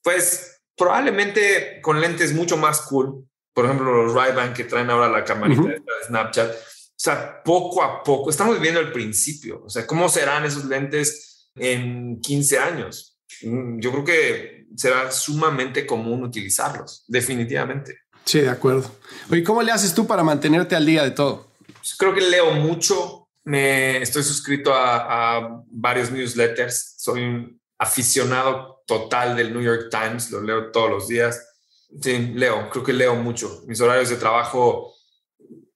pues 0.01 0.61
probablemente 0.75 1.79
con 1.81 2.01
lentes 2.01 2.33
mucho 2.33 2.57
más 2.57 2.81
cool, 2.81 3.25
por 3.53 3.65
ejemplo 3.65 4.03
los 4.03 4.13
Ray-Ban 4.13 4.53
que 4.53 4.63
traen 4.63 4.89
ahora 4.89 5.09
la 5.09 5.23
camarita 5.23 5.63
de 5.63 5.81
Snapchat, 6.07 6.51
o 6.51 6.95
sea, 6.95 7.43
poco 7.43 7.83
a 7.83 8.03
poco, 8.03 8.29
estamos 8.29 8.59
viendo 8.59 8.79
el 8.79 8.91
principio, 8.91 9.63
o 9.65 9.69
sea, 9.69 9.85
¿cómo 9.85 10.09
serán 10.09 10.45
esos 10.45 10.65
lentes 10.65 11.49
en 11.55 12.19
15 12.21 12.59
años? 12.59 13.17
Mm, 13.43 13.79
yo 13.79 13.91
creo 13.91 14.05
que 14.05 14.65
será 14.75 15.11
sumamente 15.11 15.85
común 15.85 16.23
utilizarlos, 16.23 17.03
definitivamente. 17.07 17.99
Sí, 18.25 18.39
de 18.39 18.49
acuerdo. 18.49 18.89
Oye, 19.29 19.43
¿cómo 19.43 19.61
le 19.61 19.71
haces 19.71 19.93
tú 19.93 20.07
para 20.07 20.23
mantenerte 20.23 20.75
al 20.75 20.85
día 20.85 21.03
de 21.03 21.11
todo? 21.11 21.52
Pues, 21.83 21.97
creo 21.97 22.13
que 22.13 22.21
leo 22.21 22.51
mucho, 22.51 23.27
me 23.43 24.01
estoy 24.01 24.23
suscrito 24.23 24.73
a, 24.73 25.61
varios 25.67 26.11
newsletters, 26.11 26.95
soy 26.97 27.23
un 27.23 27.61
aficionado 27.77 28.81
total 28.87 29.35
del 29.35 29.51
New 29.51 29.61
York 29.61 29.89
Times, 29.91 30.31
lo 30.31 30.41
leo 30.41 30.71
todos 30.71 30.89
los 30.89 31.07
días. 31.09 31.45
Sí, 32.01 32.31
leo, 32.35 32.69
creo 32.69 32.85
que 32.85 32.93
leo 32.93 33.15
mucho. 33.15 33.63
Mis 33.67 33.81
horarios 33.81 34.09
de 34.09 34.15
trabajo 34.15 34.93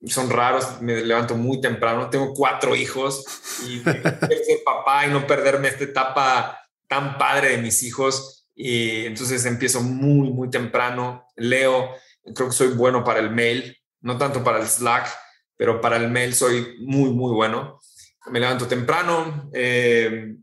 son 0.06 0.30
raros, 0.30 0.82
me 0.82 1.04
levanto 1.04 1.36
muy 1.36 1.60
temprano, 1.60 2.10
tengo 2.10 2.34
cuatro 2.34 2.74
hijos 2.74 3.26
y 3.68 3.80
ser 3.82 4.64
papá 4.64 5.08
y 5.08 5.12
no 5.12 5.28
perderme 5.28 5.68
esta 5.68 5.84
etapa 5.84 6.58
tan 6.88 7.18
padre 7.18 7.50
de 7.50 7.58
mis 7.58 7.84
hijos. 7.84 8.48
Y 8.56 9.08
entonces 9.08 9.46
empiezo 9.46 9.82
muy, 9.82 10.30
muy 10.30 10.50
temprano, 10.50 11.26
leo, 11.36 11.90
creo 12.34 12.48
que 12.48 12.56
soy 12.56 12.70
bueno 12.70 13.04
para 13.04 13.20
el 13.20 13.30
mail, 13.30 13.78
no 14.00 14.18
tanto 14.18 14.42
para 14.42 14.62
el 14.62 14.68
Slack, 14.68 15.27
pero 15.58 15.82
para 15.82 15.98
el 15.98 16.10
mail 16.10 16.34
soy 16.34 16.78
muy, 16.80 17.10
muy 17.10 17.34
bueno. 17.34 17.82
Me 18.28 18.40
levanto 18.40 18.68
temprano, 18.68 19.50
eh, 19.54 20.36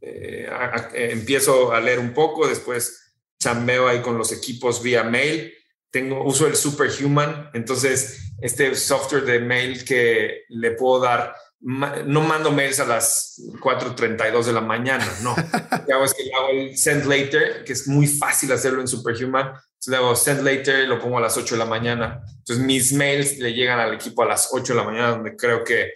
eh, 0.00 0.50
empiezo 0.92 1.72
a 1.72 1.80
leer 1.80 1.98
un 1.98 2.12
poco, 2.12 2.46
después 2.46 3.14
chambeo 3.38 3.88
ahí 3.88 4.02
con 4.02 4.18
los 4.18 4.32
equipos 4.32 4.82
vía 4.82 5.04
mail. 5.04 5.52
Tengo, 5.90 6.24
uso 6.24 6.46
el 6.46 6.56
Superhuman, 6.56 7.50
entonces 7.54 8.32
este 8.40 8.74
software 8.74 9.24
de 9.24 9.40
mail 9.40 9.84
que 9.84 10.42
le 10.48 10.72
puedo 10.72 11.00
dar, 11.00 11.34
no 11.60 12.20
mando 12.20 12.52
mails 12.52 12.80
a 12.80 12.84
las 12.84 13.40
4.32 13.60 14.44
de 14.44 14.52
la 14.52 14.60
mañana, 14.60 15.06
no. 15.22 15.34
Lo 15.70 15.86
que 15.86 15.92
hago 15.92 16.04
es 16.04 16.14
que 16.14 16.30
hago 16.34 16.48
el 16.50 16.76
send 16.76 17.06
later, 17.06 17.64
que 17.64 17.72
es 17.72 17.88
muy 17.88 18.06
fácil 18.06 18.52
hacerlo 18.52 18.80
en 18.80 18.88
Superhuman, 18.88 19.52
luego 19.86 20.16
send 20.16 20.42
later 20.42 20.86
lo 20.88 20.98
pongo 20.98 21.18
a 21.18 21.20
las 21.20 21.36
8 21.36 21.54
de 21.54 21.58
la 21.58 21.64
mañana. 21.66 22.22
Entonces 22.38 22.64
mis 22.64 22.92
mails 22.92 23.38
le 23.38 23.52
llegan 23.52 23.78
al 23.78 23.94
equipo 23.94 24.22
a 24.22 24.26
las 24.26 24.48
8 24.52 24.72
de 24.72 24.78
la 24.78 24.84
mañana, 24.84 25.10
donde 25.10 25.36
creo 25.36 25.64
que, 25.64 25.94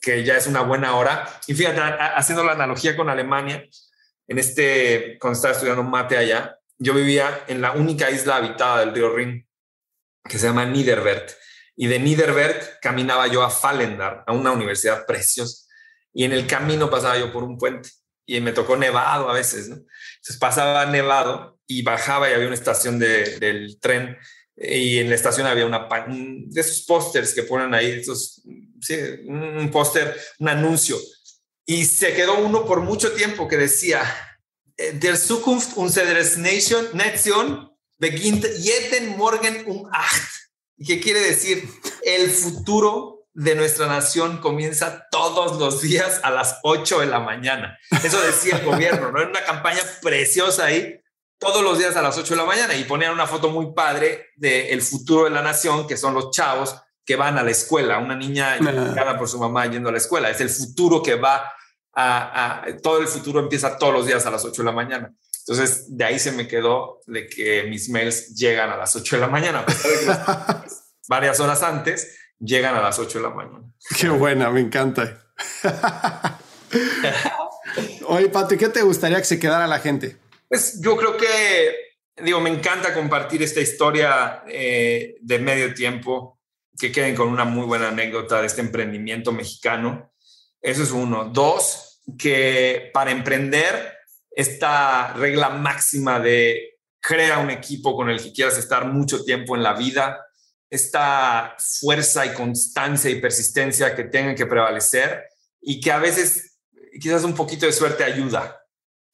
que 0.00 0.24
ya 0.24 0.36
es 0.36 0.46
una 0.46 0.62
buena 0.62 0.96
hora. 0.96 1.28
Y 1.46 1.54
fíjate, 1.54 1.80
haciendo 1.80 2.44
la 2.44 2.52
analogía 2.52 2.96
con 2.96 3.08
Alemania, 3.08 3.64
en 4.26 4.38
este, 4.38 5.16
cuando 5.18 5.36
estaba 5.36 5.54
estudiando 5.54 5.82
mate 5.82 6.16
allá, 6.16 6.58
yo 6.78 6.94
vivía 6.94 7.44
en 7.48 7.60
la 7.60 7.72
única 7.72 8.10
isla 8.10 8.36
habitada 8.36 8.80
del 8.80 8.94
río 8.94 9.14
Rin, 9.14 9.46
que 10.24 10.38
se 10.38 10.46
llama 10.46 10.64
Niederwert. 10.64 11.32
Y 11.80 11.86
de 11.86 12.00
Niederwert 12.00 12.80
caminaba 12.82 13.28
yo 13.28 13.44
a 13.44 13.50
Fallendar, 13.50 14.24
a 14.26 14.32
una 14.32 14.50
universidad 14.50 15.06
preciosa. 15.06 15.64
Y 16.12 16.24
en 16.24 16.32
el 16.32 16.48
camino 16.48 16.90
pasaba 16.90 17.16
yo 17.16 17.32
por 17.32 17.44
un 17.44 17.56
puente 17.56 17.88
y 18.26 18.40
me 18.40 18.50
tocó 18.50 18.76
nevado 18.76 19.30
a 19.30 19.32
veces, 19.32 19.68
¿no? 19.68 19.76
Entonces 19.76 20.36
pasaba 20.40 20.84
nevado 20.86 21.60
y 21.68 21.82
bajaba 21.82 22.28
y 22.28 22.34
había 22.34 22.48
una 22.48 22.56
estación 22.56 22.98
de, 22.98 23.38
del 23.38 23.78
tren 23.78 24.18
y 24.56 24.98
en 24.98 25.08
la 25.08 25.14
estación 25.14 25.46
había 25.46 25.66
una 25.66 25.86
de 26.18 26.60
esos 26.60 26.82
pósters 26.82 27.32
que 27.32 27.44
ponen 27.44 27.72
ahí, 27.72 27.92
esos, 27.92 28.42
un 29.26 29.70
póster, 29.72 30.20
un 30.40 30.48
anuncio. 30.48 30.96
Y 31.64 31.84
se 31.84 32.12
quedó 32.12 32.38
uno 32.38 32.66
por 32.66 32.80
mucho 32.80 33.12
tiempo 33.12 33.46
que 33.46 33.56
decía, 33.56 34.02
der 34.76 35.16
Zukunft 35.16 35.76
unseres 35.76 36.36
Nation, 36.38 36.88
Nation 36.92 37.70
beginnt 37.98 38.44
jeden 38.44 39.16
Morgen 39.16 39.64
um 39.68 39.88
8. 40.80 40.86
¿Qué 40.86 41.00
quiere 41.00 41.20
decir? 41.20 41.68
El 42.02 42.30
futuro 42.30 43.26
de 43.34 43.54
nuestra 43.54 43.86
nación 43.86 44.38
comienza 44.38 45.06
todos 45.10 45.58
los 45.58 45.80
días 45.80 46.20
a 46.24 46.30
las 46.30 46.58
8 46.64 47.00
de 47.00 47.06
la 47.06 47.20
mañana. 47.20 47.78
Eso 48.02 48.20
decía 48.20 48.58
el 48.58 48.66
gobierno, 48.66 49.12
¿no? 49.12 49.20
Era 49.20 49.30
una 49.30 49.44
campaña 49.44 49.80
preciosa 50.02 50.66
ahí, 50.66 51.00
todos 51.38 51.62
los 51.62 51.78
días 51.78 51.94
a 51.96 52.02
las 52.02 52.18
8 52.18 52.34
de 52.34 52.40
la 52.40 52.46
mañana. 52.46 52.74
Y 52.74 52.84
ponían 52.84 53.12
una 53.12 53.26
foto 53.26 53.50
muy 53.50 53.72
padre 53.72 54.30
del 54.36 54.82
futuro 54.82 55.24
de 55.24 55.30
la 55.30 55.42
nación, 55.42 55.86
que 55.86 55.96
son 55.96 56.14
los 56.14 56.30
chavos 56.30 56.76
que 57.04 57.16
van 57.16 57.38
a 57.38 57.42
la 57.42 57.50
escuela. 57.52 57.98
Una 57.98 58.16
niña 58.16 58.56
educada 58.56 59.16
por 59.16 59.28
su 59.28 59.38
mamá 59.38 59.66
yendo 59.66 59.88
a 59.88 59.92
la 59.92 59.98
escuela. 59.98 60.30
Es 60.30 60.40
el 60.40 60.50
futuro 60.50 61.02
que 61.02 61.14
va 61.14 61.52
a, 61.94 62.64
todo 62.82 63.00
el 63.00 63.08
futuro 63.08 63.40
empieza 63.40 63.76
todos 63.76 63.92
los 63.92 64.06
días 64.06 64.24
a 64.26 64.30
las 64.30 64.44
8 64.44 64.62
de 64.62 64.66
la 64.66 64.72
mañana. 64.72 65.14
Entonces, 65.48 65.96
de 65.96 66.04
ahí 66.04 66.18
se 66.18 66.32
me 66.32 66.46
quedó 66.46 67.00
de 67.06 67.26
que 67.26 67.62
mis 67.64 67.88
mails 67.88 68.34
llegan 68.34 68.68
a 68.68 68.76
las 68.76 68.94
8 68.94 69.16
de 69.16 69.20
la 69.20 69.28
mañana. 69.28 69.64
varias 71.08 71.40
horas 71.40 71.62
antes, 71.62 72.18
llegan 72.38 72.74
a 72.74 72.82
las 72.82 72.98
8 72.98 73.18
de 73.18 73.24
la 73.24 73.30
mañana. 73.30 73.64
Qué 73.98 74.10
buena, 74.10 74.50
me 74.50 74.60
encanta. 74.60 75.26
Oye, 78.08 78.28
Pato, 78.28 78.58
¿qué 78.58 78.68
te 78.68 78.82
gustaría 78.82 79.16
que 79.16 79.24
se 79.24 79.38
quedara 79.38 79.66
la 79.66 79.78
gente? 79.78 80.18
Pues 80.48 80.82
yo 80.82 80.98
creo 80.98 81.16
que, 81.16 81.74
digo, 82.22 82.40
me 82.40 82.50
encanta 82.50 82.92
compartir 82.92 83.42
esta 83.42 83.60
historia 83.60 84.42
eh, 84.46 85.16
de 85.22 85.38
medio 85.38 85.72
tiempo, 85.72 86.38
que 86.78 86.92
queden 86.92 87.16
con 87.16 87.28
una 87.28 87.46
muy 87.46 87.64
buena 87.64 87.88
anécdota 87.88 88.42
de 88.42 88.48
este 88.48 88.60
emprendimiento 88.60 89.32
mexicano. 89.32 90.12
Eso 90.60 90.82
es 90.82 90.90
uno. 90.90 91.24
Dos, 91.24 92.02
que 92.18 92.90
para 92.92 93.12
emprender, 93.12 93.97
esta 94.38 95.14
regla 95.14 95.48
máxima 95.48 96.20
de 96.20 96.78
crea 97.00 97.40
un 97.40 97.50
equipo 97.50 97.96
con 97.96 98.08
el 98.08 98.22
que 98.22 98.32
quieras 98.32 98.56
estar 98.56 98.86
mucho 98.86 99.24
tiempo 99.24 99.56
en 99.56 99.64
la 99.64 99.74
vida, 99.74 100.24
esta 100.70 101.56
fuerza 101.58 102.24
y 102.24 102.34
constancia 102.34 103.10
y 103.10 103.20
persistencia 103.20 103.96
que 103.96 104.04
tengan 104.04 104.36
que 104.36 104.46
prevalecer 104.46 105.24
y 105.60 105.80
que 105.80 105.90
a 105.90 105.98
veces 105.98 106.60
quizás 107.00 107.24
un 107.24 107.34
poquito 107.34 107.66
de 107.66 107.72
suerte 107.72 108.04
ayuda. 108.04 108.64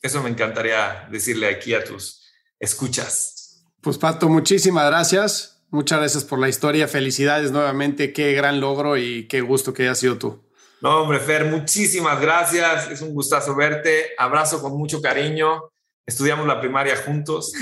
Eso 0.03 0.23
me 0.23 0.29
encantaría 0.29 1.09
decirle 1.11 1.49
aquí 1.49 1.73
a 1.73 1.83
tus 1.83 2.31
escuchas. 2.61 3.65
Pues 3.81 3.97
Pato, 3.97 4.29
muchísimas 4.29 4.87
gracias. 4.91 5.65
Muchas 5.71 6.01
gracias 6.01 6.25
por 6.25 6.39
la 6.39 6.51
historia. 6.51 6.87
Felicidades 6.87 7.51
nuevamente. 7.51 8.13
Qué 8.13 8.35
gran 8.35 8.61
logro 8.61 8.99
y 8.99 9.27
qué 9.27 9.41
gusto 9.41 9.73
que 9.73 9.85
hayas 9.85 10.01
sido 10.01 10.19
tú. 10.19 10.45
No, 10.81 11.03
hombre, 11.03 11.19
Fer, 11.19 11.47
muchísimas 11.47 12.21
gracias. 12.21 12.91
Es 12.91 13.01
un 13.01 13.15
gustazo 13.15 13.55
verte. 13.55 14.11
Abrazo 14.19 14.61
con 14.61 14.77
mucho 14.77 15.01
cariño. 15.01 15.71
Estudiamos 16.07 16.47
la 16.47 16.61
primaria 16.61 16.97
juntos. 16.97 17.53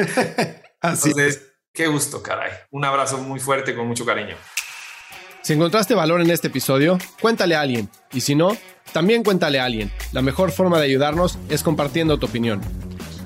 Así 0.80 1.12
es. 1.16 1.42
Qué 1.72 1.86
gusto, 1.86 2.22
caray. 2.22 2.52
Un 2.70 2.84
abrazo 2.84 3.18
muy 3.18 3.40
fuerte 3.40 3.74
con 3.74 3.86
mucho 3.86 4.04
cariño. 4.04 4.36
Si 5.42 5.54
encontraste 5.54 5.94
valor 5.94 6.20
en 6.20 6.30
este 6.30 6.48
episodio, 6.48 6.98
cuéntale 7.20 7.54
a 7.54 7.62
alguien. 7.62 7.88
Y 8.12 8.20
si 8.20 8.34
no, 8.34 8.56
también 8.92 9.22
cuéntale 9.22 9.58
a 9.58 9.64
alguien. 9.64 9.90
La 10.12 10.20
mejor 10.20 10.52
forma 10.52 10.78
de 10.78 10.84
ayudarnos 10.84 11.38
es 11.48 11.62
compartiendo 11.62 12.18
tu 12.18 12.26
opinión. 12.26 12.60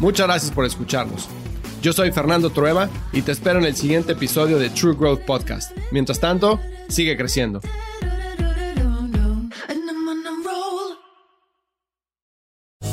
Muchas 0.00 0.26
gracias 0.26 0.50
por 0.50 0.64
escucharnos. 0.64 1.28
Yo 1.82 1.92
soy 1.92 2.10
Fernando 2.10 2.50
Trueba 2.50 2.88
y 3.12 3.22
te 3.22 3.32
espero 3.32 3.58
en 3.58 3.66
el 3.66 3.76
siguiente 3.76 4.12
episodio 4.12 4.58
de 4.58 4.70
True 4.70 4.94
Growth 4.94 5.20
Podcast. 5.20 5.72
Mientras 5.92 6.18
tanto, 6.18 6.58
sigue 6.88 7.16
creciendo. 7.16 7.60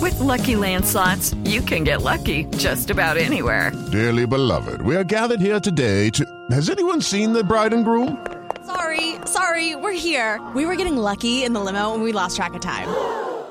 With 0.01 0.20
lucky 0.20 0.55
landslots, 0.55 1.36
you 1.45 1.62
can 1.62 1.84
get 1.84 2.01
lucky 2.01 2.45
just 2.58 2.89
about 2.89 3.18
anywhere. 3.18 3.72
Dearly 3.91 4.26
beloved, 4.26 4.82
we 4.82 4.95
are 4.95 5.03
gathered 5.03 5.41
here 5.41 5.60
today 5.60 6.10
to. 6.12 6.24
Has 6.51 6.70
anyone 6.70 7.01
seen 7.01 7.34
the 7.34 7.43
bride 7.43 7.74
and 7.74 7.84
groom? 7.84 8.26
Sorry, 8.66 9.16
sorry, 9.26 9.76
we're 9.76 9.93
here. 9.97 10.39
We 10.55 10.66
were 10.66 10.76
getting 10.76 10.97
lucky 10.97 11.43
in 11.43 11.53
the 11.53 11.60
limo 11.60 11.93
and 11.93 12.03
we 12.03 12.12
lost 12.12 12.36
track 12.36 12.53
of 12.53 12.62
time. 12.62 12.88